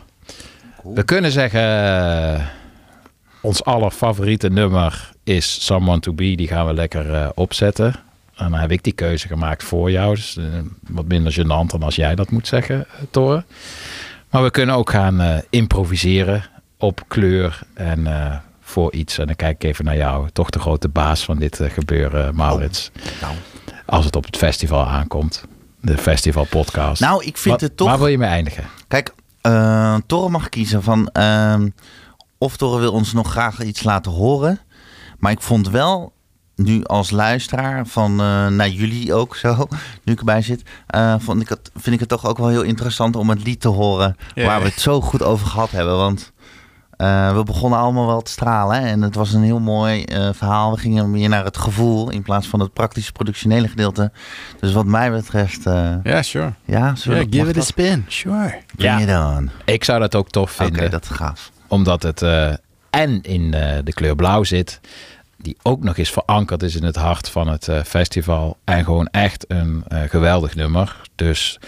We 0.83 1.03
kunnen 1.03 1.33
zeggen, 1.33 1.61
eh, 2.35 2.45
ons 3.41 3.65
allerfavoriete 3.65 4.49
nummer 4.49 5.11
is 5.25 5.65
Someone 5.65 6.01
to 6.01 6.13
Be. 6.13 6.35
Die 6.35 6.49
gaan 6.49 6.67
we 6.67 6.75
lekker 6.75 7.15
eh, 7.15 7.29
opzetten. 7.35 7.95
En 8.37 8.51
dan 8.51 8.61
heb 8.61 8.71
ik 8.71 8.85
die 8.85 8.93
keuze 8.93 9.27
gemaakt 9.27 9.65
voor 9.65 9.91
jou. 9.91 10.15
Dus 10.15 10.37
eh, 10.37 10.45
wat 10.89 11.07
minder 11.07 11.33
gênant 11.33 11.71
dan 11.71 11.83
als 11.83 11.97
jij 11.97 12.15
dat 12.15 12.31
moet 12.31 12.47
zeggen, 12.47 12.87
Toren. 13.11 13.45
Maar 14.31 14.43
we 14.43 14.51
kunnen 14.51 14.75
ook 14.75 14.91
gaan 14.91 15.43
improviseren 15.51 16.45
op 16.79 17.01
kleur 17.09 17.61
en 17.75 18.07
voor 18.61 18.93
iets. 18.93 19.19
En 19.19 19.27
dan 19.27 19.37
kijk 19.37 19.55
ik 19.55 19.71
even 19.71 19.85
naar 19.85 19.97
jou. 19.97 20.29
Toch 20.33 20.51
de 20.51 20.59
grote 20.59 20.89
baas 20.89 21.25
van 21.25 21.39
dit 21.39 21.61
gebeuren, 21.63 22.35
Maurits. 22.35 22.91
Nou. 23.21 23.35
Als 23.87 24.05
het 24.05 24.17
op 24.17 24.25
het 24.25 24.37
festival 24.37 24.87
aankomt. 24.87 25.45
De 25.81 25.99
festival 25.99 26.45
podcast. 26.45 27.01
nou, 27.01 27.25
ik 27.25 27.37
vind 27.37 27.61
het 27.61 27.77
toch... 27.77 27.89
Waar 27.89 27.99
wil 27.99 28.07
je 28.07 28.19
mee 28.19 28.29
eindigen? 28.29 28.65
Kijk, 28.89 29.13
eh 29.43 29.97
Torre 30.07 30.31
mag 30.31 30.49
kiezen 30.49 30.83
van... 30.83 31.09
ehm, 31.09 31.69
of 32.39 32.57
Torre 32.57 32.81
wil 32.81 32.93
ons 32.93 33.13
nog 33.13 33.31
graag 33.31 33.63
iets 33.63 33.83
laten 33.83 34.13
horen. 34.13 34.61
Maar 35.19 35.33
ik 35.33 35.41
vond 35.41 35.69
wel, 35.69 36.13
nu 36.57 36.85
als 36.85 37.11
luisteraar 37.11 37.87
van 37.87 38.11
eh, 38.11 38.47
naar 38.47 38.69
jullie 38.69 39.15
ook 39.15 39.37
zo, 39.37 39.67
nu 40.05 40.13
ik 40.13 40.19
erbij 40.19 40.43
zit, 40.43 40.63
eh, 40.87 41.15
vond 41.19 41.41
ik 41.43 41.49
het, 41.49 41.71
vind 41.75 41.95
ik 41.95 42.01
het 42.01 42.09
toch 42.09 42.27
ook 42.27 42.39
wel 42.39 42.49
heel 42.49 42.63
interessant 42.63 43.17
om 43.17 43.29
het 43.29 43.43
lied 43.45 43.61
te 43.61 43.69
horen 43.69 44.17
waar 44.35 44.61
we 44.63 44.69
het 44.69 44.81
zo 44.81 45.01
goed 45.01 45.23
over 45.23 45.47
gehad 45.47 45.71
hebben. 45.71 45.97
Want 45.97 46.32
eh, 47.03 47.35
we 47.37 47.43
begonnen 47.45 47.79
allemaal 47.79 48.07
wel 48.07 48.21
te 48.23 48.31
stralen 48.31 48.81
hè, 48.81 48.87
en 48.89 49.03
het 49.03 49.15
was 49.15 49.33
een 49.33 49.43
heel 49.43 49.61
mooi 49.61 50.03
eh, 50.05 50.29
verhaal. 50.33 50.73
We 50.73 50.79
gingen 50.79 51.11
meer 51.11 51.29
naar 51.29 51.45
het 51.45 51.57
gevoel 51.57 52.11
in 52.11 52.23
plaats 52.23 52.47
van 52.47 52.61
het 52.61 52.73
praktische 52.73 53.13
productionele 53.13 53.69
gedeelte. 53.69 54.13
Dus 54.61 54.73
wat 54.73 54.87
mij 54.87 55.11
betreft, 55.11 55.67
eh, 55.67 55.95
Ja, 56.03 56.23
sure. 56.23 56.53
ja, 56.65 56.95
Ja, 57.05 57.15
give 57.31 57.39
it 57.41 57.49
a 57.49 57.53
dat? 57.53 57.65
spin. 57.65 58.05
Sure. 58.09 58.55
Bring 58.77 59.01
it 59.01 59.09
on. 59.17 59.51
Ik 59.65 59.85
zou 59.85 60.01
dat 60.01 60.15
ook 60.15 60.29
tof 60.31 60.53
Oké, 60.61 60.65
vinden. 60.65 60.91
dat 60.91 61.03
is 61.03 61.09
gaaf. 61.11 61.51
Omdat 61.69 62.03
het 62.03 62.23
eh, 62.23 62.53
en 62.91 63.23
in 63.23 63.55
eh, 63.55 63.79
de 63.85 63.93
kleur 63.93 64.15
blauw 64.17 64.45
zit. 64.45 64.81
Die 65.43 65.57
ook 65.63 65.85
nog 65.85 65.97
eens 65.97 66.11
verankerd 66.11 66.63
is 66.63 66.77
in 66.77 66.85
het 66.85 66.97
hart 66.97 67.29
van 67.29 67.49
het 67.49 67.69
eh, 67.69 67.83
festival. 67.83 68.57
En 68.65 68.85
gewoon 68.85 69.07
echt 69.07 69.45
een 69.49 69.85
eh, 69.89 70.01
geweldig 70.09 70.55
nummer. 70.55 70.97
Dus 71.15 71.59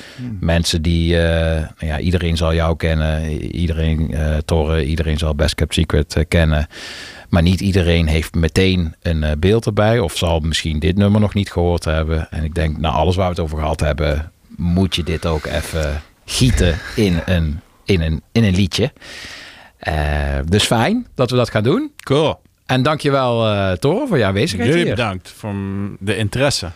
mensen 0.41 0.83
die... 0.83 1.22
eh, 1.22 1.61
nou 1.61 1.93
ja, 1.93 1.99
iedereen 1.99 2.37
zal 2.37 2.55
jou 2.55 2.77
kennen. 2.77 3.31
Iedereen, 3.41 4.14
Torre, 4.45 4.85
iedereen 4.85 5.18
zal 5.18 5.35
Best 5.35 5.55
Kept 5.55 5.75
Secret 5.75 6.25
kennen. 6.29 6.66
Maar 7.29 7.43
niet 7.43 7.61
iedereen 7.61 8.07
heeft 8.07 8.35
meteen 8.35 8.95
een 9.03 9.39
beeld 9.39 9.66
erbij. 9.66 9.99
Of 9.99 10.16
zal 10.16 10.41
misschien 10.41 10.79
dit 10.79 10.97
nummer 10.97 11.20
nog 11.20 11.35
niet 11.35 11.53
gehoord 11.53 11.85
hebben. 11.85 12.31
En 12.31 12.45
ik 12.45 12.55
denk, 12.55 12.79
na 12.79 12.89
alles 12.91 13.16
waar 13.16 13.27
we 13.27 13.35
het 13.35 13.41
over 13.45 13.59
gehad 13.59 13.81
hebben... 13.81 14.33
moet 14.57 14.95
je 14.95 15.03
dit 15.03 15.27
ook 15.27 15.45
even 15.45 16.03
gieten 16.25 16.79
in 16.97 17.20
een, 17.25 17.61
in 17.85 18.01
een, 18.01 18.22
in 18.33 18.45
een 18.45 18.55
liedje. 18.55 18.93
Dus 20.45 20.64
fijn 20.64 21.07
dat 21.14 21.31
we 21.31 21.37
dat 21.37 21.51
gaan 21.51 21.62
doen. 21.62 21.93
Cool. 21.97 22.41
En 22.67 22.83
dankjewel 22.83 23.47
uh, 23.53 23.73
Toro 23.73 24.07
voor 24.07 24.19
je 24.19 24.25
aanwezigheid 24.25 24.69
Jullie 24.71 24.85
hier. 24.85 24.95
bedankt 24.95 25.31
voor 25.31 25.55
de 25.99 26.17
interesse. 26.17 26.71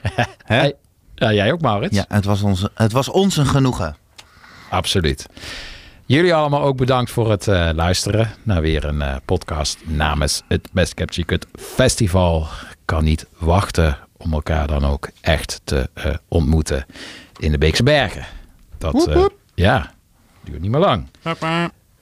Hè? 0.16 0.24
Hey. 0.44 0.74
Ja, 1.14 1.32
jij 1.32 1.52
ook 1.52 1.60
Maurits. 1.60 1.96
Ja, 1.96 2.04
het 2.08 2.24
was, 2.24 2.42
ons, 2.42 2.68
het 2.74 2.92
was 2.92 3.08
ons 3.08 3.36
een 3.36 3.46
genoegen. 3.46 3.96
Absoluut. 4.70 5.26
Jullie 6.06 6.34
allemaal 6.34 6.62
ook 6.62 6.76
bedankt 6.76 7.10
voor 7.10 7.30
het 7.30 7.46
uh, 7.46 7.70
luisteren 7.74 8.30
naar 8.42 8.60
weer 8.60 8.84
een 8.84 9.00
uh, 9.00 9.16
podcast 9.24 9.78
namens 9.84 10.42
het 10.48 10.68
Best 10.72 10.94
Kept 10.94 11.14
Secret 11.14 11.46
Festival. 11.54 12.46
Kan 12.84 13.04
niet 13.04 13.26
wachten 13.38 13.98
om 14.16 14.32
elkaar 14.32 14.66
dan 14.66 14.84
ook 14.84 15.08
echt 15.20 15.60
te 15.64 15.88
uh, 15.94 16.14
ontmoeten 16.28 16.86
in 17.38 17.52
de 17.52 17.58
Beekse 17.58 17.82
Bergen. 17.82 18.24
Dat 18.78 18.92
woep, 18.92 19.14
woep. 19.14 19.34
ja, 19.54 19.92
duurt 20.44 20.60
niet 20.60 20.70
meer 20.70 20.80
lang. 20.80 21.06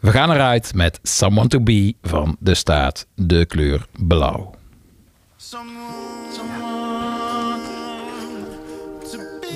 We 0.05 0.11
gaan 0.11 0.31
eruit 0.31 0.75
met 0.75 0.99
Someone 1.03 1.49
to 1.49 1.61
Be 1.61 1.95
van 2.03 2.37
de 2.41 2.55
staat 2.55 3.07
de 3.15 3.45
kleur 3.45 3.87
blauw. 3.99 4.55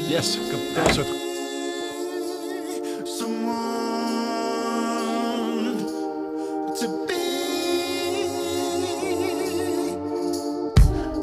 Yes, 0.08 0.36
ik 0.36 0.50
heb 0.50 0.86
een 0.86 0.94
soort 0.94 1.06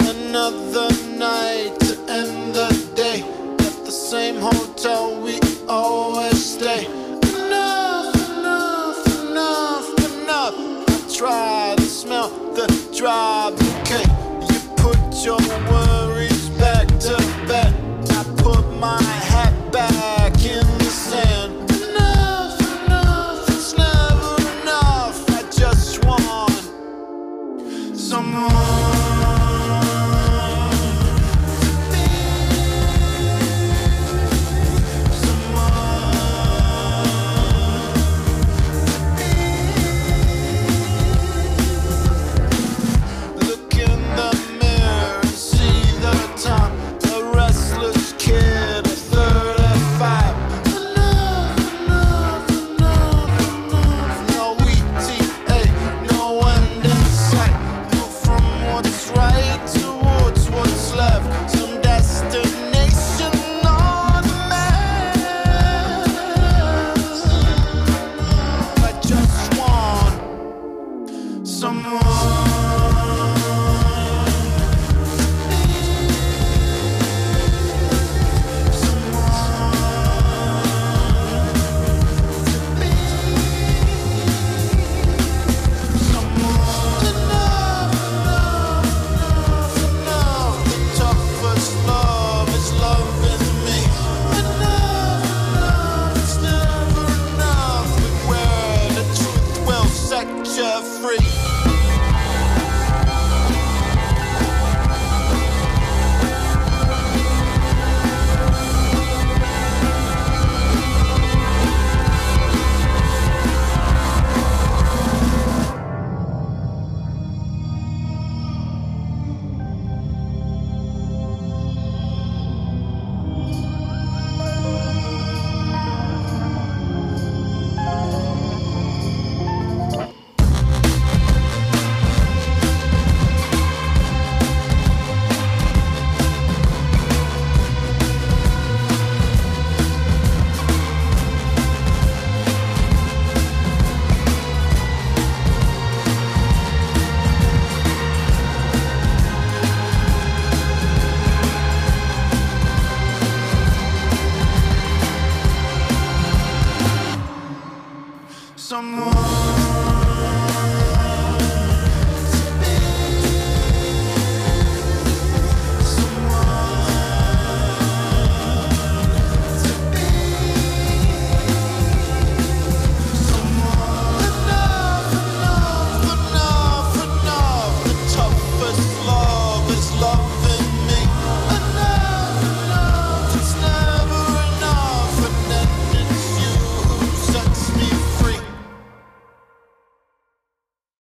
another 0.08 1.18
night 1.18 1.80
to 1.80 2.06
end 2.08 2.54
the 2.54 2.92
day 2.96 3.24
at 3.58 3.86
the 3.86 3.92
same 3.92 4.40
hotel 4.40 5.24
we 5.24 5.40
always 5.68 6.54
stay. 6.54 6.95
Dry 13.06 13.52
bouquet. 13.52 14.10
You 14.50 14.60
put 14.78 15.24
your 15.24 15.38
worries 15.70 16.50
back 16.58 16.88
to 16.88 17.16
bed. 17.48 17.72
I 18.10 18.24
put 18.38 18.66
my 18.80 19.00
hat 19.00 19.54
back 19.72 20.34
in 20.44 20.66
the 20.80 20.86
sand. 20.86 21.54
Enough, 21.70 22.60
enough, 22.88 23.48
it's 23.50 23.78
never 23.78 24.34
enough. 24.60 25.30
I 25.30 25.44
just 25.52 26.04
want 26.04 26.60
someone 27.96 28.85